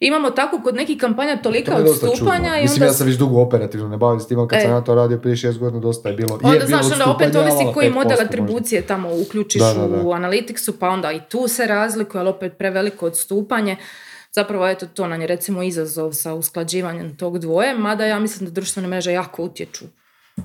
Imamo 0.00 0.30
tako 0.30 0.60
kod 0.62 0.74
nekih 0.74 0.98
kampanja 0.98 1.36
To 1.36 1.42
tolika 1.42 1.72
je 1.74 1.82
odstupanja 1.90 2.58
i 2.58 2.62
Mislim, 2.62 2.76
onda... 2.82 2.84
ja 2.86 2.92
sam 2.92 3.06
već 3.06 3.16
dugo 3.16 3.40
operativno 3.40 3.88
ne 3.88 3.96
bavim 3.96 4.20
s 4.20 4.28
tim, 4.28 4.48
kad 4.48 4.58
E. 4.58 4.62
sam 4.62 4.70
ja 4.70 4.80
to 4.80 4.94
radio 4.94 5.18
prije 5.18 5.36
šest 5.36 5.58
godina, 5.58 5.80
dosta 5.80 6.08
je 6.08 6.14
bilo. 6.14 6.34
je 6.34 6.38
Onda 6.42 6.66
bilo 6.66 6.66
znaš, 6.66 6.92
onda 6.92 7.10
opet 7.10 7.36
ovisi 7.36 7.64
koji 7.74 7.90
5% 7.90 7.94
model 7.94 8.10
možda. 8.10 8.24
atribucije 8.24 8.82
tamo 8.82 9.08
uključiš 9.22 9.62
Da, 9.62 9.74
da, 9.74 9.86
da. 9.88 10.02
u 10.02 10.10
Analyticsu, 10.10 10.72
pa 10.80 10.88
onda 10.88 11.12
i 11.12 11.20
tu 11.28 11.48
se 11.48 11.66
razlikuje, 11.66 12.20
ali 12.20 12.30
opet 12.30 12.52
preveliko 12.58 13.06
odstupanje. 13.06 13.76
Zapravo, 14.32 14.68
eto, 14.68 14.86
to 14.86 15.06
nam 15.06 15.20
je 15.20 15.26
recimo 15.26 15.62
izazov 15.62 16.12
sa 16.12 16.34
usklađivanjem 16.34 17.16
tog 17.16 17.38
dvoje, 17.38 17.74
mada 17.74 18.06
ja 18.06 18.18
mislim 18.18 18.48
da 18.50 18.54
društvene 18.54 18.88
mreže 18.88 19.12
jako 19.12 19.42
utječu. 19.44 19.84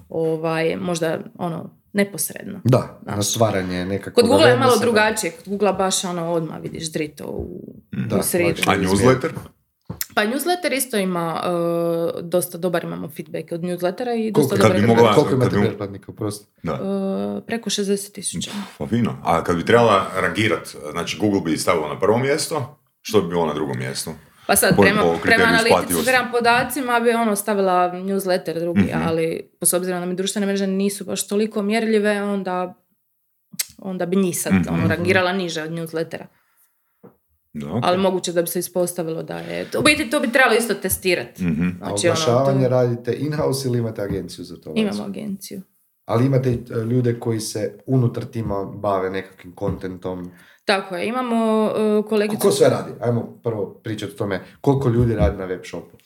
Ovaj, 0.10 0.76
možda, 0.76 1.20
ono, 1.38 1.70
neposredno. 1.96 2.60
Da, 2.64 3.00
na 3.04 3.22
stvaranje 3.24 3.86
nekakvog... 3.86 4.16
Kod 4.16 4.28
Google 4.28 4.48
je 4.48 4.58
malo 4.58 4.78
drugačije. 4.78 5.32
Kod 5.34 5.48
Google 5.48 5.74
baš 5.74 6.04
ono 6.04 6.32
odmah 6.32 6.62
vidiš 6.62 6.92
drito 6.92 7.26
u, 7.26 7.62
Da, 7.92 8.18
u 8.18 8.24
sridu. 8.24 8.50
baš. 8.58 8.68
A 8.68 8.80
newsletter? 8.80 9.30
Pa 10.16 10.22
newsletter 10.24 10.74
isto 10.74 10.98
ima 10.98 11.42
uh, 11.44 12.22
dosta 12.22 12.58
dobar 12.58 12.84
imamo 12.84 13.10
feedback 13.10 13.52
od 13.52 13.62
newslettera 13.62 14.14
i 14.18 14.32
dosta 14.32 14.56
dobar 14.58 14.74
bi 14.74 14.88
mogla- 14.88 15.14
koliko 15.14 15.34
imate 15.34 15.56
bi- 15.56 15.62
pretplatnika, 15.62 16.12
prosto? 16.12 16.46
Da. 16.64 16.74
Uh, 16.74 16.80
preko 17.44 17.70
60 17.70 18.12
tisuća. 18.12 18.52
Pa 18.78 18.88
fino. 18.88 19.18
A 19.24 19.44
kad 19.44 19.56
bi 19.56 19.66
trebala 19.66 20.06
rangirat, 20.16 20.76
znači 20.92 21.18
Google 21.20 21.42
bi 21.42 21.58
stavila 21.58 21.88
na 21.90 22.00
prvo 22.00 22.18
mjesto, 22.20 22.78
što 23.02 23.22
bi 23.22 23.28
bilo 23.28 23.46
na 23.46 23.54
drugom 23.54 23.78
mjestu? 23.78 24.12
Pa 24.48 24.56
sad, 24.56 24.76
prema, 24.78 25.02
prema 25.24 25.44
analitici, 25.44 26.06
prema 26.06 26.32
podacima 26.32 27.00
bi 27.00 27.10
ono 27.12 27.36
stavila 27.36 27.72
newsletter 27.94 28.60
drugi, 28.60 28.82
Mhm. 28.84 29.02
ali 29.02 29.50
s 29.62 29.74
obzirom 29.74 30.00
da 30.00 30.06
mi 30.06 30.16
društvene 30.16 30.48
mreže 30.48 30.68
nisu 30.68 31.06
baš 31.06 31.28
toliko 31.28 31.62
mjerljive, 31.62 32.24
onda, 32.24 32.74
onda 33.80 34.06
bi 34.06 34.16
njih 34.16 34.38
sad 34.38 34.54
Mhm. 34.54 34.74
ono, 34.74 34.88
rangirala 34.88 35.34
niže 35.34 35.64
od 35.64 35.72
newslettera. 35.72 36.26
Da, 37.54 37.68
ok. 37.68 37.84
Ali 37.84 37.98
moguće 37.98 38.32
da 38.32 38.42
bi 38.42 38.48
se 38.48 38.60
ispostavilo 38.60 39.24
da 39.24 39.38
je... 39.38 39.68
U 39.76 39.84
biti 39.84 40.10
to 40.10 40.20
bi 40.20 40.32
trebalo 40.32 40.56
isto 40.56 40.74
testirati. 40.74 41.44
Mhm. 41.44 41.68
A 41.68 41.72
Znači, 41.80 42.08
ono, 42.08 42.14
oglašavanje 42.14 42.64
to- 42.64 42.70
radite 42.70 43.14
in-house 43.14 43.68
ili 43.68 43.78
imate 43.80 44.02
agenciju 44.02 44.46
za 44.46 44.56
to? 44.58 44.72
Imamo 44.76 45.04
agenciju. 45.04 45.62
Ali 46.06 46.26
imate 46.26 46.50
e, 46.50 46.56
ljude 46.82 47.20
koji 47.20 47.40
se 47.40 47.80
unutar 47.86 48.26
tima 48.26 48.66
bave 48.66 49.10
nekakvim 49.10 49.52
kontentom. 49.54 50.32
Tako 50.66 50.96
je, 50.96 51.08
imamo 51.08 51.64
uh, 52.00 52.06
kolegicu... 52.06 52.42
Ko 52.42 52.52
sve 52.52 52.70
radi? 52.70 52.92
Ajmo 53.02 53.40
prvo 53.44 53.74
pričati 53.74 54.14
o 54.14 54.18
tome 54.18 54.42
koliko 54.62 54.90
ljudi 54.90 55.16
radi 55.16 55.38
na 55.38 55.46
web 55.46 55.62
shopu. 55.64 55.98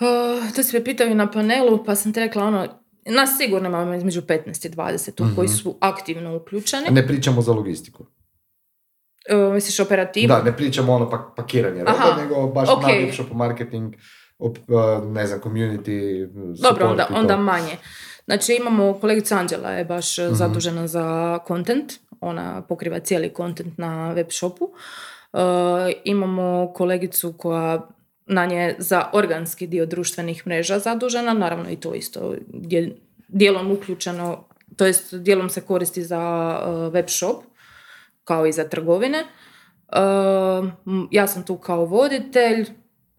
Uh, 0.00 0.54
to 0.54 0.62
si 0.62 0.76
me 0.76 0.84
pitao 0.84 1.06
i 1.06 1.14
na 1.14 1.30
panelu, 1.30 1.84
pa 1.84 1.94
sam 1.94 2.12
ti 2.12 2.20
rekla 2.20 2.44
ono, 2.44 2.66
nas 3.06 3.30
sigurno 3.38 3.68
imamo 3.68 3.94
između 3.94 4.20
15 4.22 4.36
i 4.66 4.70
20 4.70 5.14
tu 5.14 5.24
koji 5.36 5.48
su 5.48 5.76
aktivno 5.80 6.36
uključeni. 6.36 6.90
Ne 6.90 7.06
pričamo 7.06 7.42
za 7.42 7.52
logistiku. 7.52 8.04
Uh, 9.46 9.54
misliš 9.54 9.80
operativu? 9.80 10.28
Da, 10.28 10.42
ne 10.42 10.56
pričamo 10.56 10.92
ono 10.92 11.10
pak- 11.10 11.36
pakiranje 11.36 11.78
robe, 11.78 11.90
Aha, 11.90 12.22
nego 12.22 12.46
baš 12.46 12.68
ok. 12.68 12.82
na 12.82 12.88
web 12.90 13.12
shopu 13.12 13.34
marketing, 13.34 13.94
op, 14.38 14.58
e, 14.58 14.62
ne 15.04 15.26
znam, 15.26 15.40
community, 15.40 16.26
Dobro, 16.62 16.88
onda, 16.88 17.06
onda 17.10 17.36
manje. 17.36 17.76
Znači 18.24 18.54
imamo, 18.54 18.94
kolegica 18.94 19.36
Anđela 19.36 19.70
je 19.70 19.84
baš 19.84 20.18
Mhm. 20.18 20.26
uh, 20.26 20.34
zadužena 20.34 20.86
za 20.86 21.38
content, 21.48 21.92
ona 22.22 22.62
pokriva 22.62 23.00
cijeli 23.00 23.32
content 23.36 23.78
na 23.78 24.12
web 24.12 24.30
shopu. 24.30 24.64
Uh, 24.64 25.40
imamo 26.04 26.72
kolegicu 26.74 27.32
koja 27.38 27.88
na 28.26 28.46
nje 28.46 28.74
za 28.78 29.10
organski 29.12 29.66
dio 29.66 29.86
društvenih 29.86 30.46
mreža 30.46 30.78
zadužena, 30.78 31.32
naravno 31.32 31.70
i 31.70 31.76
to 31.76 31.94
isto 31.94 32.34
je 32.52 32.96
dijelom 33.28 33.70
uključeno, 33.70 34.44
to 34.76 34.86
jest 34.86 35.14
dijelom 35.14 35.50
se 35.50 35.60
koristi 35.60 36.02
za 36.02 36.20
uh, 36.66 36.92
web 36.92 37.08
shop, 37.08 37.44
kao 38.24 38.46
i 38.46 38.52
za 38.52 38.68
trgovine. 38.68 39.24
Uh, 39.88 40.68
ja 41.10 41.26
sam 41.26 41.46
tu 41.46 41.56
kao 41.56 41.84
voditelj, 41.84 42.66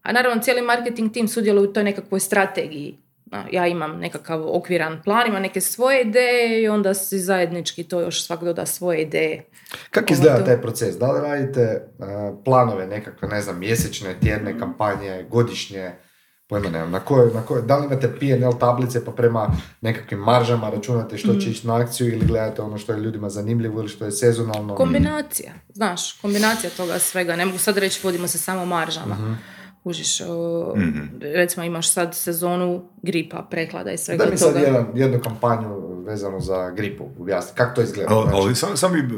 a 0.02 0.12
naravno 0.12 0.42
cijeli 0.42 0.62
marketing 0.62 1.12
tim 1.12 1.28
sudjeluje 1.28 1.68
u 1.68 1.72
toj 1.72 1.84
nekakvoj 1.84 2.20
strategiji. 2.20 3.03
Ja 3.52 3.66
imam 3.66 3.98
nekakav 3.98 4.56
okviran 4.56 5.02
plan, 5.04 5.26
imam 5.26 5.42
neke 5.42 5.60
svoje 5.60 6.02
ideje 6.02 6.62
i 6.62 6.68
onda 6.68 6.94
si 6.94 7.18
zajednički 7.18 7.84
to 7.84 8.00
još 8.00 8.26
svak 8.26 8.44
doda 8.44 8.66
svoje 8.66 9.02
ideje. 9.02 9.44
Kako 9.90 10.12
izgleda 10.12 10.44
taj 10.44 10.62
proces? 10.62 10.98
Da 10.98 11.12
li 11.12 11.20
radite 11.20 11.60
e, 11.60 11.82
planove 12.44 12.86
nekakve, 12.86 13.28
ne 13.28 13.40
znam, 13.40 13.58
mjesečne, 13.58 14.14
tjedne 14.20 14.58
kampanje, 14.58 15.26
godišnje, 15.30 15.92
pojma 16.48 16.68
nemam, 16.70 16.90
na 16.90 17.00
koje, 17.00 17.34
na 17.34 17.42
koje, 17.42 17.62
da 17.62 17.78
li 17.78 17.86
imate 17.86 18.16
P&L 18.20 18.58
tablice 18.60 19.04
pa 19.04 19.12
prema 19.12 19.50
nekakvim 19.80 20.20
maržama 20.20 20.70
računate 20.70 21.18
što 21.18 21.34
će 21.34 21.50
ići 21.50 21.66
na 21.66 21.76
akciju 21.76 22.08
ili 22.08 22.26
gledate 22.26 22.62
ono 22.62 22.78
što 22.78 22.92
je 22.92 23.00
ljudima 23.00 23.28
zanimljivo 23.28 23.80
ili 23.80 23.88
što 23.88 24.04
je 24.04 24.12
sezonalno? 24.12 24.74
Kombinacija, 24.74 25.52
znaš, 25.72 26.12
kombinacija 26.12 26.70
toga 26.70 26.98
svega. 26.98 27.36
Ne 27.36 27.44
mogu 27.46 27.58
sad 27.58 27.78
reći 27.78 28.00
vodimo 28.02 28.28
se 28.28 28.38
samo 28.38 28.64
maržama. 28.64 29.14
Mhm. 29.14 29.32
Kužiš, 29.84 30.20
o, 30.20 30.74
recimo 31.22 31.64
imaš 31.64 31.90
sad 31.90 32.14
sezonu 32.14 32.88
gripa, 33.02 33.46
prehlada 33.50 33.92
i 33.92 33.98
svega 33.98 34.24
Da 34.24 34.30
mi 34.30 34.36
sad 34.36 34.48
toga. 34.48 34.60
jedan, 34.60 34.86
jednu 34.94 35.20
kampanju 35.20 35.68
vezanu 36.04 36.40
za 36.40 36.70
gripu 36.70 37.04
objasni. 37.18 37.52
Kako 37.56 37.74
to 37.74 37.82
izgleda? 37.82 38.10
Ali, 38.10 38.22
Znači, 38.22 38.36
ali 38.36 38.54
sam, 38.54 38.76
sam 38.76 38.92
bi, 38.92 38.98
uh, 38.98 39.10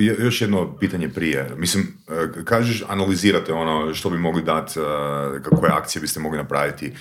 je- 0.00 0.24
još 0.24 0.40
jedno 0.40 0.76
pitanje 0.78 1.08
prije. 1.08 1.50
Mislim, 1.56 1.84
uh, 2.36 2.44
kažeš, 2.44 2.84
analizirate 2.88 3.52
ono 3.52 3.94
što 3.94 4.10
bi 4.10 4.18
mogli 4.18 4.42
dati, 4.42 4.80
uh, 4.80 4.86
koje 5.52 5.72
akcije 5.72 6.00
biste 6.00 6.20
mogli 6.20 6.38
napraviti 6.38 6.92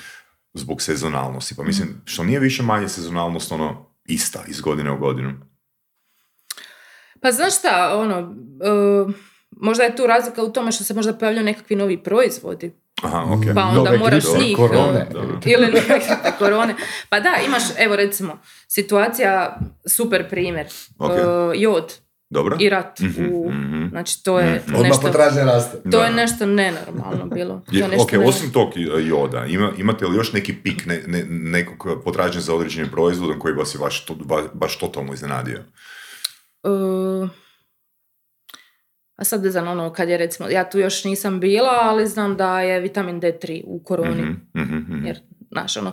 zbog 0.53 0.81
sezonalnosti. 0.81 1.55
Pa 1.55 1.63
mislim, 1.63 1.89
što 2.05 2.23
nije 2.23 2.39
više 2.39 2.63
manje 2.63 2.89
sezonalnost 2.89 3.51
ono 3.51 3.85
ista 4.05 4.39
iz 4.47 4.61
godine 4.61 4.91
u 4.91 4.97
godinu. 4.97 5.33
Pa 7.21 7.31
znaš 7.31 7.57
šta, 7.59 7.97
ono, 7.97 8.19
e, 8.19 9.13
možda 9.51 9.83
je 9.83 9.95
tu 9.95 10.07
razlika 10.07 10.43
u 10.43 10.51
tome 10.51 10.71
što 10.71 10.83
se 10.83 10.93
možda 10.93 11.13
pojavljaju 11.13 11.45
nekakvi 11.45 11.75
novi 11.75 12.03
proizvodi. 12.03 12.71
Aha, 13.01 13.25
ok. 13.29 13.43
Pa 13.55 13.61
onda 13.61 13.75
Nove 13.75 13.97
moraš 13.97 14.23
gripe, 14.23 14.39
njih... 14.39 14.57
korone. 14.57 14.99
e, 14.99 15.13
Dobro. 15.13 15.39
Ili 15.45 15.65
neke 15.67 15.99
korone. 16.37 16.75
Pa 17.09 17.19
da, 17.19 17.35
imaš, 17.47 17.63
evo 17.77 17.95
recimo, 17.95 18.37
situacija, 18.67 19.59
super 19.87 20.29
primjer, 20.29 20.67
Ok. 20.99 21.11
e, 21.11 21.21
jod 21.55 21.93
Dobro? 22.29 22.57
i 22.59 22.69
rat. 22.69 22.99
Mhm, 22.99 23.25
u, 23.25 23.49
mhm. 23.51 23.87
Znači, 23.89 24.23
to 24.23 24.39
je 24.39 24.61
Odmah 24.67 24.81
nešto... 24.81 25.01
potražnja 25.01 25.43
raste. 25.43 25.77
To 25.81 25.89
Da. 25.89 26.03
je 26.03 26.11
nešto 26.11 26.45
nenormalno 26.45 27.25
bilo. 27.25 27.61
To 27.61 27.75
Je, 27.75 27.87
nešto 27.87 28.03
ok, 28.03 28.11
ne- 28.11 28.25
osim 28.25 28.51
tog 28.51 28.67
uh, 28.69 29.07
joda, 29.07 29.45
ima, 29.45 29.71
imate 29.77 30.05
li 30.05 30.17
još 30.17 30.33
neki 30.33 30.53
pik 30.53 30.85
ne, 30.85 31.01
ne, 31.07 31.23
nekog 31.25 32.03
potražnje 32.03 32.41
za 32.41 32.55
određenim 32.55 32.91
proizvodom 32.91 33.39
koji 33.39 33.53
vas 33.53 33.75
je 33.75 33.79
baš, 33.79 34.05
to, 34.05 34.13
ba- 34.15 34.49
baš 34.53 34.77
totalno 34.77 35.13
iznenadio? 35.13 35.57
E, 36.63 36.69
a 39.15 39.23
sad 39.23 39.43
ne 39.43 39.51
znam, 39.51 39.67
ono, 39.67 39.93
kad 39.93 40.09
je 40.09 40.17
recimo, 40.17 40.49
ja 40.49 40.69
tu 40.69 40.79
još 40.79 41.03
nisam 41.03 41.39
bila, 41.39 41.79
ali 41.81 42.07
znam 42.07 42.37
da 42.37 42.61
je 42.61 42.79
vitamin 42.79 43.21
D3 43.21 43.61
u 43.65 43.83
koroni. 43.83 44.21
Mhm, 44.21 44.61
mhm, 44.61 44.75
mhm. 44.75 45.05
Jer, 45.05 45.19
znaš, 45.51 45.77
ono, 45.77 45.91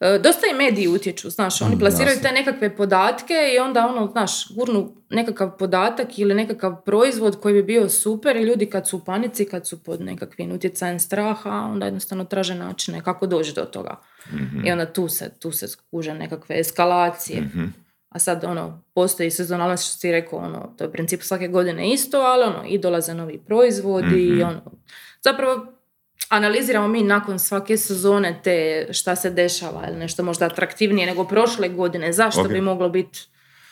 e, 0.00 0.18
dosta 0.18 0.46
i 0.50 0.56
mediji 0.56 0.88
utječu, 0.88 1.30
znaš, 1.30 1.62
oni 1.62 1.76
Mm, 1.76 1.78
plasiraju 1.78 2.18
te 2.22 2.32
nekakve 2.32 2.76
podatke 2.76 3.34
i 3.56 3.58
onda, 3.58 3.86
ono, 3.86 4.06
znaš, 4.12 4.54
gurnu 4.54 4.92
nekakav 5.10 5.56
podatak 5.56 6.18
ili 6.18 6.34
nekakav 6.34 6.84
proizvod 6.84 7.40
koji 7.40 7.54
bi 7.54 7.62
bio 7.62 7.88
super 7.88 8.36
i 8.36 8.42
ljudi 8.42 8.66
kad 8.66 8.88
su 8.88 8.96
u 8.96 9.04
panici, 9.04 9.44
kad 9.44 9.66
su 9.66 9.82
pod 9.84 10.00
nekakvim 10.00 10.52
utjecajem 10.52 10.98
straha, 10.98 11.50
onda 11.50 11.86
jednostavno 11.86 12.24
traže 12.24 12.54
načine 12.54 13.00
kako 13.02 13.26
doći 13.26 13.54
do 13.54 13.64
toga. 13.64 14.00
Mhm. 14.32 14.66
I 14.66 14.72
onda 14.72 14.92
tu 14.92 15.08
se, 15.08 15.30
tu 15.38 15.52
se 15.52 15.68
skuže 15.68 16.14
nekakve 16.14 16.58
eskalacije. 16.60 17.40
Mhm. 17.40 17.64
A 18.10 18.18
sad, 18.18 18.44
ono, 18.44 18.82
postoji 18.94 19.30
sezonalnost, 19.30 19.84
što 19.84 19.98
si 19.98 20.12
rekao, 20.12 20.38
ono, 20.38 20.74
to 20.78 20.84
je 20.84 20.88
u 20.88 20.92
principu 20.92 21.24
svake 21.24 21.48
godine 21.48 21.92
isto, 21.92 22.18
ali 22.18 22.44
ono, 22.44 22.64
i 22.66 22.78
dolaze 22.78 23.14
novi 23.14 23.38
proizvodi 23.38 24.22
i 24.22 24.32
Mhm. 24.32 24.42
ono, 24.42 24.62
zapravo 25.20 25.66
analiziramo 26.28 26.88
mi 26.88 27.02
nakon 27.02 27.38
svake 27.38 27.76
sezone 27.76 28.40
te 28.44 28.86
šta 28.90 29.16
se 29.16 29.30
dešava 29.30 29.88
ili 29.88 29.98
nešto 29.98 30.22
možda 30.22 30.46
atraktivnije 30.46 31.06
nego 31.06 31.24
prošle 31.24 31.68
godine, 31.68 32.12
zašto 32.12 32.40
Ok. 32.40 32.48
bi 32.48 32.60
moglo 32.60 32.88
biti 32.88 33.18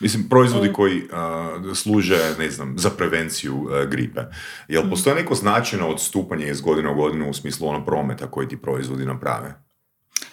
Mislim, 0.00 0.28
proizvodi 0.28 0.72
koji 0.72 1.02
a, 1.12 1.50
služe, 1.74 2.16
ne 2.38 2.50
znam, 2.50 2.74
za 2.78 2.90
prevenciju 2.90 3.68
a, 3.70 3.84
gripe. 3.84 4.20
Jel 4.68 4.84
Mm. 4.84 4.90
postoje 4.90 5.16
neko 5.16 5.34
značajno 5.34 5.88
odstupanje 5.88 6.46
iz 6.46 6.60
godine 6.60 6.90
u 6.90 6.94
godinu 6.94 7.30
u 7.30 7.34
smislu 7.34 7.68
ono 7.68 7.84
prometa 7.84 8.26
koji 8.26 8.48
ti 8.48 8.56
proizvodi 8.56 9.04
naprave? 9.04 9.54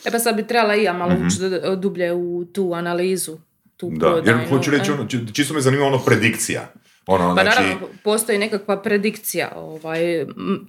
E 0.05 0.11
pa 0.11 0.19
sad 0.19 0.35
bi 0.35 0.47
trebala 0.47 0.75
i 0.75 0.83
ja 0.83 0.93
malo 0.93 1.13
Mhm. 1.13 1.27
ući 1.27 1.39
do- 1.39 1.75
dublje 1.75 2.13
u 2.13 2.45
tu 2.45 2.73
analizu, 2.73 3.37
tu 3.77 3.89
Da, 3.89 4.05
jer 4.07 4.13
prodajnu, 4.15 4.49
hoću 4.49 4.71
reći, 4.71 4.91
ono, 4.91 5.05
či- 5.05 5.33
čisto 5.33 5.53
me 5.53 5.61
zanima 5.61 5.85
ono 5.85 5.99
predikcija. 5.99 6.71
Ono, 7.07 7.27
Pa 7.27 7.43
znači, 7.43 7.59
naravno, 7.61 7.87
postoji 8.03 8.37
nekakva 8.37 8.77
predikcija. 8.77 9.51
Ovaj, 9.55 10.25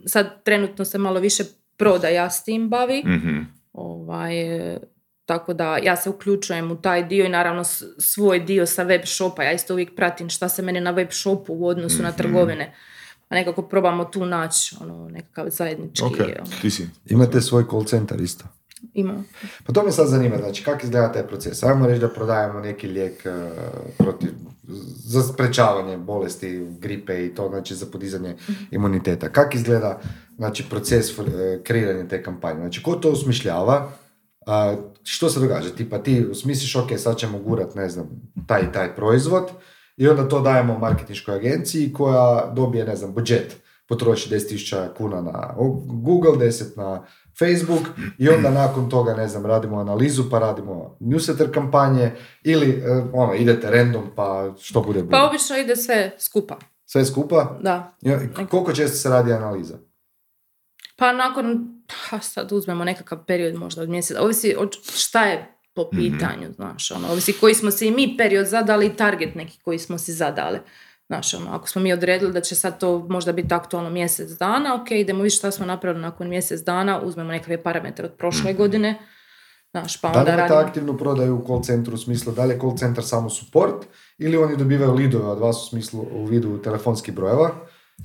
sad 0.07 0.43
trenutno 0.43 0.85
se 0.85 0.99
malo 0.99 1.21
više 1.21 1.45
prodaja 1.77 2.31
s 2.31 2.45
tim 2.45 2.69
bavi. 2.69 3.03
mhm, 3.07 3.39
Ovaj, 3.73 4.33
tako 5.25 5.55
da 5.55 5.77
ja 5.77 5.97
se 5.97 6.11
uključujem 6.11 6.71
u 6.71 6.77
taj 6.77 7.05
dio 7.05 7.25
i 7.25 7.29
naravno 7.29 7.65
svoj 7.99 8.41
dio 8.41 8.67
sa 8.67 8.83
web 8.83 9.01
shopa. 9.07 9.43
Ja 9.43 9.53
isto 9.53 9.73
uvijek 9.73 9.97
pratim 9.97 10.29
šta 10.29 10.49
se 10.49 10.63
meni 10.63 10.81
na 10.81 10.91
web 10.91 11.09
shopu 11.13 11.55
u 11.55 11.67
odnosu 11.67 12.03
na 12.03 12.09
Mhm. 12.09 12.17
trgovine. 12.19 12.75
A 13.29 13.35
nekako 13.35 13.63
probamo 13.63 14.05
tu 14.05 14.27
naći 14.27 14.77
ono, 14.81 15.09
nekakav 15.09 15.47
zajednički. 15.49 16.05
ok, 16.05 16.13
ono, 16.19 16.51
ti 16.63 16.71
si. 16.71 16.89
Imate 17.07 17.41
svoj 17.41 17.65
call 17.65 17.85
center 17.85 18.21
isto. 18.21 18.45
Ima. 18.95 19.22
Pa 19.66 19.72
to 19.72 19.83
me 19.83 19.93
sad 19.93 20.09
zanima, 20.09 20.37
znači 20.37 20.64
kako 20.64 20.81
izgleda 20.83 21.12
taj 21.12 21.27
proces? 21.27 21.62
Ajmo 21.62 21.87
reći 21.87 22.01
da 22.01 22.09
prodajemo 22.09 22.61
neki 22.61 22.89
lijek 22.89 23.27
e, 23.27 23.51
protiv, 23.99 24.31
za 24.97 25.22
sprečavanje 25.22 25.97
bolesti, 25.99 26.66
gripe 26.81 27.27
i 27.27 27.35
to, 27.35 27.49
znači 27.49 27.74
za 27.74 27.87
podizanje 27.87 28.37
imuniteta. 28.70 29.29
Kako 29.29 29.57
izgleda 29.57 30.01
znači, 30.37 30.64
proces 30.70 31.18
e, 31.18 31.22
kreiranja 31.62 32.09
te 32.09 32.22
kampanje? 32.22 32.61
Znači, 32.61 32.83
ko 32.83 32.95
to 32.95 33.11
usmišljava? 33.11 33.93
A, 34.47 34.77
što 35.03 35.29
se 35.29 35.41
događa? 35.41 35.70
Tipa 35.70 35.99
ti 35.99 36.27
smisliš, 36.35 36.77
ok, 36.77 36.99
sad 36.99 37.16
ćemo 37.16 37.39
gurat, 37.39 37.74
ne 37.74 37.89
znam, 37.89 38.09
taj 38.47 38.62
i 38.62 38.72
taj 38.72 38.95
proizvod 38.97 39.51
i 39.97 40.09
onda 40.09 40.29
to 40.29 40.41
dajemo 40.41 40.79
marketinškoj 40.79 41.35
agenciji 41.35 41.93
koja 41.93 42.53
dobije, 42.57 42.85
ne 42.85 42.97
znam, 42.97 43.14
budžet 43.14 43.57
potroši 43.89 44.31
10.000 44.35 44.89
kuna 44.97 45.20
na 45.20 45.55
Google, 45.87 46.33
10 46.33 46.77
na 46.77 47.05
Facebook 47.39 47.82
i 48.18 48.28
onda 48.28 48.51
nakon 48.62 48.91
toga, 48.91 49.14
ne 49.14 49.28
znam, 49.28 49.47
radimo 49.47 49.78
analizu 49.78 50.30
pa 50.30 50.39
radimo 50.39 50.97
newsletter 51.01 51.55
kampanje 51.55 52.12
ili 52.43 52.70
e, 52.70 52.84
ono, 53.12 53.34
idete 53.34 53.70
random 53.70 54.05
pa 54.16 54.55
što 54.61 54.80
bude 54.80 55.01
bude. 55.01 55.11
Pa 55.11 55.24
obično 55.24 55.57
ide 55.57 55.76
sve 55.76 56.11
skupa. 56.18 56.57
Sve 56.84 57.05
skupa? 57.05 57.59
Da. 57.62 57.97
Ja, 58.01 58.20
koliko 58.51 58.72
često 58.72 58.97
se 58.97 59.09
radi 59.09 59.32
analiza? 59.32 59.78
Pa 60.97 61.12
nakon, 61.12 61.68
ha, 62.09 62.20
sad 62.20 62.53
uzmemo 62.53 62.84
nekakav 62.84 63.24
period 63.24 63.55
možda 63.55 63.82
od 63.82 63.89
mjeseca, 63.89 64.22
ovisi 64.22 64.55
od 64.59 64.72
šta 64.84 65.24
je 65.24 65.53
po 65.74 65.89
Mhm. 65.93 65.97
pitanju, 65.99 66.53
znaš, 66.53 66.91
ono, 66.91 67.09
ovisi 67.09 67.32
koji 67.32 67.55
smo 67.55 67.70
si 67.70 67.87
i 67.87 67.91
mi 67.91 68.14
period 68.18 68.47
zadali 68.47 68.87
i 68.87 68.97
target 68.97 69.34
neki 69.34 69.59
koji 69.64 69.78
smo 69.78 69.99
si 69.99 70.12
zadali. 70.12 70.59
Znaš, 71.07 71.35
ono, 71.35 71.51
ako 71.51 71.69
smo 71.69 71.83
mi 71.83 71.93
odredili 71.93 72.33
da 72.33 72.41
će 72.41 72.55
sad 72.55 72.81
to 72.81 73.07
možda 73.09 73.33
biti 73.33 73.55
aktualno 73.55 73.91
mjesec 73.91 74.31
dana, 74.31 74.75
ok, 74.75 74.91
idemo 74.91 75.23
vidjeti 75.23 75.37
šta 75.37 75.51
smo 75.51 75.67
napravili 75.67 76.03
nakon 76.03 76.29
mjesec 76.29 76.61
dana, 76.61 77.01
uzmemo 77.01 77.31
nekakve 77.31 77.63
parametre 77.63 78.05
od 78.05 78.13
prošle 78.13 78.53
godine, 78.53 78.99
znaš, 79.71 80.01
pa 80.01 80.09
Da 80.09 80.23
li 80.23 80.31
onda 80.31 80.37
radimo. 80.37 80.61
aktivnu 80.61 80.99
prodaju 80.99 81.37
u 81.37 81.47
call 81.47 81.63
centru 81.63 81.95
u 81.95 81.99
smislu 81.99 82.33
da 82.33 82.45
li 82.45 82.55
je 82.55 82.61
call 82.61 82.77
centar 82.77 83.05
samo 83.05 83.31
support 83.31 83.87
ili 84.19 84.37
oni 84.37 84.57
dobivaju 84.57 84.95
lidove 84.95 85.29
od 85.29 85.39
vas 85.39 85.63
u 85.63 85.69
smislu 85.69 86.07
u 86.13 86.25
vidu 86.25 86.63
telefonskih 86.63 87.15
brojeva? 87.15 87.51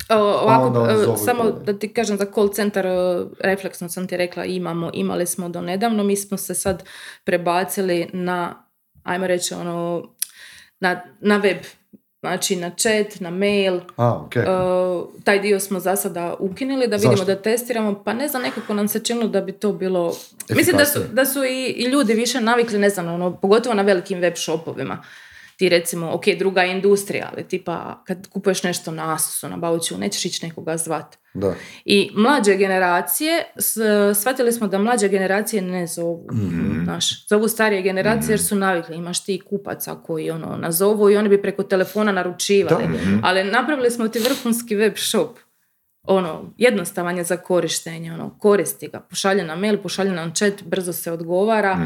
O, 0.08 0.14
ovako, 0.14 0.66
onda 0.66 0.80
oni 0.80 0.92
e, 0.92 1.04
zovu 1.04 1.16
samo 1.16 1.50
da 1.50 1.78
ti 1.78 1.94
kažem 1.94 2.16
za 2.16 2.26
call 2.34 2.48
centar, 2.48 2.86
e, 2.86 3.24
refleksno 3.40 3.88
sam 3.88 4.06
ti 4.06 4.16
rekla, 4.16 4.44
imamo, 4.44 4.90
imali 4.94 5.26
smo 5.26 5.48
do 5.48 5.60
nedavno, 5.60 6.04
mi 6.04 6.16
smo 6.16 6.38
se 6.38 6.54
sad 6.54 6.84
prebacili 7.24 8.10
na, 8.12 8.66
ajmo 9.02 9.26
reći, 9.26 9.54
ono, 9.54 10.02
na, 10.80 11.02
na 11.20 11.36
web, 11.36 11.56
znači 12.22 12.56
na 12.56 12.70
chat, 12.70 13.20
na 13.20 13.30
mail, 13.30 13.80
A, 13.96 14.22
ok. 14.24 14.36
E, 14.36 14.44
taj 15.24 15.40
dio 15.40 15.60
smo 15.60 15.80
za 15.80 15.96
sada 15.96 16.34
ukinuli 16.38 16.86
da 16.88 16.96
vidimo 16.96 17.16
Zašto? 17.16 17.34
da 17.34 17.42
testiramo, 17.42 18.02
pa 18.04 18.12
ne 18.12 18.28
znam, 18.28 18.42
nekako 18.42 18.74
nam 18.74 18.88
se 18.88 19.00
činilo 19.00 19.28
da 19.28 19.40
bi 19.40 19.52
to 19.52 19.72
bilo... 19.72 20.14
Mislim 20.50 20.76
da 20.76 20.84
su, 20.84 20.98
da 21.12 21.24
su 21.24 21.44
i, 21.44 21.74
i 21.76 21.84
ljudi 21.84 22.14
više 22.14 22.40
navikli, 22.40 22.78
ne 22.78 22.90
znam, 22.90 23.14
ono, 23.14 23.36
pogotovo 23.36 23.74
na 23.74 23.82
velikim 23.82 24.20
web 24.20 24.34
shopovima. 24.36 25.02
Ti 25.62 25.68
recimo, 25.68 26.10
ok, 26.10 26.24
druga 26.28 26.62
je 26.62 26.72
industrija, 26.72 27.30
ali 27.32 27.44
tipa 27.44 28.02
kad 28.06 28.28
kupuješ 28.28 28.62
nešto 28.62 28.90
na 28.90 29.14
Asusu, 29.14 29.48
na 29.48 29.56
Bauću, 29.56 29.98
nećeš 29.98 30.24
ići 30.24 30.46
nekoga 30.46 30.76
zvat. 30.76 31.16
Da. 31.34 31.54
I 31.84 32.10
mlađe 32.14 32.56
generacije, 32.56 33.42
s- 33.56 33.76
shvatili 34.14 34.52
smo 34.52 34.66
da 34.66 34.78
mlađe 34.78 35.08
generacije 35.08 35.62
ne 35.62 35.86
zovu, 35.86 36.26
Mhm. 36.32 36.84
znaš, 36.84 37.28
zovu 37.28 37.48
starije 37.48 37.82
generacije 37.82 38.32
jer 38.32 38.40
su 38.40 38.56
navikli, 38.56 38.96
imaš 38.96 39.24
ti 39.24 39.40
kupaca 39.40 39.94
koji 39.96 40.30
ono 40.30 40.56
nazovu 40.56 41.10
i 41.10 41.16
oni 41.16 41.28
bi 41.28 41.42
preko 41.42 41.62
telefona 41.62 42.12
naručivali, 42.12 42.84
Da. 42.84 42.98
ali 43.22 43.44
napravili 43.44 43.90
smo 43.90 44.08
ti 44.08 44.18
vrhunski 44.20 44.76
web 44.76 44.92
shop, 44.98 45.36
ono, 46.04 46.52
jednostavan 46.58 47.16
je 47.16 47.24
za 47.24 47.36
korištenje, 47.36 48.12
ono, 48.12 48.38
koristi 48.38 48.88
ga, 48.88 49.00
pošalje 49.00 49.44
na 49.44 49.56
mail, 49.56 49.78
pošalje 49.78 50.12
nam 50.12 50.34
chat, 50.34 50.62
brzo 50.62 50.92
se 50.92 51.12
odgovara, 51.12 51.78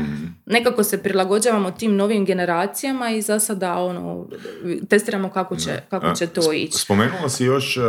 nekako 0.46 0.84
se 0.84 1.02
prilagođavamo 1.02 1.70
tim 1.70 1.96
novim 1.96 2.24
generacijama 2.24 3.10
i 3.10 3.22
za 3.22 3.38
sada, 3.38 3.78
ono, 3.78 4.26
testiramo 4.88 5.30
kako 5.30 5.56
će, 5.56 5.80
kako 5.90 6.14
će 6.14 6.26
to 6.26 6.52
ići. 6.52 6.78
Spomenula 6.78 7.28
si 7.28 7.44
još 7.44 7.76
uh, 7.76 7.84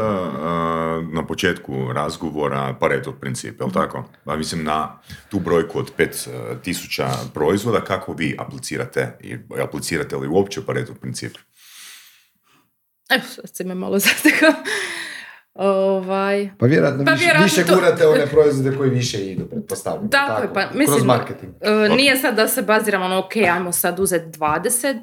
na 1.13 1.25
početku 1.27 1.93
razgovora 1.93 2.75
Pareto 2.79 3.11
princip, 3.11 3.59
jel 3.59 3.71
tako? 3.71 4.09
Pa 4.23 4.35
mislim 4.35 4.63
na 4.63 4.99
tu 5.29 5.39
brojku 5.39 5.79
od 5.79 5.91
5000 5.97 7.07
proizvoda, 7.33 7.81
kako 7.81 8.13
vi 8.13 8.35
aplicirate 8.39 9.17
i 9.21 9.35
aplicirate 9.63 10.15
li 10.15 10.27
uopće 10.27 10.65
Pareto 10.65 10.93
princip? 10.93 11.37
Evo, 13.09 13.23
sad 13.23 13.55
si 13.55 13.63
me 13.63 13.75
malo 13.75 13.99
zatekao. 14.07 14.53
Ovaj, 15.57 16.49
Pa 16.57 16.65
vjerojatno, 16.65 17.05
Pa 17.05 17.11
više, 17.11 17.23
vjerojatno 17.23 17.43
više 17.45 17.65
to- 17.65 17.75
gurate 17.75 18.07
one 18.07 18.25
proizvode 18.33 18.77
koji 18.77 18.89
više 18.89 19.17
idu, 19.21 19.45
pretpostavljam. 19.45 20.09
Tako 20.09 20.41
je, 20.41 20.53
pa 20.53 20.61
mislim, 20.67 20.87
Kroz 20.87 21.03
marketing. 21.05 21.53
e, 21.61 21.89
nije 21.89 22.17
sad 22.17 22.35
da 22.35 22.47
se 22.47 22.61
baziramo 22.61 23.07
na 23.07 23.19
ok, 23.19 23.35
ajmo 23.47 23.71
sad 23.71 23.99
uzeti 23.99 24.37
20%, 24.39 24.95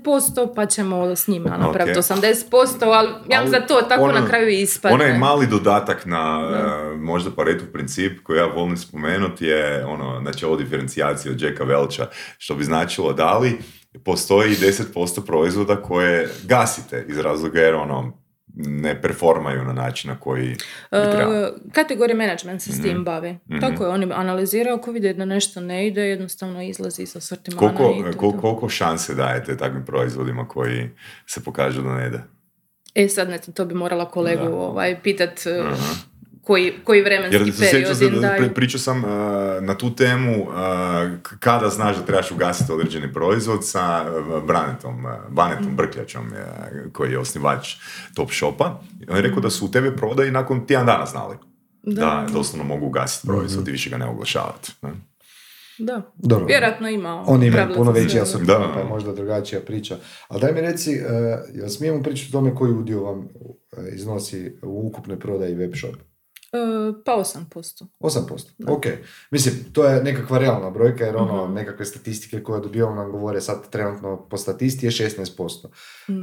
pa 0.54 0.66
ćemo 0.66 1.16
s 1.16 1.28
njima 1.28 1.56
napraviti 1.56 1.98
Ok. 1.98 2.04
80%, 2.04 2.56
ali 2.82 3.08
ja 3.28 3.40
Ali 3.40 3.50
za 3.50 3.60
to 3.60 3.82
tako 3.82 4.02
ono- 4.02 4.12
na 4.14 4.26
kraju 4.26 4.48
ispadne. 4.50 4.94
Onaj 4.96 5.18
mali 5.18 5.46
dodatak 5.46 6.06
na 6.06 6.40
uh, 6.40 7.00
možda 7.00 7.30
Pareto 7.32 7.64
princip 7.72 8.22
koji 8.22 8.38
ja 8.38 8.46
volim 8.46 8.76
spomenuti 8.76 9.46
je 9.46 9.84
ono, 9.86 10.20
znači 10.22 10.44
ovo 10.44 10.56
diferencijacija 10.56 11.32
od 11.32 11.42
Jacka 11.42 11.64
Welcha, 11.64 12.04
što 12.38 12.54
bi 12.54 12.64
značilo 12.64 13.12
da 13.12 13.38
li 13.38 13.58
postoji 14.04 14.50
10% 14.50 14.84
proizvoda 15.20 15.76
koje 15.76 16.28
gasite 16.42 17.06
iz 17.08 17.18
razloga 17.18 17.60
jer 17.60 17.74
ono 17.74 18.23
ne 18.56 19.02
performaju 19.02 19.64
na 19.64 19.72
način 19.72 20.10
na 20.10 20.16
koji 20.20 20.46
bi 20.46 20.56
trebalo. 20.90 21.36
E, 21.36 21.50
kategorija 21.72 22.16
management 22.16 22.62
se 22.62 22.72
s 22.72 22.82
tim 22.82 23.04
bavi. 23.04 23.38
Tako 23.60 23.84
je, 23.84 23.90
oni 23.90 24.08
analiziraju 24.14 24.76
ako 24.76 24.92
vide 24.92 25.12
da 25.14 25.24
nešto 25.24 25.60
ne 25.60 25.86
ide, 25.86 26.00
jednostavno 26.02 26.62
izlazi 26.62 27.06
sa 27.06 27.20
sortimana 27.20 27.76
Koliko, 27.76 28.08
i 28.08 28.12
kol- 28.12 28.40
koliko 28.40 28.68
šanse 28.68 29.14
dajete 29.14 29.56
takvim 29.56 29.84
proizvodima 29.84 30.48
koji 30.48 30.90
se 31.26 31.44
pokažu 31.44 31.82
da 31.82 31.94
ne 31.94 32.06
ide? 32.06 32.20
E 32.94 33.08
sad 33.08 33.28
ne, 33.30 33.38
to 33.38 33.64
bi 33.64 33.74
morala 33.74 34.10
kolegu 34.10 34.44
Da. 34.44 34.54
ovaj, 34.56 35.00
pitat 35.02 35.46
e, 35.46 35.62
koji, 36.44 36.72
koji 36.84 37.02
vremenski 37.02 37.36
Jer 37.36 37.52
se 37.52 37.70
period 37.70 37.96
se, 37.96 38.10
daju. 38.10 38.42
pri- 38.42 38.54
pričao 38.54 38.78
sam 38.80 38.98
uh, 38.98 39.10
na 39.60 39.74
tu 39.74 39.94
temu 39.94 40.42
uh, 40.42 40.48
kada 41.40 41.68
znaš 41.68 41.96
da 41.96 42.02
trebaš 42.02 42.30
ugasiti 42.30 42.72
određeni 42.72 43.12
proizvod 43.12 43.58
sa 43.62 44.04
uh, 44.04 44.44
Branetom, 44.44 45.04
uh, 45.04 45.10
Banetom 45.30 45.76
Brkljačom 45.76 46.26
uh, 46.26 46.32
koji 46.92 47.10
je 47.10 47.18
osnivač 47.18 47.74
Top 48.14 48.30
Shopa. 48.32 48.80
On 49.08 49.16
je 49.16 49.22
rekao 49.22 49.40
da 49.40 49.50
su 49.50 49.66
u 49.66 49.70
tebe 49.70 49.96
prodaji 49.96 50.30
nakon 50.30 50.66
tjedan 50.66 50.86
dana 50.86 51.06
znali. 51.06 51.36
Da, 51.82 52.26
doslovno 52.32 52.64
mogu 52.64 52.86
ugasiti 52.86 53.26
proizvod 53.26 53.68
i 53.68 53.72
više 53.72 53.90
ga 53.90 53.96
ne 53.96 54.06
oglašavati. 54.06 54.72
ne? 54.82 54.90
Da, 55.78 56.02
Dobro. 56.16 56.46
vjerojatno 56.46 56.88
ima. 56.88 57.24
Oni 57.26 57.46
imaju 57.46 57.52
pravila 57.52 57.76
puno 57.76 57.90
veći 57.92 58.20
asortiman, 58.20 58.60
Da. 58.60 58.70
pa 58.74 58.80
je 58.80 58.84
možda 58.86 59.12
drugačija 59.12 59.60
priča. 59.60 59.96
Ali 60.28 60.40
daj 60.40 60.52
mi 60.52 60.60
reci, 60.60 60.90
uh, 60.92 61.06
jel 61.54 61.68
smijemo 61.68 62.02
pričati 62.02 62.28
o 62.30 62.40
tome 62.40 62.54
koji 62.54 62.72
udio 62.72 63.02
vam 63.02 63.28
iznosi 63.92 64.56
u 64.62 64.86
ukupnoj 64.86 65.18
prodaji 65.18 65.54
web 65.54 65.72
shop? 65.76 65.94
E, 66.54 66.58
pa 67.04 67.12
8%. 67.14 67.86
8%. 68.00 68.42
Ok. 68.68 68.84
Mislim, 69.30 69.54
to 69.72 69.84
je 69.84 70.02
nekakva 70.02 70.38
realna 70.38 70.70
brojka, 70.70 71.04
jer 71.04 71.16
ono, 71.16 71.48
nekakve 71.48 71.84
statistike 71.84 72.42
koje 72.42 72.60
dobivamo 72.60 72.94
nam 72.94 73.10
govore 73.10 73.40
sad 73.40 73.70
trenutno 73.70 74.26
po 74.30 74.36
statisti 74.36 74.86
je 74.86 74.90
16%. 74.90 75.66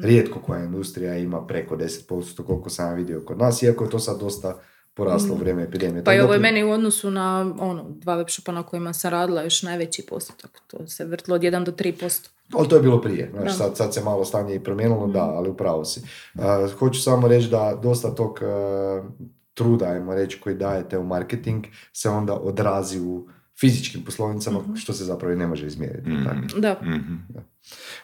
Rijetko 0.04 0.40
koja 0.40 0.64
industrija 0.64 1.18
ima 1.18 1.48
preko 1.48 1.76
10%, 1.76 2.44
koliko 2.44 2.70
sam 2.70 2.96
vidio 2.96 3.22
kod 3.22 3.38
nas, 3.38 3.64
iako 3.64 3.84
je 3.84 3.90
to 3.90 4.00
sad 4.00 4.20
dosta 4.20 4.60
poraslo 4.94 5.36
u 5.36 5.38
vrijeme 5.38 5.64
epidemije. 5.64 6.04
Pa 6.04 6.14
i 6.14 6.20
ovo 6.20 6.34
je 6.34 6.40
da- 6.40 6.42
meni 6.42 6.64
u 6.64 6.72
odnosu 6.72 7.12
na 7.12 7.56
ono, 7.60 7.86
dva 7.90 8.16
web 8.16 8.28
shopa 8.30 8.52
na 8.52 8.64
kojima 8.64 8.94
sam 8.94 9.12
radila 9.12 9.42
još 9.44 9.64
najveći 9.64 10.06
postotak. 10.06 10.52
To 10.68 10.88
se 10.88 11.06
vrtlo 11.06 11.36
od 11.36 11.42
1 11.42 11.64
do 11.64 11.72
3%. 11.74 12.30
Ali 12.54 12.68
to 12.68 12.76
je 12.76 12.82
bilo 12.82 13.02
prije, 13.02 13.30
znaš, 13.34 13.46
Da. 13.46 13.52
sad, 13.52 13.78
sad 13.78 13.94
se 13.94 14.02
malo 14.02 14.26
stanje 14.26 14.56
i 14.56 14.60
promijenilo, 14.60 15.08
da, 15.08 15.24
ali 15.24 15.50
upravo 15.50 15.86
si. 15.86 16.02
Uh, 16.36 16.42
hoću 16.72 17.02
samo 17.02 17.28
reći 17.28 17.50
da 17.50 17.80
dosta 17.84 18.16
tog 18.16 18.40
uh, 18.42 19.06
truda, 19.54 19.86
ajmo 19.86 20.16
reći, 20.16 20.40
koji 20.40 20.56
dajete 20.56 20.98
u 20.98 21.04
marketing, 21.06 21.66
se 21.94 22.10
onda 22.10 22.34
odrazi 22.34 23.00
u 23.00 23.28
fizičkim 23.60 24.04
poslovnicama, 24.04 24.60
što 24.76 24.94
se 24.94 25.04
zapravo 25.06 25.34
i 25.34 25.38
ne 25.38 25.48
može 25.48 25.68
izmjeriti. 25.68 26.10
tako. 26.26 26.60
Da. 26.60 26.80
Mhm. 26.84 27.16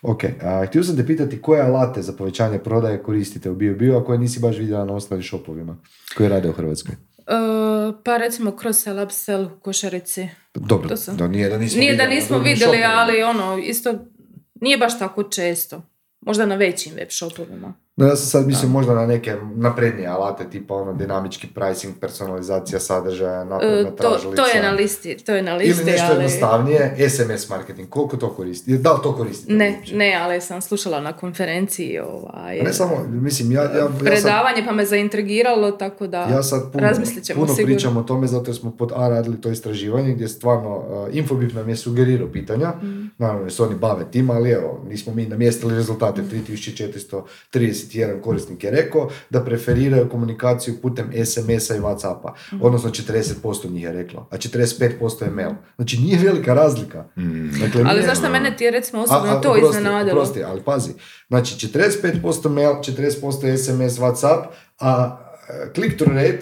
Ok, 0.02 0.24
a, 0.44 0.66
htio 0.68 0.84
sam 0.84 0.98
te 0.98 1.06
pitati 1.06 1.42
koje 1.42 1.62
alate 1.62 2.02
za 2.02 2.14
povećanje 2.14 2.60
prodaje 2.60 3.04
koristite 3.04 3.50
u 3.50 3.56
bio 3.56 3.98
a 3.98 4.06
koje 4.06 4.20
nisi 4.20 4.40
baš 4.40 4.58
vidjela 4.58 4.86
na 4.86 4.94
ostalim 4.94 5.24
shopovima 5.24 5.78
koji 6.18 6.30
rade 6.30 6.50
u 6.50 6.54
Hrvatskoj? 6.54 6.96
E, 7.18 7.34
pa 8.04 8.18
recimo 8.18 8.52
cross-sell, 8.54 9.04
upsell 9.04 9.46
u 9.46 9.60
košarici. 9.60 10.28
Dobro, 10.56 10.90
To 10.90 10.98
sam- 10.98 11.18
da 11.18 11.28
nije 11.28 11.50
da 11.50 11.58
nismo 11.58 11.80
Nije 11.80 11.96
da 11.96 12.04
vidjeli 12.04 12.16
na 12.16 12.22
nismo 12.22 12.40
vidjeli, 12.40 12.78
ali 12.86 13.24
ono, 13.24 13.58
isto 13.58 13.94
nije 14.56 14.78
baš 14.78 15.00
tako 15.00 15.24
često. 15.24 15.82
Možda 16.22 16.46
na 16.46 16.56
većim 16.56 16.94
web 16.96 17.08
shopovima. 17.12 17.74
No, 17.98 18.06
ja 18.06 18.16
sam 18.16 18.26
sad 18.28 18.48
mislim 18.48 18.72
možda 18.72 18.94
na 18.96 19.06
neke 19.06 19.36
naprednije 19.56 20.08
alate, 20.08 20.50
tipa 20.50 20.74
ono 20.74 20.94
dinamički 20.94 21.48
pricing, 21.48 21.94
personalizacija 21.98 22.80
sadržaja, 22.80 23.42
E, 23.42 23.46
napredna 23.46 23.92
to, 23.92 23.96
tražilica. 24.10 24.42
to 24.44 24.48
je 24.48 24.64
na 24.64 24.72
listi, 24.72 25.18
to 25.18 25.32
je 25.32 25.42
na 25.42 25.56
listi, 25.56 25.72
Ili 25.74 25.92
nešto 25.92 26.06
ali... 26.06 26.16
jednostavnije, 26.16 27.10
SMS 27.10 27.50
marketing. 27.50 27.90
Koliko 27.90 28.18
to 28.18 28.30
koristi? 28.30 28.78
Da 28.78 28.92
li 28.92 29.00
to 29.04 29.16
koristite? 29.16 29.54
Ne, 29.54 29.70
uopće? 29.72 29.96
ne, 29.96 30.16
ali 30.16 30.42
sam 30.42 30.62
slušala 30.62 31.02
na 31.02 31.14
konferenciji 31.14 32.00
ovaj, 32.00 32.58
Ne 32.58 32.74
samo, 32.74 32.96
mislim, 33.06 33.52
ja, 33.52 33.62
ja, 33.64 33.70
ja 33.70 33.88
sam, 33.88 34.00
predavanje 34.00 34.64
pa 34.66 34.72
me 34.72 34.86
zaintrigiralo, 34.86 35.72
tako 35.72 36.08
da 36.08 36.18
ja 36.22 36.44
sad 36.44 36.72
puno, 36.74 36.84
razmislit 36.84 37.24
ćemo 37.24 37.40
puno 37.40 37.48
sigurno. 37.50 37.66
pričam 37.68 37.98
o 37.98 38.04
tome 38.04 38.28
zato 38.28 38.54
smo 38.54 38.72
pod 38.72 38.92
A 38.96 39.10
radili 39.10 39.42
to 39.42 39.50
istraživanje 39.50 40.14
gdje 40.14 40.28
stvarno 40.28 40.78
uh, 40.78 40.84
Infobip 41.12 41.54
nam 41.54 41.70
je 41.70 41.76
sugerirao 41.76 42.28
pitanja, 42.28 42.68
Mm. 42.78 43.10
naravno 43.18 43.50
se 43.50 43.64
oni 43.64 43.76
bave 43.76 44.06
tim, 44.12 44.30
ali 44.30 44.50
evo, 44.52 44.82
nismo 44.90 45.14
mi 45.14 45.26
namjestili 45.26 45.76
rezultate, 45.76 46.22
3431 47.90 48.22
korisnik 48.22 48.64
je 48.64 48.72
rekao 48.72 49.10
da 49.30 49.42
preferiraju 49.42 50.10
komunikaciju 50.10 50.76
putem 50.78 51.12
SMS-a 51.26 51.48
i 51.72 51.80
Whatsappa, 51.80 52.32
Mm. 52.52 52.60
odnosno 52.62 52.90
40% 52.92 53.36
njih 53.68 53.84
je 53.84 53.92
reklo, 53.94 54.28
a 54.32 54.38
45% 54.38 54.88
je 55.22 55.32
mail. 55.32 55.50
Znači 55.76 55.98
nije 55.98 56.20
velika 56.20 56.54
razlika. 56.54 57.06
Dakle, 57.62 57.82
Ali 57.82 57.94
nije- 57.94 58.06
zašto 58.06 58.30
mene 58.30 58.58
ti 58.58 58.64
je 58.64 58.72
recimo 58.72 59.00
A- 59.00 59.04
osobno 59.04 59.30
a, 59.30 59.42
to 59.42 59.52
oprosti, 59.52 59.78
iznenadilo? 59.78 60.12
Oprosti, 60.14 60.44
ali 60.44 60.62
pazi. 60.62 60.92
Znači, 61.28 61.68
45% 61.68 62.14
mail, 62.50 62.70
40% 62.74 63.22
SMS, 63.54 63.94
Whatsapp, 63.94 64.46
a 64.80 65.18
e, 65.50 65.74
click-through 65.74 66.16
rate 66.16 66.40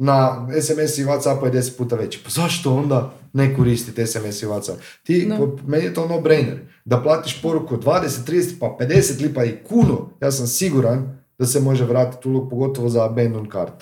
na 0.00 0.16
SMS 0.60 0.98
i 0.98 1.04
Whatsappu 1.04 1.44
je 1.46 1.52
10 1.52 1.76
puta 1.76 1.96
veći. 1.96 2.20
Pa 2.24 2.30
zašto 2.30 2.74
onda 2.74 3.12
ne 3.32 3.56
koristiti 3.56 4.06
SMS 4.06 4.42
i 4.42 4.46
Whatsapp? 4.46 4.74
Ti, 5.02 5.26
No. 5.28 5.36
po- 5.36 5.58
meni 5.66 5.84
je 5.84 5.94
to 5.94 6.08
no-brainer. 6.08 6.56
Da 6.84 6.98
platiš 6.98 7.42
poruku 7.42 7.76
20, 7.76 7.90
30, 8.24 8.58
pa 8.60 8.76
50 8.80 9.20
lipa 9.20 9.44
i 9.44 9.56
kunu, 9.64 10.08
ja 10.20 10.30
sam 10.30 10.46
siguran 10.46 11.18
da 11.38 11.46
se 11.46 11.60
može 11.60 11.84
vratiti 11.84 12.28
ulog, 12.28 12.50
pogotovo 12.50 12.88
za 12.88 13.04
abandon 13.04 13.48
kart. 13.48 13.72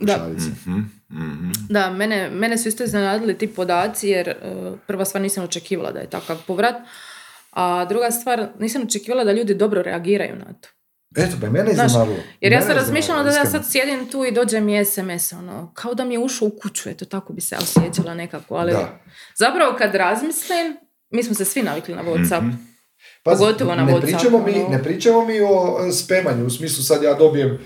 u 0.00 0.04
Da. 0.04 0.28
Mhm, 0.28 0.78
mhm. 1.10 1.50
Da, 1.68 1.90
mene, 1.90 2.30
mene 2.30 2.58
su 2.58 2.68
isto 2.68 2.84
iznenadili 2.84 3.34
ti 3.34 3.46
podaci 3.48 4.08
jer 4.08 4.28
e, 4.28 4.34
prva 4.86 5.04
stvar 5.04 5.22
nisam 5.22 5.44
očekivala 5.44 5.92
da 5.92 5.98
je 5.98 6.10
takav 6.10 6.36
povrat, 6.46 6.74
a 7.50 7.84
druga 7.84 8.10
stvar 8.10 8.48
nisam 8.58 8.82
očekivala 8.82 9.24
da 9.24 9.32
ljudi 9.32 9.54
dobro 9.54 9.82
reagiraju 9.82 10.36
na 10.36 10.44
to. 10.52 10.68
Eto, 11.16 11.36
pa 11.40 11.50
mene 11.50 11.70
iznenadilo. 11.70 12.16
Jer 12.40 12.52
ja 12.52 12.62
sam 12.62 12.76
razmišljala 12.76 13.22
da 13.22 13.30
ja 13.30 13.46
sad 13.46 13.70
sjedim 13.70 14.06
tu 14.10 14.24
i 14.24 14.32
dođe 14.32 14.60
mi 14.60 14.84
SMS, 14.84 15.32
ono, 15.32 15.72
kao 15.74 15.94
da 15.94 16.04
mi 16.04 16.14
je 16.14 16.18
ušao 16.18 16.48
u 16.48 16.58
kuću, 16.62 16.88
eto, 16.88 17.04
tako 17.04 17.32
bi 17.32 17.40
se 17.40 17.54
ja 17.54 17.58
osjećala 17.58 18.14
nekako, 18.14 18.54
ali 18.54 18.72
Da. 18.72 19.00
zapravo 19.38 19.74
kad 19.78 19.94
razmislim, 19.94 20.76
mi 21.10 21.22
smo 21.22 21.34
se 21.34 21.44
svi 21.44 21.62
navikli 21.62 21.94
na 21.94 22.02
Whatsapp. 22.02 22.40
Mhm. 22.42 22.56
Pazi, 23.22 23.38
Pogotovo 23.44 23.74
na 23.74 23.84
ne 23.84 23.92
Whatsappu, 23.92 24.00
pričamo, 24.00 24.38
mi, 24.46 24.52
ono. 24.60 24.68
ne 24.68 24.82
pričamo 24.82 25.24
mi 25.24 25.40
o 25.40 25.78
e, 25.88 25.92
spemanju, 25.92 26.46
u 26.46 26.50
smislu 26.50 26.84
sad 26.84 27.02
ja 27.02 27.14
dobijem 27.14 27.48
e, 27.50 27.58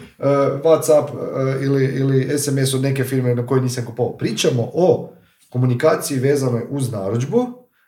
Whatsapp 0.65 1.07
e, 1.09 1.65
ili, 1.65 1.85
ili 1.85 2.39
SMS 2.39 2.75
od 2.75 2.83
neke 2.83 3.05
firme 3.05 3.35
na 3.35 3.47
kojoj 3.47 3.63
nisam 3.63 3.85
kupovao. 3.85 4.17
Pričamo 4.17 4.71
o 4.75 5.13
komunikaciji 5.51 6.19
vezanoj 6.19 6.63
uz 6.71 6.93
narudžbu 6.93 7.47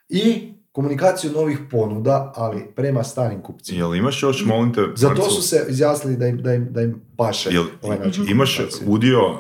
i 0.09 0.54
komunikaciju 0.75 1.33
novih 1.33 1.59
ponuda, 1.71 2.33
ali 2.37 2.67
prema 2.67 3.05
starim 3.05 3.43
kupcima. 3.43 3.79
Jel 3.79 3.95
imaš 3.95 4.23
još, 4.23 4.45
molim 4.45 4.73
te, 4.73 4.81
Za 4.95 5.09
to 5.11 5.31
su 5.31 5.43
se 5.43 5.67
izjasnili 5.69 6.17
da 6.17 6.27
im, 6.27 6.39
da 6.39 6.55
im, 6.55 6.67
da 6.71 6.83
im 6.83 7.01
paše 7.17 7.51
jel 7.51 7.65
ovaj 7.83 7.99
način 7.99 8.25
imaš 8.29 8.61
udio, 8.87 9.21
uh, 9.27 9.39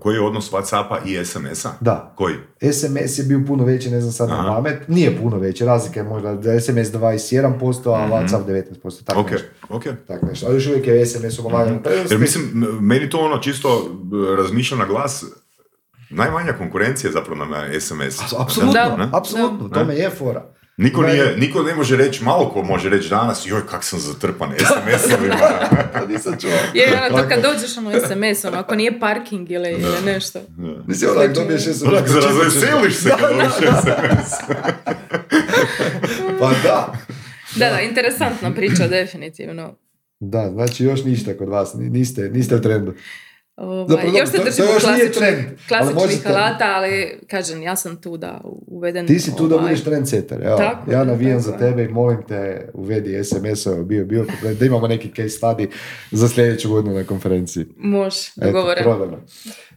koji 0.00 0.14
je 0.14 0.20
odnos 0.20 0.52
Whatsappa 0.52 0.98
i 1.06 1.24
SMS-a? 1.24 1.70
Da, 1.80 2.12
Koji? 2.16 2.34
SMS 2.72 3.18
je 3.18 3.24
bio 3.24 3.40
puno 3.46 3.64
veći, 3.64 3.90
ne 3.90 4.00
znam 4.00 4.12
sad 4.12 4.28
na 4.28 4.44
pamet. 4.46 4.88
Nije 4.88 5.18
puno 5.18 5.38
veći, 5.38 5.64
razlika 5.64 6.00
je 6.00 6.04
možda 6.04 6.34
da 6.34 6.60
SMS 6.60 6.88
21%, 6.88 7.50
a 7.86 8.08
Whatsapp 8.08 8.44
19%. 8.82 9.04
Tako 9.04 9.20
Ok, 9.20 9.30
nešto. 9.30 9.46
ok. 9.68 9.82
Tako 10.06 10.26
nešto. 10.26 10.46
Ali 10.46 10.56
još 10.56 10.66
uvijek 10.66 10.86
je 10.86 11.06
SMS 11.06 11.38
lagano 11.40 11.82
prednosti. 11.82 12.14
Jer 12.14 12.20
mislim, 12.20 12.44
meni 12.80 13.10
to 13.10 13.18
ono 13.18 13.38
čisto 13.38 13.68
b- 13.94 14.36
razmišlja 14.36 14.76
na 14.76 14.86
glas, 14.86 15.24
najmanja 16.10 16.52
konkurencija 16.52 17.12
zapravo 17.12 17.44
na 17.44 17.80
SMS. 17.80 18.32
Apsolutno, 18.38 18.72
Da. 18.72 19.08
Apsolutno, 19.12 19.68
tome 19.68 19.94
je 19.94 20.10
fora. 20.10 20.44
Niko, 20.76 21.02
nije, 21.02 21.36
niko 21.36 21.62
ne 21.62 21.74
može 21.74 21.96
reći, 21.96 22.24
malo 22.24 22.50
ko 22.50 22.62
može 22.62 22.88
reći 22.88 23.08
danas, 23.08 23.46
joj 23.46 23.66
kak 23.66 23.84
sam 23.84 23.98
zatrpan 23.98 24.50
SMS-ovima. 24.50 25.36
To 26.00 26.06
nisam 26.12 26.34
čuo. 26.40 26.50
Je, 26.74 27.00
ono, 27.10 27.18
to 27.18 27.28
kad 27.28 27.42
dođeš 27.42 27.76
ono 27.78 27.90
SMS, 27.90 28.44
ono, 28.44 28.58
ako 28.58 28.74
nije 28.74 29.00
parking 29.00 29.50
ili, 29.50 29.70
ili 29.70 30.02
nešto. 30.04 30.40
Mislim, 30.86 31.10
onak 31.10 31.32
dobiješ 31.34 31.62
SMS. 31.62 31.82
Razveseliš 32.24 32.96
se 32.96 33.08
kad 33.08 33.20
dobiš 33.20 33.52
SMS. 33.54 34.30
Pa 36.40 36.50
da. 36.62 36.92
Da, 37.56 37.70
da, 37.70 37.80
interesantna 37.80 38.54
priča, 38.54 38.88
definitivno. 38.88 39.74
Da, 40.20 40.50
znači 40.52 40.84
još 40.84 41.04
ništa 41.04 41.36
kod 41.36 41.48
vas, 41.48 41.74
ni- 41.74 41.90
niste, 41.90 42.22
niste 42.22 42.56
u 42.56 42.60
trendu. 42.60 42.94
Ovaj, 43.56 43.86
Zapravo, 43.88 44.18
još 44.18 44.28
se 44.28 44.38
držimo 44.38 44.68
klasičnih, 44.80 45.10
trend, 45.12 45.36
ali 45.38 45.56
klasičnih 45.68 45.96
možete- 45.96 46.28
alata, 46.30 46.64
ali 46.66 47.18
kažem, 47.26 47.62
ja 47.62 47.76
sam 47.76 47.96
tu 47.96 48.16
da 48.16 48.40
uvedem... 48.66 49.06
Ti 49.06 49.18
si 49.20 49.36
tu 49.36 49.48
da 49.48 49.54
ovaj, 49.54 49.64
budeš 49.64 49.84
trendsetter, 49.84 50.42
evo. 50.42 50.56
Tako 50.56 50.90
ja 50.90 51.04
navijam 51.04 51.38
tako 51.38 51.50
za 51.50 51.58
tebe 51.58 51.84
i 51.84 51.88
molim 51.88 52.18
te 52.22 52.70
uvedi 52.74 53.24
SMS-ove, 53.24 53.82
bio, 53.84 54.04
bio, 54.04 54.26
da 54.60 54.66
imamo 54.66 54.88
neki 54.88 55.08
case 55.10 55.38
study 55.38 55.68
za 56.10 56.28
sljedeću 56.28 56.70
godinu 56.70 56.94
na 56.94 57.04
konferenciji. 57.04 57.66
Može, 57.76 58.30
dogovoreno. 58.36 59.18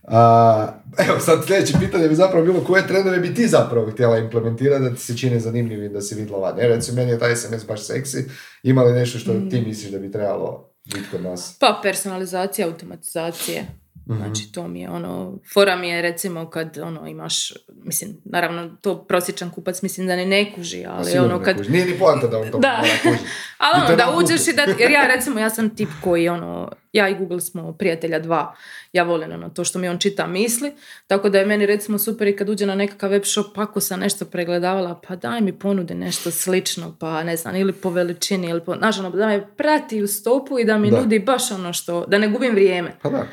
A, 0.03 0.67
evo, 0.99 1.19
sad 1.19 1.45
sljedeće 1.45 1.73
pitanje 1.79 2.09
bi 2.09 2.15
zapravo 2.15 2.45
bilo 2.45 2.61
koje 2.61 2.87
trendove 2.87 3.19
bi 3.19 3.33
ti 3.33 3.47
zapravo 3.47 3.91
htjela 3.91 4.17
implementirati 4.17 4.83
da 4.83 4.89
ti 4.89 5.01
se 5.01 5.17
čine 5.17 5.39
zanimljivim 5.39 5.93
da 5.93 6.01
si 6.01 6.15
vidjela 6.15 6.39
van. 6.39 6.59
Jer 6.59 6.69
recimo, 6.69 6.95
meni 6.95 7.11
je 7.11 7.19
taj 7.19 7.35
SMS 7.35 7.67
baš 7.67 7.81
seksi. 7.81 8.25
Ima 8.63 8.83
li 8.83 8.93
nešto 8.93 9.19
što 9.19 9.33
Mm. 9.33 9.49
ti 9.49 9.61
misliš 9.61 9.91
da 9.91 9.99
bi 9.99 10.11
trebalo 10.11 10.73
biti 10.93 11.07
kod 11.11 11.21
nas? 11.21 11.57
Pa 11.59 11.79
personalizacija, 11.83 12.67
automatizacije. 12.67 13.65
Mhm. 14.09 14.17
Znači 14.17 14.51
to 14.51 14.67
mi 14.67 14.81
je 14.81 14.89
ono, 14.89 15.39
fora 15.53 15.75
mi 15.75 15.89
je 15.89 16.01
recimo 16.01 16.49
kad 16.49 16.77
ono 16.77 17.07
imaš, 17.07 17.53
mislim, 17.83 18.17
naravno 18.25 18.69
to 18.81 19.03
prosječan 19.05 19.49
kupac 19.51 19.81
mislim 19.81 20.07
da 20.07 20.15
ne 20.15 20.25
ne 20.25 20.53
kuži, 20.55 20.85
ali 20.89 21.05
Sigurno 21.05 21.25
ono 21.27 21.37
ne 21.37 21.43
kad, 21.45 21.57
kuži. 21.57 21.71
Nije 21.71 21.85
ni 21.85 21.99
poanta 21.99 22.27
da 22.27 22.37
on 22.39 22.51
to 22.51 22.57
Da. 22.57 22.81
kužiti. 23.03 23.23
ali 23.57 23.85
ono 23.85 23.95
da 23.95 24.15
uđeš 24.17 24.47
i 24.47 24.53
da, 24.53 24.61
jer 24.79 24.91
ja 24.91 25.07
recimo 25.07 25.39
ja 25.39 25.49
sam 25.49 25.75
tip 25.75 25.89
koji 26.03 26.29
ono, 26.29 26.71
ja 26.93 27.09
i 27.09 27.15
Google 27.15 27.41
smo 27.41 27.73
prijatelja 27.73 28.19
dva, 28.19 28.55
ja 28.93 29.03
volim 29.03 29.31
ono 29.31 29.49
to 29.49 29.63
što 29.63 29.79
mi 29.79 29.87
on 29.89 29.97
čita 29.97 30.27
misli, 30.27 30.73
tako 31.07 31.29
da 31.29 31.39
je 31.39 31.45
meni 31.45 31.65
recimo 31.65 31.97
super 31.97 32.27
i 32.27 32.35
kad 32.35 32.49
uđe 32.49 32.65
na 32.65 32.75
nekakav 32.75 33.09
web 33.09 33.23
shop, 33.25 33.57
ako 33.57 33.79
sam 33.79 33.99
nešto 33.99 34.25
pregledavala, 34.25 35.01
pa 35.07 35.15
daj 35.15 35.41
mi 35.41 35.59
ponude 35.59 35.95
nešto 35.95 36.31
slično, 36.31 36.95
pa 36.99 37.23
ne 37.23 37.37
znam, 37.37 37.55
ili 37.55 37.73
po 37.73 37.89
veličini, 37.89 38.47
ili 38.49 38.61
po, 38.65 38.75
znaš 38.75 38.99
ono, 38.99 39.09
da 39.09 39.27
me 39.27 39.47
prati 39.55 40.03
u 40.03 40.07
stopu 40.07 40.59
i 40.59 40.65
da 40.65 40.77
mi 40.77 40.91
Da. 40.91 41.01
nudi 41.01 41.19
baš 41.19 41.51
ono 41.51 41.73
što, 41.73 42.05
da 42.05 42.17
ne 42.17 42.27
gubim 42.27 42.51
vrijeme. 42.51 42.95
Pa 43.01 43.09
da. 43.09 43.25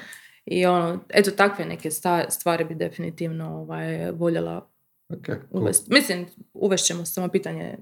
I 0.47 0.67
ono, 0.67 1.01
eto 1.09 1.31
takve 1.31 1.65
neke 1.65 1.91
stvari 2.29 2.65
bi 2.65 2.75
definitivno 2.75 3.57
ovaj, 3.57 4.11
voljela 4.11 4.75
Ok, 5.09 5.27
cool. 5.27 5.63
uvesti. 5.63 5.93
Mislim, 5.93 6.27
uvešćemo 6.55 7.05
samo 7.05 7.29
pitanje 7.29 7.79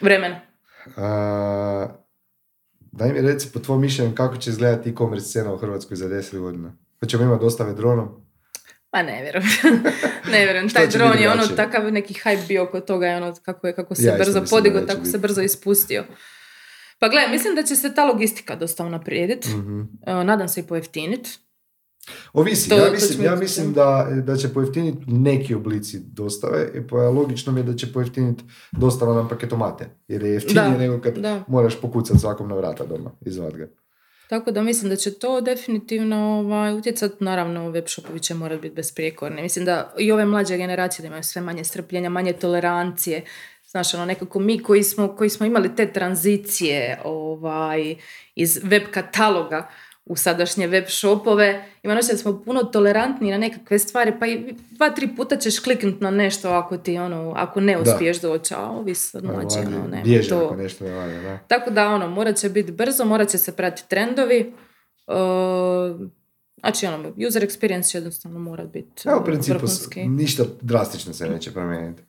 vremena. 0.00 0.40
A, 0.96 1.88
daj 2.78 3.12
mi 3.12 3.20
reci 3.20 3.48
po 3.52 3.58
tvojom 3.58 3.80
mišljenju 3.80 4.14
kako 4.14 4.36
će 4.36 4.50
izgledati 4.50 4.90
e-commerce 4.90 5.28
scena 5.28 5.52
u 5.52 5.56
Hrvatskoj 5.56 5.96
za 5.96 6.08
10 6.08 6.38
godina. 6.38 6.72
Hoćemo 7.00 7.22
imati 7.22 7.44
dostave 7.44 7.74
dronom? 7.74 8.26
Pa 8.90 9.02
ne 9.02 9.22
vjerujem. 9.22 9.48
ne 10.32 10.44
vjerujem. 10.44 10.68
Taj 10.68 10.86
dron 10.86 11.18
je 11.18 11.30
ono 11.30 11.46
takav 11.46 11.92
neki 11.92 12.14
hype 12.14 12.48
bio 12.48 12.62
oko 12.62 12.80
toga 12.80 13.06
je 13.06 13.16
ono 13.16 13.34
kako, 13.42 13.66
je, 13.66 13.74
kako 13.74 13.94
se 13.94 14.06
Ja 14.06 14.16
brzo 14.16 14.44
podigao, 14.50 14.80
neće 14.80 14.94
tako 14.94 15.06
se 15.06 15.18
brzo 15.18 15.40
ispustio. 15.40 16.04
Pa 16.98 17.08
gledaj, 17.08 17.30
mislim 17.30 17.54
da 17.54 17.62
će 17.62 17.76
se 17.76 17.94
ta 17.94 18.04
logistika 18.04 18.56
dosta 18.56 18.84
unaprijediti. 18.84 19.48
Mhm. 19.48 19.80
E, 20.06 20.24
Nadam 20.24 20.48
se 20.48 20.60
i 20.60 20.64
pojeftiniti. 20.64 21.30
Ovisi, 22.32 22.68
To- 22.68 22.76
ja 22.76 22.90
mislim, 22.90 23.24
ja 23.24 23.36
mislim 23.36 23.72
da, 23.72 24.08
da 24.26 24.36
će 24.36 24.48
pojeftiniti 24.48 24.98
neki 25.06 25.54
oblici 25.54 25.98
dostave, 26.00 26.70
i 26.74 26.86
pa 26.86 26.96
logično 26.96 27.52
mi 27.52 27.60
je 27.60 27.64
da 27.64 27.76
će 27.76 27.92
pojeftiniti 27.92 28.44
dostava 28.72 29.14
nam 29.14 29.28
paketomate, 29.28 29.86
jer 30.08 30.22
je 30.22 30.32
jeftinije 30.32 30.70
Da, 30.70 30.78
nego 30.78 31.00
kad 31.00 31.14
da. 31.18 31.44
moraš 31.48 31.80
pokucati 31.80 32.18
svakom 32.20 32.48
na 32.48 32.54
vrata 32.54 32.86
doma, 32.86 33.10
izvad 33.20 33.56
ga. 33.56 33.68
Tako 34.28 34.50
da 34.50 34.62
mislim 34.62 34.88
da 34.90 34.96
će 34.96 35.14
to 35.14 35.40
definitivno 35.40 36.16
ovaj, 36.16 36.72
utjecati, 36.74 37.24
naravno 37.24 37.70
web 37.70 37.84
shopovi 37.86 38.20
će 38.20 38.34
morati 38.34 38.60
biti 38.62 38.74
besprijekorni. 38.74 39.42
Mislim 39.42 39.64
da 39.64 39.94
i 39.98 40.12
ove 40.12 40.24
mlađe 40.24 40.56
generacije 40.56 41.02
da 41.02 41.06
imaju 41.06 41.22
sve 41.22 41.42
manje 41.42 41.64
strpljenja, 41.64 42.10
manje 42.10 42.32
tolerancije. 42.32 43.24
Znaš, 43.66 43.94
ono, 43.94 44.04
nekako 44.04 44.38
mi 44.38 44.62
koji 44.62 44.82
smo, 44.82 45.16
koji 45.16 45.30
smo 45.30 45.46
imali 45.46 45.76
te 45.76 45.92
tranzicije 45.92 47.00
ovaj, 47.04 47.94
iz 48.34 48.60
web 48.62 48.82
kataloga 48.90 49.68
u 50.04 50.16
sadašnje 50.16 50.66
web 50.66 50.84
shopove, 50.88 51.64
ima 51.82 51.94
nešto 51.94 52.12
da 52.12 52.18
smo 52.18 52.42
puno 52.44 52.62
tolerantniji 52.62 53.30
na 53.30 53.38
nekakve 53.38 53.78
stvari, 53.78 54.12
pa 54.20 54.26
i 54.26 54.54
dva, 54.70 54.90
tri 54.90 55.08
puta 55.16 55.36
ćeš 55.36 55.58
kliknuti 55.58 56.04
na 56.04 56.10
nešto 56.10 56.50
ako 56.50 56.76
ti, 56.76 56.98
ono, 56.98 57.32
ako 57.36 57.60
ne 57.60 57.76
Da. 57.76 57.92
uspiješ 57.92 58.20
doći, 58.20 58.54
a 58.54 58.70
ovi 58.70 58.94
sad 58.94 59.24
mlađi, 59.24 59.58
ono, 59.58 59.70
nema 59.88 60.02
Bježe 60.04 60.28
to. 60.28 60.44
ako 60.44 60.56
nešto 60.56 60.84
ne 60.84 60.94
valja, 60.94 61.22
da. 61.22 61.38
Tako 61.38 61.70
da 61.70 61.88
ono, 61.88 62.08
morat 62.08 62.36
će 62.36 62.48
biti 62.48 62.72
brzo, 62.72 63.04
morat 63.04 63.28
će 63.28 63.38
se 63.38 63.52
pratiti 63.56 63.88
trendovi. 63.88 64.52
Uh, 65.06 66.06
znači 66.60 66.86
ono, 66.86 67.12
user 67.28 67.42
experience 67.42 67.90
će 67.90 67.98
jednostavno 67.98 68.38
morat 68.38 68.66
biti 68.72 69.08
Evo, 69.08 69.16
u 69.16 69.20
uh, 69.20 69.24
principu, 69.26 69.52
vrhunski. 69.54 70.08
ništa 70.08 70.44
drastično 70.60 71.12
se 71.12 71.28
neće 71.28 71.52
promijeniti. 71.52 72.02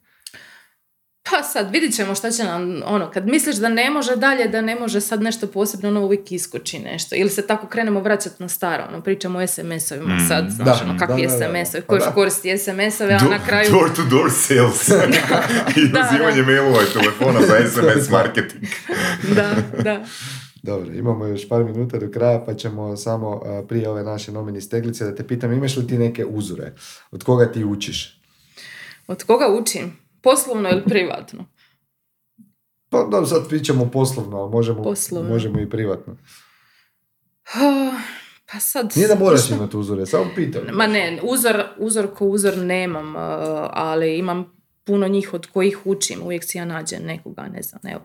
Pa 1.30 1.44
sad, 1.44 1.72
vidit 1.72 1.96
ćemo 1.96 2.16
šta 2.16 2.32
će 2.32 2.44
nam, 2.44 2.82
ono, 2.86 3.12
kad 3.12 3.28
misliš 3.28 3.56
da 3.56 3.70
ne 3.70 3.90
može 3.90 4.16
dalje, 4.16 4.48
da 4.48 4.62
ne 4.62 4.76
može 4.76 5.02
sad 5.02 5.22
nešto 5.22 5.48
posebno, 5.48 5.90
ono 5.90 6.02
uvijek 6.02 6.32
iskoči 6.32 6.80
nešto. 6.80 7.16
Ili 7.16 7.30
se 7.30 7.48
tako 7.48 7.68
krenemo 7.68 8.00
vraćati 8.00 8.36
na 8.40 8.50
staro, 8.50 8.84
ono, 8.90 9.02
pričamo 9.02 9.40
o 9.40 9.42
SMS-ovima 9.42 10.16
Mm, 10.16 10.28
sad, 10.28 10.50
znaš, 10.50 10.80
da, 10.80 10.86
ono, 10.86 11.00
kakvi 11.00 11.22
da, 11.22 11.28
da, 11.28 11.38
da. 11.38 11.46
SMS-ovi, 11.46 11.82
Pa 11.82 11.88
ko 11.88 11.96
još 11.96 12.04
da. 12.04 12.12
koristi 12.12 12.58
SMS-ove, 12.58 13.14
a 13.14 13.20
Do- 13.20 13.30
na 13.30 13.40
kraju... 13.40 13.72
Door 13.72 13.90
to 13.96 14.04
door 14.04 14.32
sales. 14.32 14.90
I 15.78 15.82
uzimanje 15.82 16.42
da. 16.42 16.46
mailova 16.46 16.80
i 16.82 16.94
telefona 16.94 17.40
za 17.42 17.56
SMS 17.70 18.10
marketing. 18.10 18.64
da, 19.36 19.56
da. 19.84 20.06
Dobro, 20.64 20.94
imamo 20.94 21.26
još 21.26 21.50
par 21.50 21.64
minuta 21.64 21.98
do 21.98 22.12
kraja, 22.12 22.44
pa 22.46 22.54
ćemo 22.54 22.98
samo 22.98 23.42
a, 23.46 23.64
prije 23.68 23.90
ove 23.90 24.04
naše 24.04 24.32
nomini 24.32 24.62
steglice 24.62 25.06
da 25.06 25.16
te 25.16 25.28
pitam, 25.28 25.54
imaš 25.54 25.78
li 25.78 25.88
ti 25.88 25.98
neke 25.98 26.26
uzore? 26.26 26.74
Od 27.12 27.24
koga 27.24 27.52
ti 27.52 27.64
učiš? 27.66 28.22
Od 29.08 29.24
koga 29.24 29.46
učim? 29.52 30.07
Poslovno 30.32 30.70
ili 30.70 30.84
privatno? 30.84 31.46
Pa 32.90 32.98
dobro, 32.98 33.26
sad 33.26 33.48
pričamo 33.50 33.90
poslovno, 33.94 34.38
ali 34.38 34.52
možemo, 34.52 34.84
Poslovno. 34.84 35.30
možemo 35.30 35.60
i 35.60 35.70
privatno. 35.70 36.18
Pa 38.52 38.60
sad... 38.60 38.92
Nije 38.96 39.08
da 39.08 39.16
moraš 39.16 39.50
imati 39.50 39.78
uzore, 39.78 40.06
samo 40.06 40.26
pitam. 40.36 40.62
Ma 40.74 40.88
ne, 40.88 41.20
uzor, 41.24 41.64
uzor 41.78 42.08
ko 42.16 42.26
uzor 42.26 42.58
nemam, 42.58 43.16
uh, 43.16 43.22
ali 43.70 44.18
imam 44.18 44.46
puno 44.84 45.08
njih 45.08 45.34
od 45.34 45.48
kojih 45.48 45.80
učim. 45.86 46.22
Uvijek 46.24 46.44
si 46.44 46.58
ja 46.58 46.66
nađem 46.66 47.04
nekoga, 47.04 47.48
ne 47.54 47.62
znam, 47.62 47.82
evo. 47.84 48.02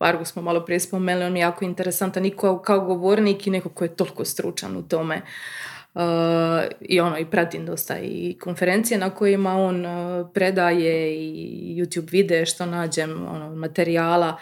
Vargu 0.00 0.24
smo 0.24 0.42
malo 0.42 0.64
prije 0.64 0.80
spomenuli, 0.80 1.24
on 1.26 1.32
mi 1.32 1.38
je 1.38 1.42
jako 1.42 1.64
interesantan 1.64 2.24
i 2.24 2.30
kao, 2.30 2.58
kao 2.58 2.80
govornik 2.80 3.46
i 3.46 3.50
neko 3.50 3.68
ko 3.68 3.84
je 3.84 3.96
toliko 3.96 4.24
stručan 4.24 4.76
u 4.76 4.82
tome. 4.82 5.22
I 6.80 7.00
ono, 7.00 7.18
i 7.18 7.24
pratim 7.24 7.66
dosta 7.66 7.98
i 7.98 8.36
konferencije 8.40 8.98
na 8.98 9.10
kojima 9.10 9.54
on 9.54 9.86
uh, 9.86 10.28
predaje 10.34 11.14
i 11.14 11.74
YouTube 11.76 12.12
videe 12.12 12.46
što 12.46 12.66
nađem, 12.66 13.26
ono, 13.28 13.54
materijala. 13.54 14.36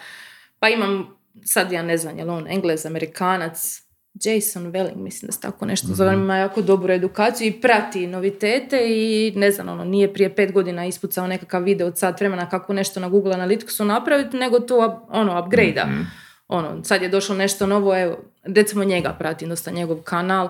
Pa 0.59 0.69
imam, 0.69 1.17
sad 1.45 1.73
ja 1.73 1.83
ne 1.83 1.97
znam, 1.97 2.19
je 2.19 2.25
li 2.25 2.31
on 2.31 2.47
Englez, 2.49 2.87
Amerikanac, 2.87 3.83
Jason 4.25 4.73
Welling, 4.73 4.97
mislim 4.97 5.27
da 5.27 5.33
se 5.33 5.41
tako 5.41 5.67
nešto 5.67 5.87
zove, 5.95 6.11
on 6.11 6.23
ima 6.23 6.37
jako 6.37 6.63
dobru 6.63 6.93
edukaciju 6.93 7.49
i 7.49 7.61
prati 7.61 8.07
novitete 8.07 8.79
i 8.89 9.33
ne 9.37 9.51
znam, 9.51 9.69
ono, 9.69 9.85
nije 9.85 10.15
prije 10.15 10.35
pet 10.35 10.53
godina 10.53 10.87
ispucao 10.87 11.27
nekakav 11.27 11.63
video 11.63 11.87
od 11.87 11.99
sat 11.99 12.21
vremena 12.21 12.49
kako 12.49 12.73
nešto 12.73 13.01
na 13.01 13.09
Google 13.09 13.33
Analyticsu 13.35 13.85
napraviti, 13.85 14.37
nego 14.37 14.61
to 14.61 15.07
ono, 15.09 15.41
upgrade 15.45 15.85
Mhm. 15.87 16.01
ono, 16.49 16.85
sad 16.85 17.03
je 17.03 17.09
došlo 17.09 17.35
nešto 17.37 17.67
novo, 17.67 17.99
evo, 17.99 18.17
recimo 18.43 18.85
njega 18.85 19.17
pratim, 19.19 19.49
dosta 19.49 19.71
njegov 19.71 19.97
kanal. 20.03 20.49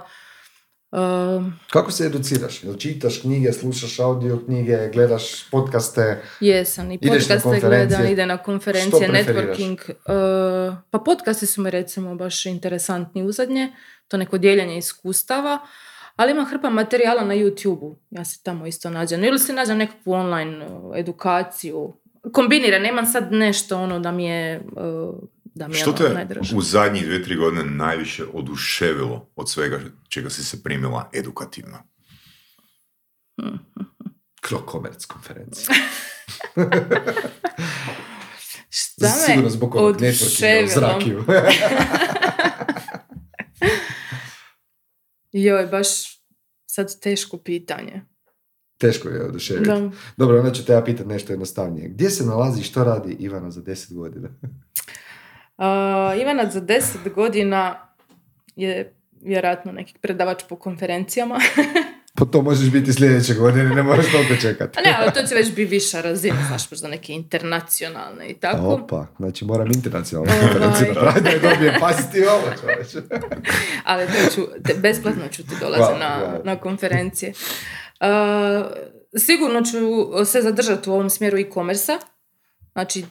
Um, 0.92 1.52
Kako 1.70 1.90
se 1.90 2.06
educiraš? 2.06 2.64
Jel 2.64 2.76
čitaš 2.76 3.18
knjige, 3.18 3.52
slušaš 3.52 4.00
audio 4.00 4.38
knjige, 4.46 4.90
gledaš 4.92 5.50
podcaste? 5.50 6.22
jesam, 6.40 6.92
i 6.92 6.98
podcaste 6.98 7.60
gledam, 7.60 8.06
ide 8.06 8.26
na 8.26 8.36
konferencije, 8.36 9.08
networking. 9.08 9.90
uh, 9.90 10.76
pa 10.90 10.98
podcasti 10.98 11.46
su 11.46 11.62
mi 11.62 11.70
recimo 11.70 12.14
baš 12.14 12.46
interesantni 12.46 13.22
uzadnje, 13.22 13.72
to 14.08 14.16
neko 14.16 14.38
dijeljenje 14.38 14.78
iskustava, 14.78 15.58
ali 16.16 16.32
ima 16.32 16.44
hrpa 16.44 16.70
materijala 16.70 17.24
na 17.24 17.34
YouTube-u, 17.34 17.96
ja 18.10 18.24
se 18.24 18.40
tamo 18.42 18.66
isto 18.66 18.90
nađem. 18.90 19.24
Ili 19.24 19.38
si 19.38 19.52
nađem 19.52 19.78
nekakvu 19.78 20.12
online 20.12 20.66
uh, 20.66 20.98
edukaciju, 20.98 21.96
kombiniram, 22.32 22.82
nemam 22.82 23.06
sad 23.06 23.32
nešto 23.32 23.78
ono 23.78 23.98
da 23.98 24.12
mi 24.12 24.24
je, 24.24 24.60
uh, 24.60 25.14
da 25.56 25.68
mi 25.68 25.74
je 25.74 25.80
Što 25.80 25.92
te 25.92 26.26
u 26.54 26.62
zadnjih 26.62 27.04
dvije, 27.04 27.22
tri 27.22 27.36
godine 27.36 27.64
najviše 27.64 28.24
oduševilo 28.32 29.30
od 29.36 29.50
svega 29.50 29.80
čega 30.08 30.30
si 30.30 30.44
se 30.44 30.62
primila 30.62 31.10
edukativno? 31.12 31.78
Krokomerc 34.46 35.04
konferencija. 35.04 35.74
Šta 38.70 39.06
me 39.06 39.12
Sigurno 39.26 39.50
zbog 39.50 39.74
ovog 39.74 39.96
networkinga 39.96 40.64
u 40.64 40.68
zrakiju. 40.68 41.24
Joj, 45.32 45.66
baš 45.66 45.88
sad 46.66 47.00
teško 47.00 47.38
pitanje. 47.38 48.02
Teško 48.78 49.08
je 49.08 49.24
oduševiti. 49.24 49.70
Dobro, 50.16 50.38
onda 50.38 50.52
ću 50.52 50.64
te 50.64 50.72
ja 50.72 50.84
pitati 50.84 51.08
nešto 51.08 51.32
jednostavnije. 51.32 51.88
Gdje 51.88 52.10
se 52.10 52.26
nalazi 52.26 52.60
i 52.60 52.64
što 52.64 52.84
radi 52.84 53.16
Ivana 53.18 53.50
za 53.50 53.62
10 53.62 53.94
godina? 53.94 54.28
A, 55.58 56.14
Ivana 56.22 56.50
za 56.50 56.60
deset 56.60 57.14
godina 57.14 57.88
je 58.56 58.94
vjerojatno 59.22 59.72
neki 59.72 59.94
predavač 60.00 60.42
po 60.48 60.56
konferencijama. 60.56 61.38
Pa 62.18 62.24
to 62.24 62.42
možeš 62.42 62.70
biti 62.70 62.92
sljedeće 62.92 63.34
godine, 63.34 63.74
ne 63.74 63.82
moraš 63.82 64.06
toliko 64.12 64.36
čekati. 64.36 64.78
A 64.78 64.82
ne, 64.82 64.96
ali 64.98 65.12
to 65.12 65.22
će 65.22 65.34
već 65.34 65.48
biti 65.48 65.64
viša 65.64 66.00
razina, 66.00 66.36
znaš, 66.48 66.70
možda 66.70 66.88
neke 66.88 67.12
internacionalne 67.12 68.28
i 68.28 68.34
tako. 68.34 68.66
Opa, 68.68 69.06
znači 69.18 69.44
moram 69.44 69.66
internacionalnu 69.74 70.32
Ovaj. 70.32 70.42
konferenciju 70.42 70.86
napraviti 70.94 71.22
da 71.22 71.30
je 71.30 71.54
dobijem. 71.54 71.74
Pazi 71.80 72.02
ti 72.12 72.24
ovo, 72.26 72.42
čovječe. 72.60 73.08
Ali 73.84 74.06
to 74.06 74.34
ću, 74.34 74.42
te- 74.64 74.74
besplatno 74.74 75.28
ću 75.28 75.42
ti 75.42 75.54
Wow, 75.62 75.98
na, 75.98 76.20
wow. 76.22 76.44
na 76.44 76.56
konferencije. 76.56 77.32
A, 78.00 78.70
sigurno 79.18 79.62
ću 79.62 79.78
se 80.24 80.42
zadržati 80.42 80.90
u 80.90 80.92
ovom 80.92 81.10
smjeru 81.10 81.38
e-commerce 81.38 81.98
Znači, 82.76 83.04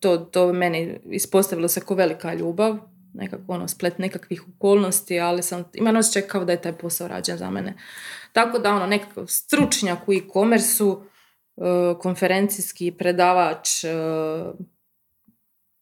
to, 0.00 0.16
to 0.16 0.52
meni 0.52 0.98
ispostavilo 1.10 1.68
se 1.68 1.80
kao 1.80 1.96
velika 1.96 2.34
ljubav, 2.34 2.78
nekako 3.14 3.52
ono, 3.52 3.68
splet 3.68 3.98
nekakvih 3.98 4.42
okolnosti, 4.56 5.20
ali 5.20 5.42
sam, 5.42 5.64
imam 5.74 5.96
osjećaj 5.96 6.22
kao 6.22 6.44
da 6.44 6.52
je 6.52 6.62
taj 6.62 6.72
posao 6.72 7.08
rađen 7.08 7.38
za 7.38 7.50
mene. 7.50 7.74
Tako 8.32 8.58
da, 8.58 8.74
ono, 8.74 8.86
nekakav 8.86 9.26
stručnjak 9.26 10.08
u 10.08 10.12
e-commerce-u, 10.12 11.02
e, 11.56 11.60
konferencijski 11.98 12.92
predavač, 12.92 13.68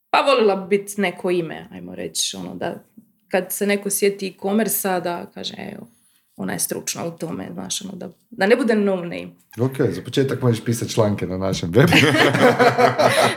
pa 0.09 0.21
volila 0.21 0.55
bi 0.55 0.77
biti 0.77 1.01
neko 1.01 1.31
ime, 1.31 1.67
ajmo 1.71 1.95
reći, 1.95 2.37
ono, 2.37 2.55
da 2.55 2.83
kad 3.27 3.45
se 3.49 3.67
neko 3.67 3.89
sjeti 3.89 4.27
e-commerce 4.27 4.99
da 4.99 5.31
kaže, 5.33 5.53
evo, 5.73 5.87
ona 6.37 6.53
je 6.53 6.59
stručna 6.59 7.05
u 7.05 7.11
tome, 7.11 7.49
znaš, 7.53 7.81
ono, 7.81 7.93
da, 7.95 8.09
da 8.29 8.45
ne 8.47 8.55
bude 8.55 8.75
no 8.75 8.95
name. 8.95 9.27
Ok, 9.59 9.77
za 9.89 10.01
početak 10.01 10.41
možeš 10.41 10.63
pisati 10.65 10.91
članke 10.91 11.27
na 11.27 11.37
našem 11.37 11.71
webu. 11.71 11.95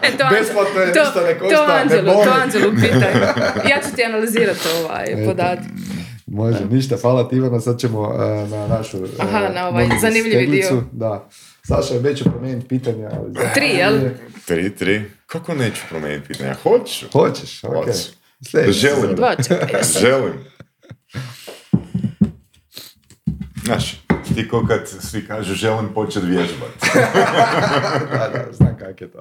E, 0.02 0.16
to, 0.18 0.24
Besplatno 0.30 0.80
je, 0.80 0.92
to, 0.92 1.00
ništa 1.04 1.20
ne 1.20 1.38
košta, 1.38 1.56
to 1.56 1.66
ne 1.66 1.80
Anđelu, 1.80 2.12
boli. 2.12 2.24
to 2.26 2.32
Anđelu 2.42 2.72
pitaj. 2.74 3.12
Ja 3.70 3.80
ću 3.82 3.96
ti 3.96 4.04
analizirati 4.04 4.60
ovaj 4.84 5.24
podatak. 5.26 5.64
Može, 6.26 6.64
ništa, 6.70 6.96
hvala 7.02 7.28
ti 7.28 7.36
Ivana, 7.36 7.60
sad 7.60 7.78
ćemo 7.80 8.14
e, 8.14 8.48
na 8.48 8.66
našu 8.68 8.96
e, 8.96 9.08
Aha, 9.18 9.48
na 9.54 9.68
ovaj 9.68 9.88
zanimljivi 10.00 10.44
steglicu. 10.44 10.74
dio. 10.74 10.84
Da. 10.92 11.28
Saša 11.62 11.94
je 11.94 12.00
već 12.00 12.22
promijeniti 12.22 12.68
pitanja, 12.68 13.10
ali... 13.12 13.34
Tri, 13.54 13.66
jel? 13.66 13.98
Tri, 14.46 14.76
tri. 14.76 15.02
Kako 15.26 15.54
neću 15.54 15.80
promijeniti 15.88 16.28
pitanja? 16.28 16.54
Hoću. 16.62 17.06
Hoćeš, 17.12 17.64
ok. 17.64 17.74
Hoću. 17.74 17.98
Sljedeća 18.50 18.72
Želim. 18.72 19.16
Dva, 19.16 19.34
čekaj. 19.48 19.80
Želim. 20.00 20.32
Znaš, 23.68 23.92
ti 24.34 24.48
ko 24.48 24.66
kad 24.68 24.88
svi 24.88 25.26
kažu 25.26 25.54
želim 25.54 25.94
početi 25.94 26.26
vježbati. 26.26 26.78
da, 28.12 28.28
da, 28.28 28.52
znam 28.52 28.76
kak 28.78 29.00
je 29.00 29.10
to. 29.10 29.20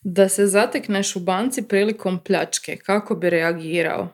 Da 0.00 0.28
se 0.28 0.46
zatekneš 0.46 1.16
u 1.16 1.20
banci 1.20 1.62
prilikom 1.62 2.18
pljačke, 2.18 2.76
kako 2.76 3.14
bi 3.14 3.30
reagirao? 3.30 4.08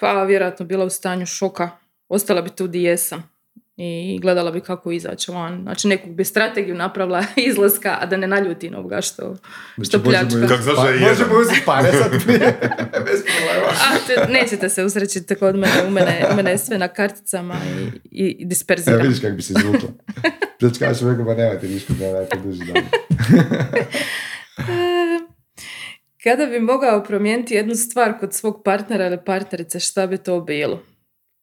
Pa, 0.00 0.24
vjerojatno 0.24 0.66
bila 0.66 0.84
u 0.84 0.90
stanju 0.90 1.26
šoka. 1.26 1.70
Ostala 2.08 2.42
bi 2.42 2.50
tu 2.50 2.66
di 2.66 2.82
jesam. 2.82 3.30
I 3.78 4.18
gledala 4.22 4.50
bi 4.50 4.60
kako 4.60 4.92
izaći 4.92 5.30
van. 5.30 5.62
Znači, 5.62 5.88
neku 5.88 6.10
bi 6.10 6.24
strategiju 6.24 6.74
napravila 6.74 7.24
izlaska, 7.50 7.98
a 8.00 8.06
da 8.06 8.16
ne 8.16 8.26
naljuti 8.26 8.70
ovoga 8.76 9.00
što, 9.00 9.36
što 9.82 9.98
Znači, 9.98 9.98
možemo 10.04 10.28
pljačka. 10.30 10.54
Kak 10.54 10.62
znaš 10.62 10.76
Pa, 10.76 10.82
da 10.82 10.88
je 10.88 10.94
jedan? 10.94 11.08
možemo 11.08 11.34
uzeti 11.40 11.62
pare 11.66 11.92
sad 11.92 12.24
prije. 12.24 12.38
Bez 13.06 13.20
problema. 13.24 13.68
A, 13.68 13.96
te, 14.06 14.32
nećete 14.32 14.68
se 14.68 14.84
usrećiti 14.84 15.34
kod 15.34 15.56
mene, 15.56 15.86
u 15.86 15.90
mene, 15.90 16.26
u 16.32 16.36
mene 16.36 16.50
je 16.50 16.58
sve 16.58 16.78
na 16.78 16.88
karticama 16.88 17.56
i, 18.10 18.26
i, 18.38 18.44
disperziram. 18.46 18.94
Evo 18.94 19.02
vidiš 19.02 19.20
kako 19.20 19.36
bi 19.36 19.42
se 19.42 19.54
izvukla. 19.58 19.88
Pljačkaš 20.58 21.00
rekao, 21.00 21.24
pa 21.26 21.34
nemate 21.34 21.68
ništa, 21.68 21.92
nemate 22.00 22.38
duži 22.44 22.64
dan. 22.64 22.82
Kada 26.24 26.46
bi 26.46 26.60
mogao 26.60 27.04
promijeniti 27.04 27.54
jednu 27.54 27.74
stvar 27.74 28.18
kod 28.20 28.34
svog 28.34 28.62
partnera 28.64 29.06
ili 29.06 29.18
partnerice, 29.26 29.80
šta 29.80 30.06
bi 30.06 30.18
to 30.18 30.40
bilo? 30.40 30.82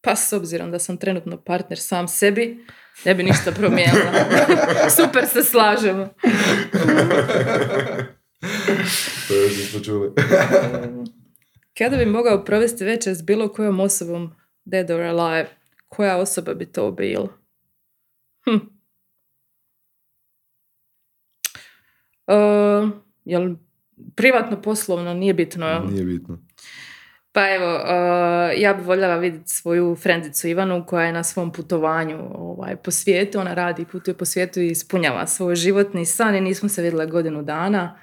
Pa 0.05 0.15
s 0.15 0.33
obzirom 0.33 0.71
da 0.71 0.79
sam 0.79 0.97
trenutno 0.97 1.41
partner 1.41 1.79
sam 1.79 2.07
sebi, 2.07 2.65
ne 3.05 3.15
bi 3.15 3.23
ništa 3.23 3.51
promijenila. 3.51 4.11
Super 4.97 5.27
se 5.27 5.43
slažemo. 5.43 6.09
To 9.27 9.35
još 9.35 9.57
nismo 9.57 9.79
čuli. 9.79 10.11
Kada 11.77 11.97
bi 11.97 12.05
mogao 12.05 12.43
provesti 12.43 12.83
večer 12.83 13.13
s 13.13 13.21
bilo 13.21 13.47
kojom 13.47 13.79
osobom, 13.79 14.35
dead 14.65 14.91
or 14.91 15.01
alive, 15.01 15.49
koja 15.87 16.17
osoba 16.17 16.53
bi 16.53 16.65
to 16.65 16.91
bila? 16.91 17.27
Hm. 18.45 18.57
Uh, 22.27 22.89
jel 23.25 23.55
privatno 24.15 24.61
poslovno 24.61 25.13
nije 25.13 25.33
bitno, 25.33 25.67
jel? 25.67 25.85
Nije 25.91 26.03
bitno. 26.03 26.37
Pa 27.33 27.49
evo, 27.49 27.75
uh, 27.75 28.61
ja 28.61 28.73
bi 28.73 28.83
voljela 28.83 29.15
vidjeti 29.15 29.49
svoju 29.49 29.95
frendicu 29.95 30.47
Ivanu 30.47 30.85
koja 30.85 31.05
je 31.05 31.13
na 31.13 31.23
svom 31.23 31.51
putovanju 31.51 32.19
ovaj, 32.33 32.75
po 32.75 32.91
svijetu. 32.91 33.39
Ona 33.39 33.53
radi, 33.53 33.85
putuje 33.85 34.17
po 34.17 34.25
svijetu 34.25 34.59
i 34.59 34.67
ispunjava 34.67 35.27
svoj 35.27 35.55
životni 35.55 36.05
san 36.05 36.35
i 36.35 36.41
nismo 36.41 36.69
se 36.69 36.81
vidjela 36.81 37.05
godinu 37.05 37.41
dana. 37.41 37.99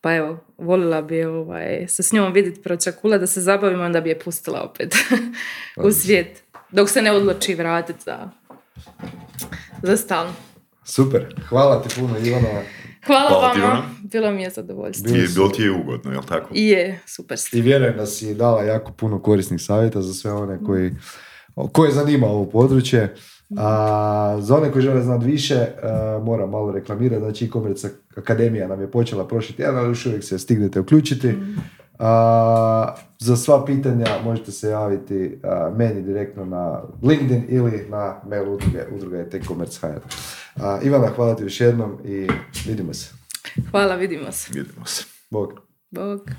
Pa 0.00 0.14
evo, 0.14 0.44
volila 0.58 1.02
bi 1.02 1.24
ovaj, 1.24 1.88
se 1.88 2.02
s 2.02 2.12
njom 2.12 2.32
vidjeti 2.32 2.62
pročakula 2.62 3.18
da 3.18 3.26
se 3.26 3.40
zabavimo, 3.40 3.84
onda 3.84 4.00
bi 4.00 4.10
je 4.10 4.18
pustila 4.18 4.62
opet 4.62 4.94
u 5.86 5.90
svijet. 5.90 6.42
Dok 6.70 6.88
se 6.88 7.02
ne 7.02 7.12
odluči 7.12 7.54
vratiti 7.54 8.00
za, 8.04 8.30
za 9.82 9.96
stalno. 9.96 10.32
Super, 10.84 11.34
hvala 11.48 11.82
ti 11.82 11.94
puno 12.00 12.18
Ivana. 12.18 12.62
Hvala, 13.06 13.28
Hvala 13.28 13.48
vama, 13.48 13.82
bilo 14.02 14.30
mi 14.30 14.42
je 14.42 14.50
zadovoljstvo. 14.50 15.08
Su- 15.08 15.34
bilo 15.34 15.48
ti 15.48 15.62
je 15.62 15.70
ugodno, 15.70 16.12
jel 16.12 16.22
tako? 16.22 16.48
I 16.54 16.68
je, 16.68 17.00
super 17.06 17.38
ste. 17.38 17.58
I 17.58 17.60
vjerujem 17.60 17.96
da 17.96 18.06
si 18.06 18.34
dala 18.34 18.62
jako 18.62 18.92
puno 18.92 19.22
korisnih 19.22 19.60
savjeta 19.62 20.02
za 20.02 20.14
sve 20.14 20.32
one 20.32 20.58
koji, 20.66 20.94
koje 21.72 21.92
zanima 21.92 22.26
ovo 22.26 22.44
područje. 22.44 23.14
A, 23.56 24.36
za 24.40 24.56
one 24.56 24.72
koji 24.72 24.82
žele 24.82 25.02
znati 25.02 25.26
više, 25.26 25.66
a, 25.82 26.20
moram 26.24 26.50
malo 26.50 26.72
reklamirati, 26.72 27.22
znači 27.22 27.44
e-commerce 27.44 27.88
akademija 28.16 28.68
nam 28.68 28.80
je 28.80 28.90
počela 28.90 29.28
prošli 29.28 29.54
tjedan, 29.56 29.76
ali 29.76 29.88
još 29.88 30.06
uvijek 30.06 30.24
se 30.24 30.38
stignete 30.38 30.80
uključiti. 30.80 31.34
A, 31.98 32.94
za 33.18 33.36
sva 33.36 33.64
pitanja 33.64 34.06
možete 34.24 34.52
se 34.52 34.68
javiti 34.68 35.38
a, 35.44 35.70
meni 35.76 36.02
direktno 36.02 36.44
na 36.44 36.82
LinkedIn 37.02 37.44
ili 37.48 37.86
na 37.90 38.20
mail 38.28 38.52
udruge, 38.52 38.84
udruga 38.94 39.16
je 39.16 39.28
e-commerce.hr. 39.32 40.00
Ivana, 40.82 41.08
hvala 41.16 41.36
ti 41.36 41.42
još 41.42 41.60
jednom 41.60 41.98
i 42.04 42.28
vidimo 42.66 42.94
se. 42.94 43.10
Hvala, 43.70 43.94
vidimo 43.94 44.32
se. 44.32 44.52
Vidimo 44.54 44.86
se. 44.86 45.04
Bog. 45.30 45.60
Bog. 45.90 46.30